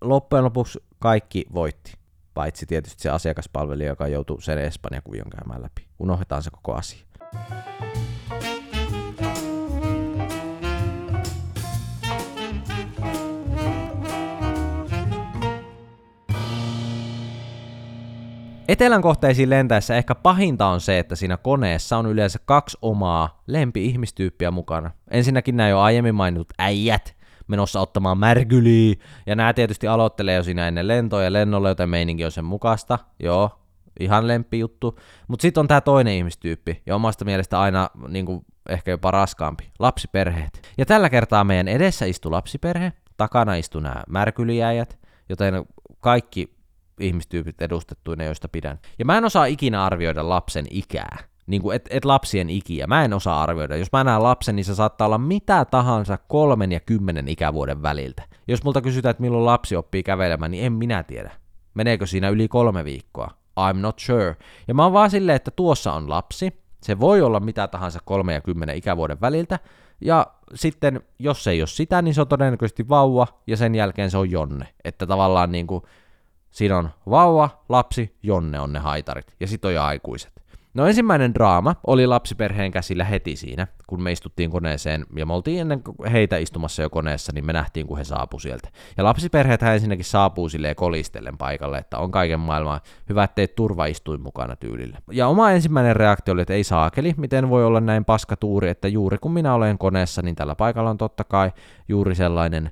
loppujen 0.00 0.44
lopuksi 0.44 0.78
kaikki 0.98 1.44
voitti. 1.54 1.92
Paitsi 2.34 2.66
tietysti 2.66 3.02
se 3.02 3.10
asiakaspalvelija, 3.10 3.88
joka 3.88 4.08
joutuu 4.08 4.40
sen 4.40 4.58
Espanja-kuvion 4.58 5.30
käymään 5.30 5.62
läpi. 5.62 5.86
Unohdetaan 5.98 6.42
se 6.42 6.50
koko 6.50 6.74
asia. 6.74 7.09
Etelän 18.68 19.02
kohteisiin 19.02 19.50
lentäessä 19.50 19.96
ehkä 19.96 20.14
pahinta 20.14 20.66
on 20.66 20.80
se, 20.80 20.98
että 20.98 21.16
siinä 21.16 21.36
koneessa 21.36 21.98
on 21.98 22.06
yleensä 22.06 22.38
kaksi 22.44 22.78
omaa 22.82 23.42
lempi-ihmistyyppiä 23.46 24.50
mukana. 24.50 24.90
Ensinnäkin 25.10 25.56
nämä 25.56 25.68
jo 25.68 25.80
aiemmin 25.80 26.14
mainitut 26.14 26.48
äijät, 26.58 27.16
menossa 27.46 27.80
ottamaan 27.80 28.18
märkyliä, 28.18 28.94
ja 29.26 29.36
nämä 29.36 29.52
tietysti 29.52 29.88
aloittelee 29.88 30.36
jo 30.36 30.42
siinä 30.42 30.68
ennen 30.68 30.88
lentoa 30.88 31.22
ja 31.22 31.32
lennolle, 31.32 31.68
joten 31.68 31.88
meininki 31.88 32.24
on 32.24 32.30
sen 32.30 32.44
mukaista, 32.44 32.98
joo, 33.18 33.59
ihan 34.00 34.28
lempijuttu. 34.28 34.98
Mutta 35.28 35.42
sitten 35.42 35.60
on 35.60 35.68
tämä 35.68 35.80
toinen 35.80 36.14
ihmistyyppi, 36.14 36.82
ja 36.86 36.94
omasta 36.94 37.24
mielestä 37.24 37.60
aina 37.60 37.90
niin 38.08 38.26
kuin, 38.26 38.44
ehkä 38.68 38.90
jopa 38.90 39.10
raskaampi, 39.10 39.70
lapsiperheet. 39.78 40.62
Ja 40.78 40.86
tällä 40.86 41.10
kertaa 41.10 41.44
meidän 41.44 41.68
edessä 41.68 42.04
istuu 42.04 42.32
lapsiperhe, 42.32 42.92
takana 43.16 43.54
istuu 43.54 43.80
nämä 43.80 44.02
märkyliäjät, 44.08 44.98
joten 45.28 45.64
kaikki 46.00 46.56
ihmistyypit 47.00 47.62
edustettuina, 47.62 48.24
joista 48.24 48.48
pidän. 48.48 48.78
Ja 48.98 49.04
mä 49.04 49.18
en 49.18 49.24
osaa 49.24 49.44
ikinä 49.44 49.84
arvioida 49.84 50.28
lapsen 50.28 50.66
ikää. 50.70 51.18
Niin 51.46 51.62
kuin 51.62 51.76
et, 51.76 51.88
et 51.90 52.04
lapsien 52.04 52.50
ikiä. 52.50 52.86
Mä 52.86 53.04
en 53.04 53.12
osaa 53.12 53.42
arvioida. 53.42 53.76
Jos 53.76 53.92
mä 53.92 54.04
näen 54.04 54.22
lapsen, 54.22 54.56
niin 54.56 54.64
se 54.64 54.74
saattaa 54.74 55.06
olla 55.06 55.18
mitä 55.18 55.64
tahansa 55.64 56.18
kolmen 56.28 56.72
ja 56.72 56.80
kymmenen 56.80 57.28
ikävuoden 57.28 57.82
väliltä. 57.82 58.22
Jos 58.48 58.64
multa 58.64 58.80
kysytään, 58.80 59.10
että 59.10 59.20
milloin 59.20 59.46
lapsi 59.46 59.76
oppii 59.76 60.02
kävelemään, 60.02 60.50
niin 60.50 60.64
en 60.64 60.72
minä 60.72 61.02
tiedä. 61.02 61.30
Meneekö 61.74 62.06
siinä 62.06 62.28
yli 62.28 62.48
kolme 62.48 62.84
viikkoa? 62.84 63.30
I'm 63.60 63.76
not 63.76 63.98
sure. 63.98 64.36
Ja 64.68 64.74
mä 64.74 64.82
oon 64.82 64.92
vaan 64.92 65.10
silleen, 65.10 65.36
että 65.36 65.50
tuossa 65.50 65.92
on 65.92 66.10
lapsi. 66.10 66.60
Se 66.82 67.00
voi 67.00 67.22
olla 67.22 67.40
mitä 67.40 67.68
tahansa 67.68 67.98
kolme 68.04 68.34
ja 68.34 68.40
kymmenen 68.40 68.76
ikävuoden 68.76 69.20
väliltä. 69.20 69.58
Ja 70.00 70.26
sitten, 70.54 71.02
jos 71.18 71.44
se 71.44 71.50
ei 71.50 71.60
ole 71.60 71.66
sitä, 71.66 72.02
niin 72.02 72.14
se 72.14 72.20
on 72.20 72.28
todennäköisesti 72.28 72.88
vauva, 72.88 73.26
ja 73.46 73.56
sen 73.56 73.74
jälkeen 73.74 74.10
se 74.10 74.18
on 74.18 74.30
Jonne. 74.30 74.66
Että 74.84 75.06
tavallaan 75.06 75.52
niin 75.52 75.66
kuin, 75.66 75.82
siinä 76.50 76.78
on 76.78 76.90
vauva, 77.10 77.50
lapsi, 77.68 78.16
Jonne 78.22 78.60
on 78.60 78.72
ne 78.72 78.78
haitarit, 78.78 79.34
ja 79.40 79.46
sitten 79.46 79.68
on 79.68 79.74
jo 79.74 79.82
aikuiset. 79.82 80.39
No 80.74 80.86
ensimmäinen 80.86 81.34
draama 81.34 81.74
oli 81.86 82.06
lapsiperheen 82.06 82.70
käsillä 82.70 83.04
heti 83.04 83.36
siinä, 83.36 83.66
kun 83.86 84.02
me 84.02 84.12
istuttiin 84.12 84.50
koneeseen, 84.50 85.06
ja 85.16 85.26
me 85.26 85.32
oltiin 85.32 85.60
ennen 85.60 85.82
heitä 86.12 86.36
istumassa 86.36 86.82
jo 86.82 86.90
koneessa, 86.90 87.32
niin 87.34 87.46
me 87.46 87.52
nähtiin, 87.52 87.86
kun 87.86 87.98
he 87.98 88.04
saapu 88.04 88.38
sieltä. 88.38 88.68
Ja 88.96 89.04
lapsiperheet 89.04 89.62
hän 89.62 89.74
ensinnäkin 89.74 90.04
saapuu 90.04 90.48
silleen 90.48 90.76
kolistellen 90.76 91.38
paikalle, 91.38 91.78
että 91.78 91.98
on 91.98 92.10
kaiken 92.10 92.40
maailman 92.40 92.80
hyvä, 93.08 93.24
ettei 93.24 93.48
turvaistuin 93.48 94.20
mukana 94.20 94.56
tyylillä. 94.56 94.98
Ja 95.12 95.28
oma 95.28 95.50
ensimmäinen 95.50 95.96
reaktio 95.96 96.34
oli, 96.34 96.42
että 96.42 96.54
ei 96.54 96.64
saakeli, 96.64 97.14
miten 97.16 97.50
voi 97.50 97.64
olla 97.64 97.80
näin 97.80 98.04
paska 98.04 98.36
tuuri, 98.36 98.68
että 98.68 98.88
juuri 98.88 99.18
kun 99.18 99.32
minä 99.32 99.54
olen 99.54 99.78
koneessa, 99.78 100.22
niin 100.22 100.34
tällä 100.34 100.54
paikalla 100.54 100.90
on 100.90 100.98
totta 100.98 101.24
kai 101.24 101.52
juuri 101.88 102.14
sellainen 102.14 102.70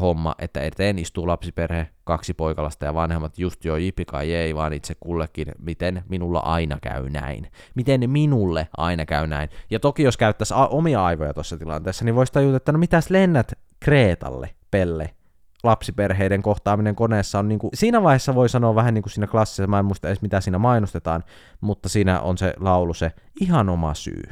homma, 0.00 0.34
että 0.38 0.60
eteen 0.60 0.98
istuu 0.98 1.26
lapsiperhe, 1.26 1.88
kaksi 2.04 2.34
poikalasta 2.34 2.84
ja 2.84 2.94
vanhemmat 2.94 3.38
just 3.38 3.64
jo 3.64 3.76
jipika 3.76 4.20
ei, 4.20 4.54
vaan 4.54 4.72
itse 4.72 4.94
kullekin, 5.00 5.52
miten 5.58 6.02
minulla 6.08 6.38
aina 6.38 6.78
käy 6.82 7.10
näin. 7.10 7.50
Miten 7.74 8.10
minulle 8.10 8.68
aina 8.76 9.06
käy 9.06 9.26
näin. 9.26 9.48
Ja 9.70 9.80
toki 9.80 10.02
jos 10.02 10.16
käyttäisi 10.16 10.54
omia 10.70 11.04
aivoja 11.04 11.34
tuossa 11.34 11.58
tilanteessa, 11.58 12.04
niin 12.04 12.14
voisi 12.14 12.32
tajuta, 12.32 12.56
että 12.56 12.72
no 12.72 12.78
mitäs 12.78 13.10
lennät 13.10 13.52
Kreetalle, 13.80 14.50
Pelle, 14.70 15.14
lapsiperheiden 15.62 16.42
kohtaaminen 16.42 16.96
koneessa 16.96 17.38
on 17.38 17.48
niin 17.48 17.58
kuin, 17.58 17.70
siinä 17.74 18.02
vaiheessa 18.02 18.34
voi 18.34 18.48
sanoa 18.48 18.74
vähän 18.74 18.94
niin 18.94 19.02
kuin 19.02 19.12
siinä 19.12 19.26
klassisessa, 19.26 19.66
mä 19.66 19.78
en 19.78 19.84
muista 19.84 20.08
edes 20.08 20.22
mitä 20.22 20.40
siinä 20.40 20.58
mainostetaan, 20.58 21.24
mutta 21.60 21.88
siinä 21.88 22.20
on 22.20 22.38
se 22.38 22.54
laulu 22.60 22.94
se 22.94 23.12
ihan 23.40 23.68
oma 23.68 23.94
syy. 23.94 24.22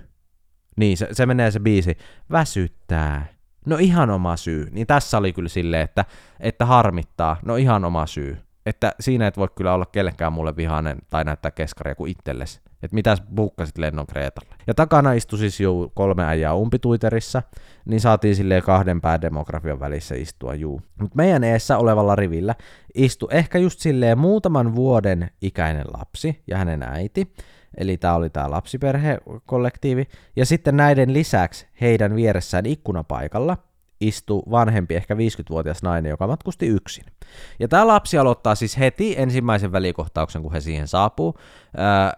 Niin, 0.76 0.96
se, 0.96 1.08
se 1.12 1.26
menee 1.26 1.50
se 1.50 1.60
biisi, 1.60 1.98
väsyttää, 2.30 3.26
no 3.66 3.76
ihan 3.76 4.10
oma 4.10 4.36
syy. 4.36 4.68
Niin 4.70 4.86
tässä 4.86 5.18
oli 5.18 5.32
kyllä 5.32 5.48
silleen, 5.48 5.82
että, 5.82 6.04
että 6.40 6.66
harmittaa, 6.66 7.36
no 7.44 7.56
ihan 7.56 7.84
oma 7.84 8.06
syy. 8.06 8.38
Että 8.66 8.92
siinä 9.00 9.26
et 9.26 9.36
voi 9.36 9.48
kyllä 9.54 9.74
olla 9.74 9.86
kellekään 9.86 10.32
mulle 10.32 10.56
vihainen 10.56 10.98
tai 11.10 11.24
näyttää 11.24 11.50
keskaria 11.50 11.94
kuin 11.94 12.10
itsellesi. 12.10 12.60
Että 12.82 12.94
mitäs 12.94 13.22
bukkasit 13.34 13.78
lennon 13.78 14.06
Kreetalle. 14.06 14.54
Ja 14.66 14.74
takana 14.74 15.12
istui 15.12 15.38
siis 15.38 15.60
jo 15.60 15.90
kolme 15.94 16.24
äijää 16.24 16.54
umpituiterissa, 16.54 17.42
niin 17.84 18.00
saatiin 18.00 18.36
silleen 18.36 18.62
kahden 18.62 19.00
päädemografian 19.00 19.80
välissä 19.80 20.14
istua 20.14 20.54
juu. 20.54 20.82
Mutta 21.00 21.16
meidän 21.16 21.44
eessä 21.44 21.78
olevalla 21.78 22.16
rivillä 22.16 22.54
istui 22.94 23.28
ehkä 23.32 23.58
just 23.58 23.80
silleen 23.80 24.18
muutaman 24.18 24.74
vuoden 24.74 25.30
ikäinen 25.40 25.84
lapsi 25.98 26.42
ja 26.46 26.58
hänen 26.58 26.82
äiti, 26.82 27.34
eli 27.76 27.96
tämä 27.96 28.14
oli 28.14 28.30
tämä 28.30 28.50
lapsiperhekollektiivi, 28.50 30.08
ja 30.36 30.46
sitten 30.46 30.76
näiden 30.76 31.12
lisäksi 31.12 31.66
heidän 31.80 32.16
vieressään 32.16 32.66
ikkunapaikalla 32.66 33.58
istui 34.08 34.42
vanhempi, 34.50 34.94
ehkä 34.94 35.14
50-vuotias 35.14 35.82
nainen, 35.82 36.10
joka 36.10 36.26
matkusti 36.26 36.66
yksin. 36.66 37.04
Ja 37.58 37.68
tämä 37.68 37.86
lapsi 37.86 38.18
aloittaa 38.18 38.54
siis 38.54 38.78
heti 38.78 39.14
ensimmäisen 39.18 39.72
välikohtauksen, 39.72 40.42
kun 40.42 40.52
he 40.52 40.60
siihen 40.60 40.88
saapuu, 40.88 41.34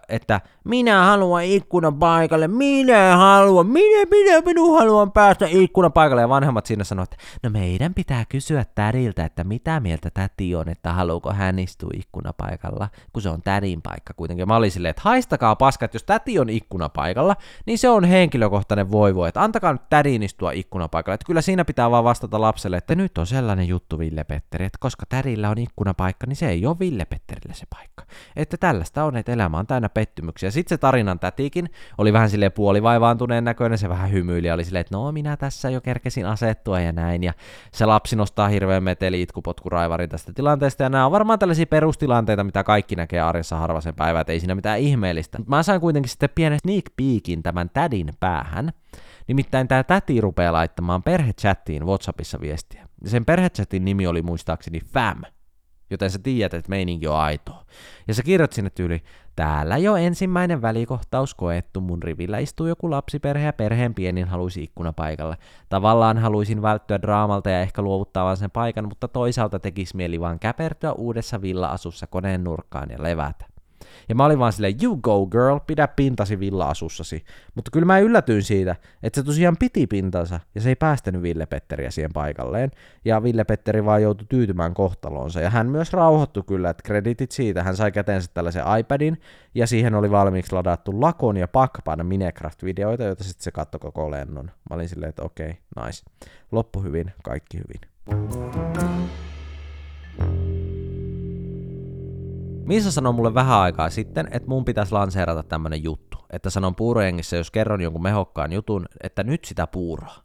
että 0.09 0.41
minä 0.63 1.05
haluan 1.05 1.43
ikkunan 1.43 1.99
paikalle, 1.99 2.47
minä 2.47 3.17
haluan, 3.17 3.67
minä, 3.67 4.05
minä, 4.11 4.41
minä 4.45 4.61
haluan 4.79 5.11
päästä 5.11 5.45
ikkunan 5.49 5.93
paikalle. 5.93 6.21
Ja 6.21 6.29
vanhemmat 6.29 6.65
siinä 6.65 6.83
sanoo, 6.83 7.03
että 7.03 7.17
no 7.43 7.49
meidän 7.49 7.93
pitää 7.93 8.25
kysyä 8.29 8.65
tädiltä, 8.75 9.25
että 9.25 9.43
mitä 9.43 9.79
mieltä 9.79 10.09
täti 10.13 10.55
on, 10.55 10.69
että 10.69 10.93
haluuko 10.93 11.33
hän 11.33 11.59
istua 11.59 11.89
ikkunapaikalla, 11.93 12.89
kun 13.13 13.21
se 13.21 13.29
on 13.29 13.41
tädin 13.41 13.81
paikka 13.81 14.13
kuitenkin. 14.13 14.47
Mä 14.47 14.55
olin 14.55 14.71
silleen, 14.71 14.89
että 14.89 15.01
haistakaa 15.05 15.55
paska, 15.55 15.85
että 15.85 15.95
jos 15.95 16.03
täti 16.03 16.39
on 16.39 16.49
ikkunapaikalla, 16.49 17.35
niin 17.65 17.77
se 17.77 17.89
on 17.89 18.03
henkilökohtainen 18.03 18.91
voivo, 18.91 19.25
että 19.25 19.43
antakaa 19.43 19.71
nyt 19.71 19.89
tädin 19.89 20.23
istua 20.23 20.51
ikkunapaikalla. 20.51 21.13
Että 21.13 21.27
kyllä 21.27 21.41
siinä 21.41 21.65
pitää 21.65 21.76
vaan 21.91 22.03
vastata 22.03 22.41
lapselle, 22.41 22.77
että 22.77 22.95
nyt 22.95 23.17
on 23.17 23.27
sellainen 23.27 23.67
juttu, 23.67 23.99
Ville 23.99 24.23
Petteri, 24.23 24.65
että 24.65 24.77
koska 24.81 25.05
tädillä 25.09 25.49
on 25.49 25.57
ikkunapaikka, 25.57 26.27
niin 26.27 26.35
se 26.35 26.49
ei 26.49 26.65
ole 26.65 26.79
Ville 26.79 27.05
Petterille 27.05 27.53
se 27.53 27.65
paikka. 27.69 28.03
Että 28.35 28.57
tällaista 28.57 29.03
on, 29.03 29.17
että 29.17 29.31
elämä 29.31 29.57
on 29.57 29.67
täynnä 29.67 29.89
pettymyksiä. 29.89 30.51
Sitten 30.51 30.75
se 30.75 30.77
tarinan 30.77 31.19
tätikin 31.19 31.69
oli 31.97 32.13
vähän 32.13 32.29
sille 32.29 32.49
puolivaivaantuneen 32.49 33.43
näköinen, 33.43 33.77
se 33.77 33.89
vähän 33.89 34.11
hymyili 34.11 34.47
ja 34.47 34.53
oli 34.53 34.63
silleen, 34.63 34.81
että 34.81 34.97
no 34.97 35.11
minä 35.11 35.37
tässä 35.37 35.69
jo 35.69 35.81
kerkesin 35.81 36.25
asettua 36.25 36.79
ja 36.79 36.91
näin. 36.91 37.23
Ja 37.23 37.33
se 37.71 37.85
lapsi 37.85 38.15
nostaa 38.15 38.47
hirveän 38.47 38.83
meteli 38.83 39.21
itkupotkuraivarin 39.21 40.09
tästä 40.09 40.33
tilanteesta 40.33 40.83
ja 40.83 40.89
nämä 40.89 41.05
on 41.05 41.11
varmaan 41.11 41.39
tällaisia 41.39 41.65
perustilanteita, 41.65 42.43
mitä 42.43 42.63
kaikki 42.63 42.95
näkee 42.95 43.21
arjessa 43.21 43.55
harvasen 43.55 43.95
päivää, 43.95 44.21
että 44.21 44.33
ei 44.33 44.39
siinä 44.39 44.55
mitään 44.55 44.79
ihmeellistä. 44.79 45.37
Mä 45.47 45.63
sain 45.63 45.81
kuitenkin 45.81 46.09
sitten 46.09 46.29
pienen 46.35 46.59
sneak 46.59 46.85
peekin 46.97 47.43
tämän 47.43 47.69
tädin 47.69 48.13
päähän. 48.19 48.71
Nimittäin 49.27 49.67
tämä 49.67 49.83
täti 49.83 50.21
rupeaa 50.21 50.53
laittamaan 50.53 51.03
perhechattiin 51.03 51.85
WhatsAppissa 51.85 52.41
viestiä. 52.41 52.87
Ja 53.03 53.09
sen 53.09 53.25
perhechatin 53.25 53.85
nimi 53.85 54.07
oli 54.07 54.21
muistaakseni 54.21 54.79
Fam, 54.79 55.21
joten 55.89 56.11
sä 56.11 56.19
tiedät, 56.19 56.53
että 56.53 56.69
meininki 56.69 57.07
on 57.07 57.15
aitoa. 57.15 57.65
Ja 58.07 58.13
sä 58.13 58.23
kirjoit 58.23 58.53
sinne 58.53 58.69
tyyli, 58.69 59.03
täällä 59.35 59.77
jo 59.77 59.95
ensimmäinen 59.95 60.61
välikohtaus 60.61 61.35
koettu, 61.35 61.81
mun 61.81 62.03
rivillä 62.03 62.37
istuu 62.37 62.67
joku 62.67 62.91
lapsiperhe 62.91 63.45
ja 63.45 63.53
perheen 63.53 63.93
pienin 63.93 64.27
haluaisi 64.27 64.63
ikkunapaikalle. 64.63 65.37
Tavallaan 65.69 66.17
haluaisin 66.17 66.61
välttyä 66.61 67.01
draamalta 67.01 67.49
ja 67.49 67.61
ehkä 67.61 67.81
luovuttaa 67.81 68.25
vaan 68.25 68.37
sen 68.37 68.51
paikan, 68.51 68.87
mutta 68.87 69.07
toisaalta 69.07 69.59
tekisi 69.59 69.95
mieli 69.95 70.19
vaan 70.19 70.39
käpertyä 70.39 70.93
uudessa 70.93 71.41
villa-asussa 71.41 72.07
koneen 72.07 72.43
nurkkaan 72.43 72.89
ja 72.89 73.03
levätä. 73.03 73.56
Ja 74.09 74.15
mä 74.15 74.25
olin 74.25 74.39
vaan 74.39 74.53
silleen, 74.53 74.75
you 74.83 74.97
go 74.97 75.27
girl, 75.27 75.57
pidä 75.67 75.87
pintasi 75.87 76.39
villa-asussasi. 76.39 77.25
Mutta 77.55 77.71
kyllä 77.71 77.85
mä 77.85 77.99
yllätyin 77.99 78.43
siitä, 78.43 78.75
että 79.03 79.21
se 79.21 79.25
tosiaan 79.25 79.57
piti 79.57 79.87
pintansa, 79.87 80.39
ja 80.55 80.61
se 80.61 80.69
ei 80.69 80.75
päästänyt 80.75 81.21
Ville 81.21 81.45
Petteriä 81.45 81.91
siihen 81.91 82.13
paikalleen. 82.13 82.71
Ja 83.05 83.23
Ville 83.23 83.43
Petteri 83.43 83.85
vaan 83.85 84.01
joutui 84.01 84.27
tyytymään 84.29 84.73
kohtalonsa. 84.73 85.41
Ja 85.41 85.49
hän 85.49 85.69
myös 85.69 85.93
rauhoittui 85.93 86.43
kyllä, 86.47 86.69
että 86.69 86.83
kreditit 86.83 87.31
siitä. 87.31 87.63
Hän 87.63 87.75
sai 87.75 87.91
käteensä 87.91 88.31
tällaisen 88.33 88.63
iPadin, 88.79 89.21
ja 89.55 89.67
siihen 89.67 89.95
oli 89.95 90.11
valmiiksi 90.11 90.55
ladattu 90.55 91.01
Lakon 91.01 91.37
ja 91.37 91.47
Pakpan 91.47 92.05
Minecraft-videoita, 92.05 93.03
joita 93.03 93.23
sitten 93.23 93.43
se 93.43 93.51
katsoi 93.51 93.79
koko 93.79 94.11
lennon. 94.11 94.45
Mä 94.45 94.75
olin 94.75 94.89
silleen, 94.89 95.09
että 95.09 95.23
okei, 95.23 95.49
okay, 95.49 95.85
nice. 95.85 96.03
Loppu 96.51 96.81
hyvin, 96.81 97.11
kaikki 97.23 97.57
hyvin. 97.57 97.81
Missä 102.67 102.91
sanoi 102.91 103.13
mulle 103.13 103.33
vähän 103.33 103.57
aikaa 103.57 103.89
sitten, 103.89 104.27
että 104.31 104.49
mun 104.49 104.65
pitäisi 104.65 104.91
lanseerata 104.91 105.43
tämmönen 105.43 105.83
juttu. 105.83 106.17
Että 106.29 106.49
sanon 106.49 106.75
puurojengissä, 106.75 107.37
jos 107.37 107.51
kerron 107.51 107.81
jonkun 107.81 108.03
mehokkaan 108.03 108.53
jutun, 108.53 108.85
että 109.03 109.23
nyt 109.23 109.45
sitä 109.45 109.67
puuroa. 109.67 110.15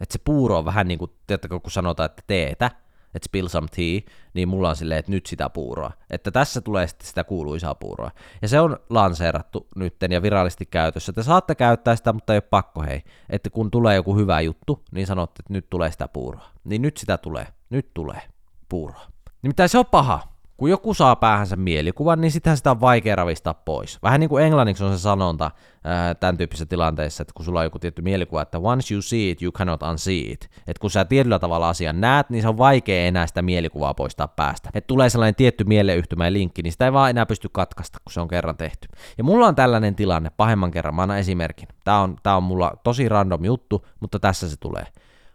Että 0.00 0.12
se 0.12 0.18
puuro 0.24 0.58
on 0.58 0.64
vähän 0.64 0.88
niin 0.88 0.98
kuin, 0.98 1.10
tiedätkö, 1.26 1.60
kun 1.60 1.70
sanotaan, 1.70 2.06
että 2.06 2.22
teetä, 2.26 2.70
että 3.14 3.26
spill 3.26 3.48
some 3.48 3.68
tea, 3.76 4.00
niin 4.34 4.48
mulla 4.48 4.68
on 4.68 4.76
silleen, 4.76 4.98
että 4.98 5.10
nyt 5.10 5.26
sitä 5.26 5.50
puuroa. 5.50 5.90
Että 6.10 6.30
tässä 6.30 6.60
tulee 6.60 6.86
sitten 6.86 7.08
sitä 7.08 7.24
kuuluisaa 7.24 7.74
puuroa. 7.74 8.10
Ja 8.42 8.48
se 8.48 8.60
on 8.60 8.78
lanseerattu 8.90 9.66
nytten 9.76 10.12
ja 10.12 10.22
virallisesti 10.22 10.66
käytössä. 10.66 11.12
Te 11.12 11.22
saatte 11.22 11.54
käyttää 11.54 11.96
sitä, 11.96 12.12
mutta 12.12 12.32
ei 12.32 12.36
ole 12.36 12.48
pakko 12.50 12.82
hei. 12.82 13.02
Että 13.30 13.50
kun 13.50 13.70
tulee 13.70 13.96
joku 13.96 14.16
hyvä 14.16 14.40
juttu, 14.40 14.82
niin 14.92 15.06
sanotte, 15.06 15.40
että 15.40 15.52
nyt 15.52 15.70
tulee 15.70 15.90
sitä 15.90 16.08
puuroa. 16.08 16.46
Niin 16.64 16.82
nyt 16.82 16.96
sitä 16.96 17.18
tulee. 17.18 17.46
Nyt 17.70 17.94
tulee 17.94 18.22
puuroa. 18.68 19.06
Nimittäin 19.42 19.68
se 19.68 19.78
on 19.78 19.86
paha, 19.86 20.33
kun 20.64 20.70
joku 20.70 20.94
saa 20.94 21.16
päähänsä 21.16 21.56
mielikuvan, 21.56 22.20
niin 22.20 22.32
sittenhän 22.32 22.56
sitä 22.56 22.70
on 22.70 22.80
vaikea 22.80 23.16
ravistaa 23.16 23.54
pois. 23.54 23.98
Vähän 24.02 24.20
niin 24.20 24.28
kuin 24.28 24.44
englanniksi 24.44 24.84
on 24.84 24.92
se 24.92 24.98
sanonta 24.98 25.50
ää, 25.84 26.14
tämän 26.14 26.36
tyyppisessä 26.36 26.66
tilanteessa, 26.66 27.22
että 27.22 27.32
kun 27.36 27.44
sulla 27.44 27.58
on 27.58 27.66
joku 27.66 27.78
tietty 27.78 28.02
mielikuva, 28.02 28.42
että 28.42 28.58
once 28.58 28.94
you 28.94 29.02
see 29.02 29.30
it, 29.30 29.42
you 29.42 29.52
cannot 29.52 29.82
unsee 29.82 30.14
it. 30.14 30.50
Että 30.58 30.80
kun 30.80 30.90
sä 30.90 31.04
tietyllä 31.04 31.38
tavalla 31.38 31.68
asian 31.68 32.00
näet, 32.00 32.30
niin 32.30 32.42
se 32.42 32.48
on 32.48 32.58
vaikea 32.58 33.06
enää 33.06 33.26
sitä 33.26 33.42
mielikuvaa 33.42 33.94
poistaa 33.94 34.28
päästä. 34.28 34.70
Että 34.74 34.88
tulee 34.88 35.10
sellainen 35.10 35.34
tietty 35.34 35.64
mieleyhtymä 35.64 36.24
ja 36.24 36.32
linkki, 36.32 36.62
niin 36.62 36.72
sitä 36.72 36.84
ei 36.84 36.92
vaan 36.92 37.10
enää 37.10 37.26
pysty 37.26 37.48
katkaista, 37.52 37.98
kun 38.04 38.12
se 38.12 38.20
on 38.20 38.28
kerran 38.28 38.56
tehty. 38.56 38.88
Ja 39.18 39.24
mulla 39.24 39.46
on 39.46 39.54
tällainen 39.54 39.94
tilanne, 39.94 40.30
pahemman 40.36 40.70
kerran, 40.70 40.94
mä 40.94 41.02
annan 41.02 41.18
esimerkin. 41.18 41.68
Tää 41.84 42.00
on, 42.00 42.16
tää 42.22 42.36
on 42.36 42.42
mulla 42.42 42.72
tosi 42.84 43.08
random 43.08 43.44
juttu, 43.44 43.86
mutta 44.00 44.18
tässä 44.18 44.48
se 44.48 44.56
tulee. 44.60 44.86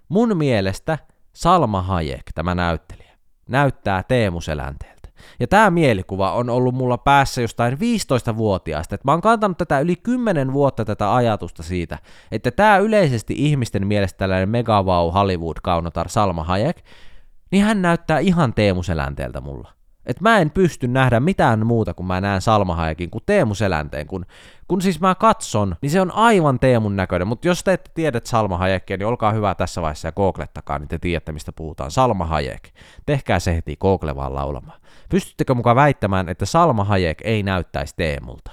Mun 0.10 0.38
mielestä 0.38 0.98
Salma 1.34 1.82
Hayek, 1.82 2.24
tämä 2.36 2.56
näyttelijä, 2.56 3.18
näyttää 3.50 4.04
Teemu 4.04 4.42
Selänteeltä. 4.42 4.99
Ja 5.40 5.48
tämä 5.48 5.70
mielikuva 5.70 6.34
on 6.34 6.50
ollut 6.50 6.76
mulla 6.76 6.98
päässä 6.98 7.42
jostain 7.42 7.74
15-vuotiaasta, 7.74 8.96
että 8.96 9.08
mä 9.08 9.12
oon 9.12 9.22
kantanut 9.22 9.58
tätä 9.58 9.80
yli 9.80 9.96
10 9.96 10.54
vuotta 10.54 10.86
tätä 10.86 11.16
ajatusta 11.16 11.64
siitä, 11.64 11.98
että 12.32 12.52
tämä 12.52 12.78
yleisesti 12.78 13.34
ihmisten 13.38 13.88
mielestä 13.88 14.18
tällainen 14.18 14.50
megavau 14.50 15.12
Hollywood-kaunotar 15.12 16.10
Salma 16.10 16.44
Hayek, 16.44 16.78
niin 17.52 17.64
hän 17.64 17.82
näyttää 17.82 18.20
ihan 18.20 18.54
Teemu 18.54 18.84
Selänteeltä 18.84 19.42
mulla. 19.42 19.79
Et 20.06 20.22
mä 20.22 20.40
en 20.40 20.52
pysty 20.52 20.88
nähdä 20.88 21.20
mitään 21.20 21.66
muuta, 21.66 21.94
kun 21.94 22.06
mä 22.06 22.22
näen 22.22 22.42
Salma 22.42 22.76
Hayekin 22.76 23.10
kuin 23.10 23.24
Teemu 23.26 23.56
Selänteen. 23.56 24.08
Kun, 24.08 24.26
kun 24.68 24.82
siis 24.82 25.02
mä 25.02 25.16
katson, 25.16 25.76
niin 25.82 25.90
se 25.90 26.02
on 26.02 26.12
aivan 26.12 26.60
Teemun 26.60 26.96
näköinen. 26.96 27.28
Mutta 27.28 27.48
jos 27.48 27.64
te 27.64 27.74
ette 27.74 27.92
tiedä 27.94 28.22
Salma 28.24 28.58
Hayekia, 28.58 28.98
niin 28.98 29.08
olkaa 29.08 29.32
hyvä 29.32 29.56
tässä 29.56 29.82
vaiheessa 29.82 30.08
ja 30.08 30.12
googlettakaa, 30.12 30.80
niin 30.80 30.88
te 30.88 31.00
tiedätte, 31.00 31.32
mistä 31.32 31.52
puhutaan. 31.52 31.92
Salma 31.92 32.26
Hayek. 32.26 32.70
Tehkää 33.06 33.40
se 33.40 33.56
heti, 33.56 33.76
google 33.76 34.16
vaan 34.16 34.36
laulamaan. 34.36 34.82
Pystyttekö 35.10 35.54
mukaan 35.54 35.76
väittämään, 35.76 36.30
että 36.30 36.46
Salma 36.46 36.84
Hayek 36.84 37.22
ei 37.24 37.44
näyttäisi 37.44 37.94
Teemulta? 37.98 38.52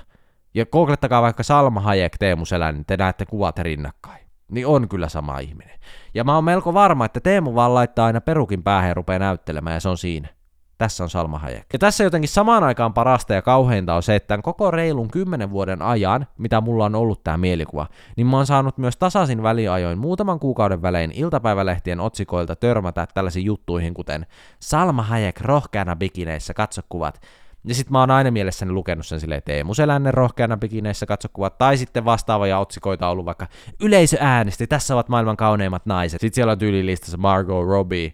Ja 0.54 0.66
googlettakaa 0.66 1.22
vaikka 1.22 1.42
Salma 1.42 1.80
Hayek 1.80 2.18
Teemu 2.18 2.44
Selän, 2.44 2.74
niin 2.74 2.86
te 2.86 2.96
näette 2.96 3.26
kuvat 3.26 3.58
rinnakkain. 3.58 4.26
Niin 4.48 4.66
on 4.66 4.88
kyllä 4.88 5.08
sama 5.08 5.38
ihminen. 5.38 5.78
Ja 6.14 6.24
mä 6.24 6.34
oon 6.34 6.44
melko 6.44 6.74
varma, 6.74 7.04
että 7.04 7.20
Teemu 7.20 7.54
vaan 7.54 7.74
laittaa 7.74 8.06
aina 8.06 8.20
perukin 8.20 8.62
päähän 8.62 8.88
ja 8.88 8.94
rupeaa 8.94 9.18
näyttelemään 9.18 9.74
ja 9.74 9.80
se 9.80 9.88
on 9.88 9.98
siinä. 9.98 10.35
Tässä 10.78 11.04
on 11.04 11.10
Salma 11.10 11.38
Hayek. 11.38 11.66
Ja 11.72 11.78
tässä 11.78 12.04
jotenkin 12.04 12.28
samaan 12.28 12.64
aikaan 12.64 12.94
parasta 12.94 13.34
ja 13.34 13.42
kauheinta 13.42 13.94
on 13.94 14.02
se, 14.02 14.16
että 14.16 14.26
tämän 14.26 14.42
koko 14.42 14.70
reilun 14.70 15.08
kymmenen 15.08 15.50
vuoden 15.50 15.82
ajan, 15.82 16.26
mitä 16.38 16.60
mulla 16.60 16.84
on 16.84 16.94
ollut 16.94 17.24
tämä 17.24 17.36
mielikuva, 17.36 17.86
niin 18.16 18.26
mä 18.26 18.36
oon 18.36 18.46
saanut 18.46 18.78
myös 18.78 18.96
tasaisin 18.96 19.42
väliajoin 19.42 19.98
muutaman 19.98 20.38
kuukauden 20.38 20.82
välein 20.82 21.12
iltapäivälehtien 21.14 22.00
otsikoilta 22.00 22.56
törmätä 22.56 23.06
tällaisiin 23.14 23.46
juttuihin, 23.46 23.94
kuten 23.94 24.26
Salma 24.60 25.02
Hayek 25.02 25.40
rohkeana 25.40 25.96
bikineissä, 25.96 26.54
katso 26.54 26.82
kuvat. 26.88 27.20
Ja 27.64 27.74
sitten 27.74 27.92
mä 27.92 28.00
oon 28.00 28.10
aina 28.10 28.30
mielessäni 28.30 28.72
lukenut 28.72 29.06
sen 29.06 29.20
silleen 29.20 29.42
Teemu 29.44 29.74
Selänne 29.74 30.10
rohkeana 30.10 30.56
bikineissä, 30.56 31.06
katso 31.06 31.28
kuvat, 31.32 31.58
tai 31.58 31.76
sitten 31.76 32.04
vastaavia 32.04 32.58
otsikoita 32.58 33.06
on 33.06 33.12
ollut 33.12 33.26
vaikka 33.26 33.46
yleisö 33.80 34.16
äänesti, 34.20 34.66
tässä 34.66 34.94
ovat 34.94 35.08
maailman 35.08 35.36
kauneimmat 35.36 35.86
naiset. 35.86 36.20
Sitten 36.20 36.34
siellä 36.34 36.52
on 36.52 36.58
tyylilistassa 36.58 37.16
Margot 37.16 37.68
Robbie, 37.68 38.12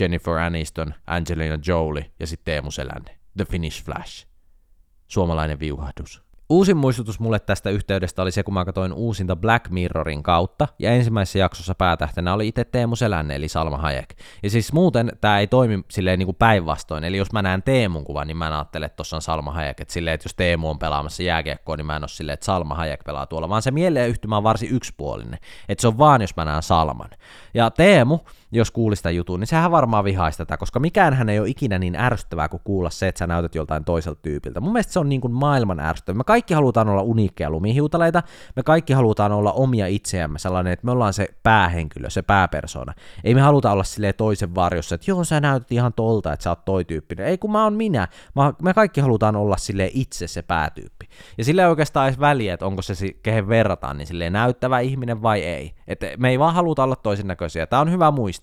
Jennifer 0.00 0.34
Aniston, 0.34 0.94
Angelina 1.06 1.58
Jolie 1.66 2.10
ja 2.20 2.26
sitten 2.26 2.44
Teemu 2.44 2.70
Selänne. 2.70 3.18
The 3.36 3.44
Finnish 3.44 3.84
Flash. 3.84 4.26
Suomalainen 5.08 5.58
viuhahdus. 5.58 6.22
Uusin 6.48 6.76
muistutus 6.76 7.20
mulle 7.20 7.38
tästä 7.38 7.70
yhteydestä 7.70 8.22
oli 8.22 8.30
se, 8.30 8.42
kun 8.42 8.54
mä 8.54 8.64
katsoin 8.64 8.92
uusinta 8.92 9.36
Black 9.36 9.70
Mirrorin 9.70 10.22
kautta, 10.22 10.68
ja 10.78 10.90
ensimmäisessä 10.90 11.38
jaksossa 11.38 11.74
päätähtenä 11.74 12.34
oli 12.34 12.48
itse 12.48 12.64
Teemu 12.64 12.96
Selänne, 12.96 13.34
eli 13.34 13.48
Salma 13.48 13.78
Hayek. 13.78 14.14
Ja 14.42 14.50
siis 14.50 14.72
muuten 14.72 15.12
tämä 15.20 15.38
ei 15.38 15.46
toimi 15.46 15.84
silleen 15.90 16.18
niin 16.18 16.26
kuin 16.26 16.36
päinvastoin, 16.36 17.04
eli 17.04 17.16
jos 17.16 17.32
mä 17.32 17.42
näen 17.42 17.62
Teemun 17.62 18.04
kuvan, 18.04 18.26
niin 18.26 18.36
mä 18.36 18.46
en 18.46 18.52
ajattele, 18.52 18.86
että 18.86 18.96
tossa 18.96 19.16
on 19.16 19.22
Salma 19.22 19.52
Hayek, 19.52 19.80
että 19.80 19.94
silleen, 19.94 20.14
että 20.14 20.26
jos 20.26 20.34
Teemu 20.34 20.70
on 20.70 20.78
pelaamassa 20.78 21.22
jääkiekkoa, 21.22 21.76
niin 21.76 21.86
mä 21.86 21.96
en 21.96 22.02
ole 22.02 22.08
silleen, 22.08 22.34
että 22.34 22.46
Salma 22.46 22.74
Hayek 22.74 23.04
pelaa 23.04 23.26
tuolla, 23.26 23.48
vaan 23.48 23.62
se 23.62 23.70
mieleyhtymä 23.70 24.36
on 24.36 24.42
varsin 24.42 24.70
yksipuolinen, 24.70 25.38
että 25.68 25.82
se 25.82 25.88
on 25.88 25.98
vaan, 25.98 26.20
jos 26.20 26.36
mä 26.36 26.44
näen 26.44 26.62
Salman. 26.62 27.10
Ja 27.54 27.70
Teemu, 27.70 28.18
jos 28.52 28.70
kuulisi 28.70 29.00
sitä 29.00 29.10
jutun, 29.10 29.40
niin 29.40 29.46
sehän 29.48 29.70
varmaan 29.70 30.04
vihaisi 30.04 30.38
tätä, 30.38 30.56
koska 30.56 30.80
mikään 30.80 31.14
hän 31.14 31.28
ei 31.28 31.40
ole 31.40 31.48
ikinä 31.48 31.78
niin 31.78 31.96
ärsyttävää 31.96 32.48
kuin 32.48 32.60
kuulla 32.64 32.90
se, 32.90 33.08
että 33.08 33.18
sä 33.18 33.26
näytät 33.26 33.54
joltain 33.54 33.84
toiselta 33.84 34.20
tyypiltä. 34.22 34.60
Mun 34.60 34.72
mielestä 34.72 34.92
se 34.92 34.98
on 34.98 35.08
niin 35.08 35.20
kuin 35.20 35.32
maailman 35.32 35.80
ärsyttävä. 35.80 36.16
Me 36.16 36.24
kaikki 36.24 36.54
halutaan 36.54 36.88
olla 36.88 37.02
uniikkeja 37.02 37.50
lumihiutaleita, 37.50 38.22
me 38.56 38.62
kaikki 38.62 38.92
halutaan 38.92 39.32
olla 39.32 39.52
omia 39.52 39.86
itseämme, 39.86 40.38
sellainen, 40.38 40.72
että 40.72 40.84
me 40.84 40.92
ollaan 40.92 41.12
se 41.12 41.28
päähenkilö, 41.42 42.10
se 42.10 42.22
pääpersona. 42.22 42.94
Ei 43.24 43.34
me 43.34 43.40
haluta 43.40 43.72
olla 43.72 43.84
silleen 43.84 44.14
toisen 44.16 44.54
varjossa, 44.54 44.94
että 44.94 45.10
joo, 45.10 45.24
sä 45.24 45.40
näytät 45.40 45.72
ihan 45.72 45.92
tolta, 45.92 46.32
että 46.32 46.42
sä 46.42 46.50
oot 46.50 46.64
toi 46.64 46.84
tyyppinen. 46.84 47.26
Ei 47.26 47.38
kun 47.38 47.52
mä 47.52 47.64
oon 47.64 47.74
minä. 47.74 48.08
Me 48.62 48.74
kaikki 48.74 49.00
halutaan 49.00 49.36
olla 49.36 49.56
sille 49.56 49.90
itse 49.94 50.26
se 50.26 50.42
päätyyppi. 50.42 51.08
Ja 51.38 51.44
sille 51.44 51.62
ei 51.62 51.68
oikeastaan 51.68 52.08
edes 52.08 52.20
väliä, 52.20 52.54
että 52.54 52.66
onko 52.66 52.82
se, 52.82 52.94
kehen 53.22 53.48
verrataan, 53.48 53.98
niin 53.98 54.06
silleen 54.06 54.32
näyttävä 54.32 54.80
ihminen 54.80 55.22
vai 55.22 55.42
ei. 55.42 55.74
Että 55.88 56.06
me 56.18 56.30
ei 56.30 56.38
vaan 56.38 56.54
haluta 56.54 56.84
olla 56.84 56.96
toisen 56.96 57.26
näköisiä. 57.26 57.66
Tämä 57.66 57.82
on 57.82 57.90
hyvä 57.90 58.10
muistaa, 58.10 58.41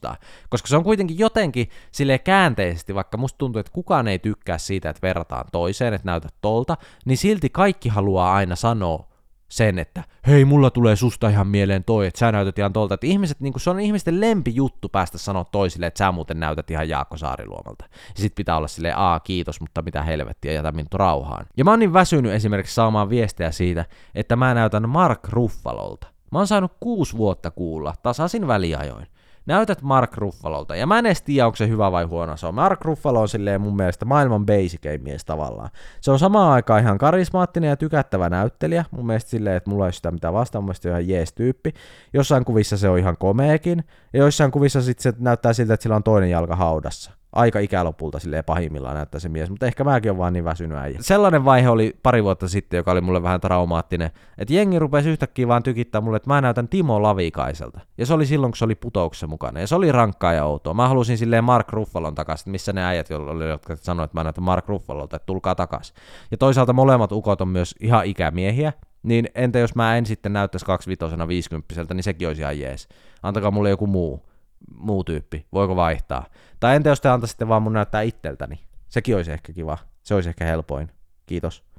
koska 0.50 0.68
se 0.68 0.78
on 0.78 0.84
kuitenkin 0.84 1.20
jotenkin 1.20 1.70
sille 1.92 2.20
käänteisesti, 2.20 2.96
vaikka 2.96 3.18
musta 3.18 3.38
tuntuu, 3.38 3.60
että 3.60 3.72
kukaan 3.72 4.08
ei 4.08 4.20
tykkää 4.20 4.58
siitä, 4.58 4.90
että 4.90 5.02
verrataan 5.02 5.46
toiseen, 5.52 5.94
että 5.94 6.06
näytät 6.06 6.34
tolta, 6.42 6.78
niin 7.06 7.18
silti 7.18 7.50
kaikki 7.50 7.90
haluaa 7.90 8.34
aina 8.34 8.56
sanoa 8.56 9.10
sen, 9.50 9.80
että 9.80 10.04
hei, 10.28 10.46
mulla 10.46 10.70
tulee 10.70 10.96
susta 10.96 11.30
ihan 11.30 11.48
mieleen 11.48 11.84
toi, 11.84 12.08
että 12.08 12.20
sä 12.20 12.32
näytät 12.32 12.60
ihan 12.60 12.74
tolta. 12.74 12.94
Että 12.94 13.08
ihmiset, 13.08 13.40
niin 13.40 13.54
se 13.58 13.70
on 13.70 13.80
ihmisten 13.80 14.22
lempijuttu 14.22 14.90
päästä 14.90 15.18
sanoa 15.18 15.46
toisille, 15.46 15.86
että 15.86 15.98
sä 15.98 16.12
muuten 16.12 16.40
näytät 16.40 16.72
ihan 16.72 16.90
Jaakko 16.90 17.18
Saariluomalta. 17.18 17.86
Ja 17.90 18.22
sit 18.22 18.36
pitää 18.36 18.58
olla 18.58 18.68
silleen, 18.68 18.98
aa 18.98 19.20
kiitos, 19.20 19.62
mutta 19.62 19.82
mitä 19.82 20.04
helvettiä, 20.04 20.52
jätä 20.52 20.72
minut 20.72 20.94
rauhaan. 20.94 21.46
Ja 21.58 21.64
mä 21.64 21.72
oon 21.72 21.80
niin 21.80 21.94
väsynyt 21.94 22.32
esimerkiksi 22.32 22.76
saamaan 22.76 23.10
viestejä 23.10 23.52
siitä, 23.52 23.86
että 24.16 24.36
mä 24.36 24.54
näytän 24.54 24.90
Mark 24.90 25.28
Ruffalolta. 25.30 26.08
Mä 26.32 26.40
oon 26.40 26.48
saanut 26.48 26.74
kuusi 26.80 27.18
vuotta 27.18 27.52
kuulla, 27.52 27.94
tasaisin 28.04 28.48
väliajoin 28.48 29.08
näytät 29.50 29.82
Mark 29.82 30.18
Ruffalolta, 30.18 30.76
ja 30.76 30.88
mä 30.88 31.00
en 31.00 31.06
edes 31.06 31.22
tiedä, 31.22 31.46
onko 31.46 31.56
se 31.56 31.68
hyvä 31.68 31.92
vai 31.92 32.04
huono 32.04 32.38
se 32.38 32.48
on. 32.48 32.56
Mark 32.56 32.86
Ruffalo 32.86 33.22
on 33.22 33.30
silleen 33.30 33.62
mun 33.62 33.76
mielestä 33.76 34.06
maailman 34.06 34.46
basicein 34.46 35.04
mies 35.04 35.26
tavallaan. 35.26 35.70
Se 36.02 36.12
on 36.12 36.20
samaan 36.20 36.52
aikaan 36.52 36.82
ihan 36.82 36.98
karismaattinen 36.98 37.70
ja 37.70 37.78
tykättävä 37.78 38.30
näyttelijä, 38.30 38.86
mun 38.92 39.06
mielestä 39.06 39.30
silleen, 39.30 39.56
että 39.56 39.70
mulla 39.70 39.86
ei 39.86 39.94
sitä 39.94 40.12
mitään 40.12 40.34
vastaan, 40.34 40.64
mun 40.64 40.68
mielestä 40.68 40.90
ihan 40.90 41.08
jees 41.08 41.34
tyyppi. 41.34 41.74
Jossain 42.14 42.46
kuvissa 42.46 42.78
se 42.78 42.90
on 42.90 43.00
ihan 43.00 43.18
komeekin, 43.18 43.84
ja 44.14 44.20
joissain 44.20 44.52
kuvissa 44.52 44.82
sitten 44.82 45.04
se 45.04 45.20
näyttää 45.20 45.54
siltä, 45.54 45.74
että 45.74 45.84
sillä 45.84 45.96
on 45.96 46.04
toinen 46.04 46.30
jalka 46.30 46.56
haudassa 46.56 47.19
aika 47.32 47.60
ikälopulta 47.60 48.20
silleen 48.20 48.44
pahimmillaan 48.44 48.96
näyttää 48.96 49.20
se 49.20 49.30
mies, 49.30 49.50
mutta 49.50 49.66
ehkä 49.66 49.84
mäkin 49.84 50.12
on 50.12 50.18
vaan 50.18 50.34
niin 50.34 50.46
väsynyt 50.46 50.78
äijä. 50.78 50.98
Sellainen 51.02 51.46
vaihe 51.46 51.70
oli 51.70 51.98
pari 52.04 52.24
vuotta 52.24 52.48
sitten, 52.48 52.78
joka 52.78 52.92
oli 52.92 53.02
mulle 53.02 53.24
vähän 53.24 53.42
traumaattinen, 53.42 54.12
että 54.38 54.54
jengi 54.54 54.80
rupesi 54.80 55.10
yhtäkkiä 55.10 55.48
vaan 55.48 55.64
tykittää 55.64 56.02
mulle, 56.02 56.18
että 56.18 56.30
mä 56.30 56.42
näytän 56.42 56.68
Timo 56.68 57.02
Lavikaiselta. 57.02 57.80
Ja 57.98 58.06
se 58.06 58.14
oli 58.14 58.26
silloin, 58.26 58.52
kun 58.52 58.58
se 58.58 58.66
oli 58.66 58.76
putouksessa 58.76 59.28
mukana. 59.28 59.60
Ja 59.60 59.68
se 59.68 59.76
oli 59.76 59.92
rankkaa 59.92 60.34
ja 60.34 60.46
outoa. 60.46 60.74
Mä 60.74 60.88
halusin 60.88 61.18
silleen 61.18 61.44
Mark 61.44 61.74
Ruffalon 61.74 62.16
takaisin, 62.16 62.52
missä 62.52 62.74
ne 62.74 62.86
äijät, 62.86 63.10
jotka 63.50 63.76
sanoivat, 63.76 64.10
että 64.10 64.20
mä 64.20 64.24
näytän 64.24 64.44
Mark 64.44 64.68
Ruffalolta, 64.68 65.16
että 65.16 65.26
tulkaa 65.26 65.56
takaisin. 65.56 65.96
Ja 66.32 66.38
toisaalta 66.38 66.74
molemmat 66.74 67.12
ukot 67.12 67.42
on 67.42 67.48
myös 67.48 67.76
ihan 67.80 68.06
ikämiehiä, 68.06 68.74
niin 69.04 69.30
entä 69.36 69.60
jos 69.60 69.76
mä 69.76 69.98
en 69.98 70.06
sitten 70.06 70.34
näyttäisi 70.34 70.66
25 70.66 71.10
50 71.28 71.94
niin 71.94 72.04
sekin 72.04 72.28
olisi 72.28 72.42
ihan 72.42 72.60
jees. 72.60 72.88
Antakaa 73.24 73.52
mulle 73.52 73.70
joku 73.70 73.88
muu 73.88 74.29
muu 74.76 75.04
tyyppi, 75.04 75.46
voiko 75.54 75.76
vaihtaa? 75.76 76.26
Tai 76.60 76.76
entä 76.76 76.90
jos 76.90 77.02
te 77.02 77.10
antaisitte 77.10 77.48
vaan 77.48 77.62
mun 77.62 77.74
näyttää 77.74 78.02
itseltäni? 78.02 78.60
Sekin 78.90 79.16
olisi 79.16 79.32
ehkä 79.32 79.54
kiva, 79.54 79.78
se 80.04 80.16
olisi 80.16 80.30
ehkä 80.30 80.46
helpoin. 80.46 80.92
Kiitos. 81.26 81.70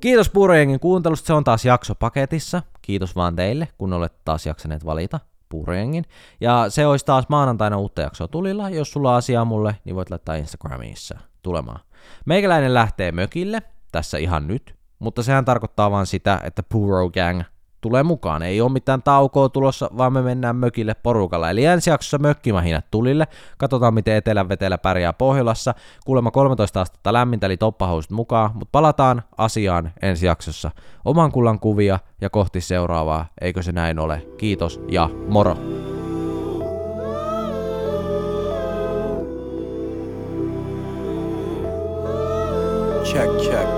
Kiitos 0.00 0.30
Puurojengin 0.30 0.80
kuuntelusta, 0.80 1.26
se 1.26 1.32
on 1.32 1.44
taas 1.44 1.64
jakso 1.64 1.94
paketissa. 1.94 2.62
Kiitos 2.82 3.16
vaan 3.16 3.36
teille, 3.36 3.68
kun 3.78 3.92
olette 3.92 4.20
taas 4.24 4.46
jaksaneet 4.46 4.84
valita 4.84 5.20
Puurojengin. 5.48 6.04
Ja 6.40 6.66
se 6.68 6.86
olisi 6.86 7.04
taas 7.04 7.24
maanantaina 7.28 7.78
uutta 7.78 8.02
jaksoa 8.02 8.28
tulilla. 8.28 8.70
Jos 8.70 8.92
sulla 8.92 9.10
on 9.10 9.16
asiaa 9.16 9.44
mulle, 9.44 9.76
niin 9.84 9.96
voit 9.96 10.10
laittaa 10.10 10.34
Instagramissa 10.34 11.18
tulemaan. 11.42 11.80
Meikäläinen 12.26 12.74
lähtee 12.74 13.12
mökille, 13.12 13.62
tässä 13.92 14.18
ihan 14.18 14.46
nyt, 14.46 14.76
mutta 14.98 15.22
sehän 15.22 15.44
tarkoittaa 15.44 15.90
vaan 15.90 16.06
sitä, 16.06 16.40
että 16.44 16.62
Puro 16.62 17.10
Gang 17.10 17.42
tulee 17.86 18.02
mukaan. 18.02 18.42
Ei 18.42 18.60
ole 18.60 18.72
mitään 18.72 19.02
taukoa 19.02 19.48
tulossa, 19.48 19.90
vaan 19.98 20.12
me 20.12 20.22
mennään 20.22 20.56
mökille 20.56 20.94
porukalla. 20.94 21.50
Eli 21.50 21.64
ensi 21.64 21.90
jaksossa 21.90 22.18
mökkimahinat 22.18 22.90
tulille. 22.90 23.26
Katsotaan, 23.58 23.94
miten 23.94 24.16
etelän 24.16 24.48
vetelä 24.48 24.78
pärjää 24.78 25.12
Pohjolassa. 25.12 25.74
Kuulemma 26.04 26.30
13 26.30 26.80
astetta 26.80 27.12
lämmintä, 27.12 27.46
eli 27.46 27.56
toppahousut 27.56 28.10
mukaan. 28.10 28.50
Mutta 28.54 28.68
palataan 28.72 29.22
asiaan 29.38 29.92
ensi 30.02 30.26
jaksossa. 30.26 30.70
Oman 31.04 31.32
kullan 31.32 31.60
kuvia 31.60 31.98
ja 32.20 32.30
kohti 32.30 32.60
seuraavaa. 32.60 33.26
Eikö 33.40 33.62
se 33.62 33.72
näin 33.72 33.98
ole? 33.98 34.26
Kiitos 34.38 34.80
ja 34.88 35.10
moro! 35.28 35.56
Check, 43.04 43.30
check, 43.38 43.75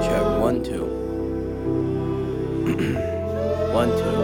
check. 3.86 4.17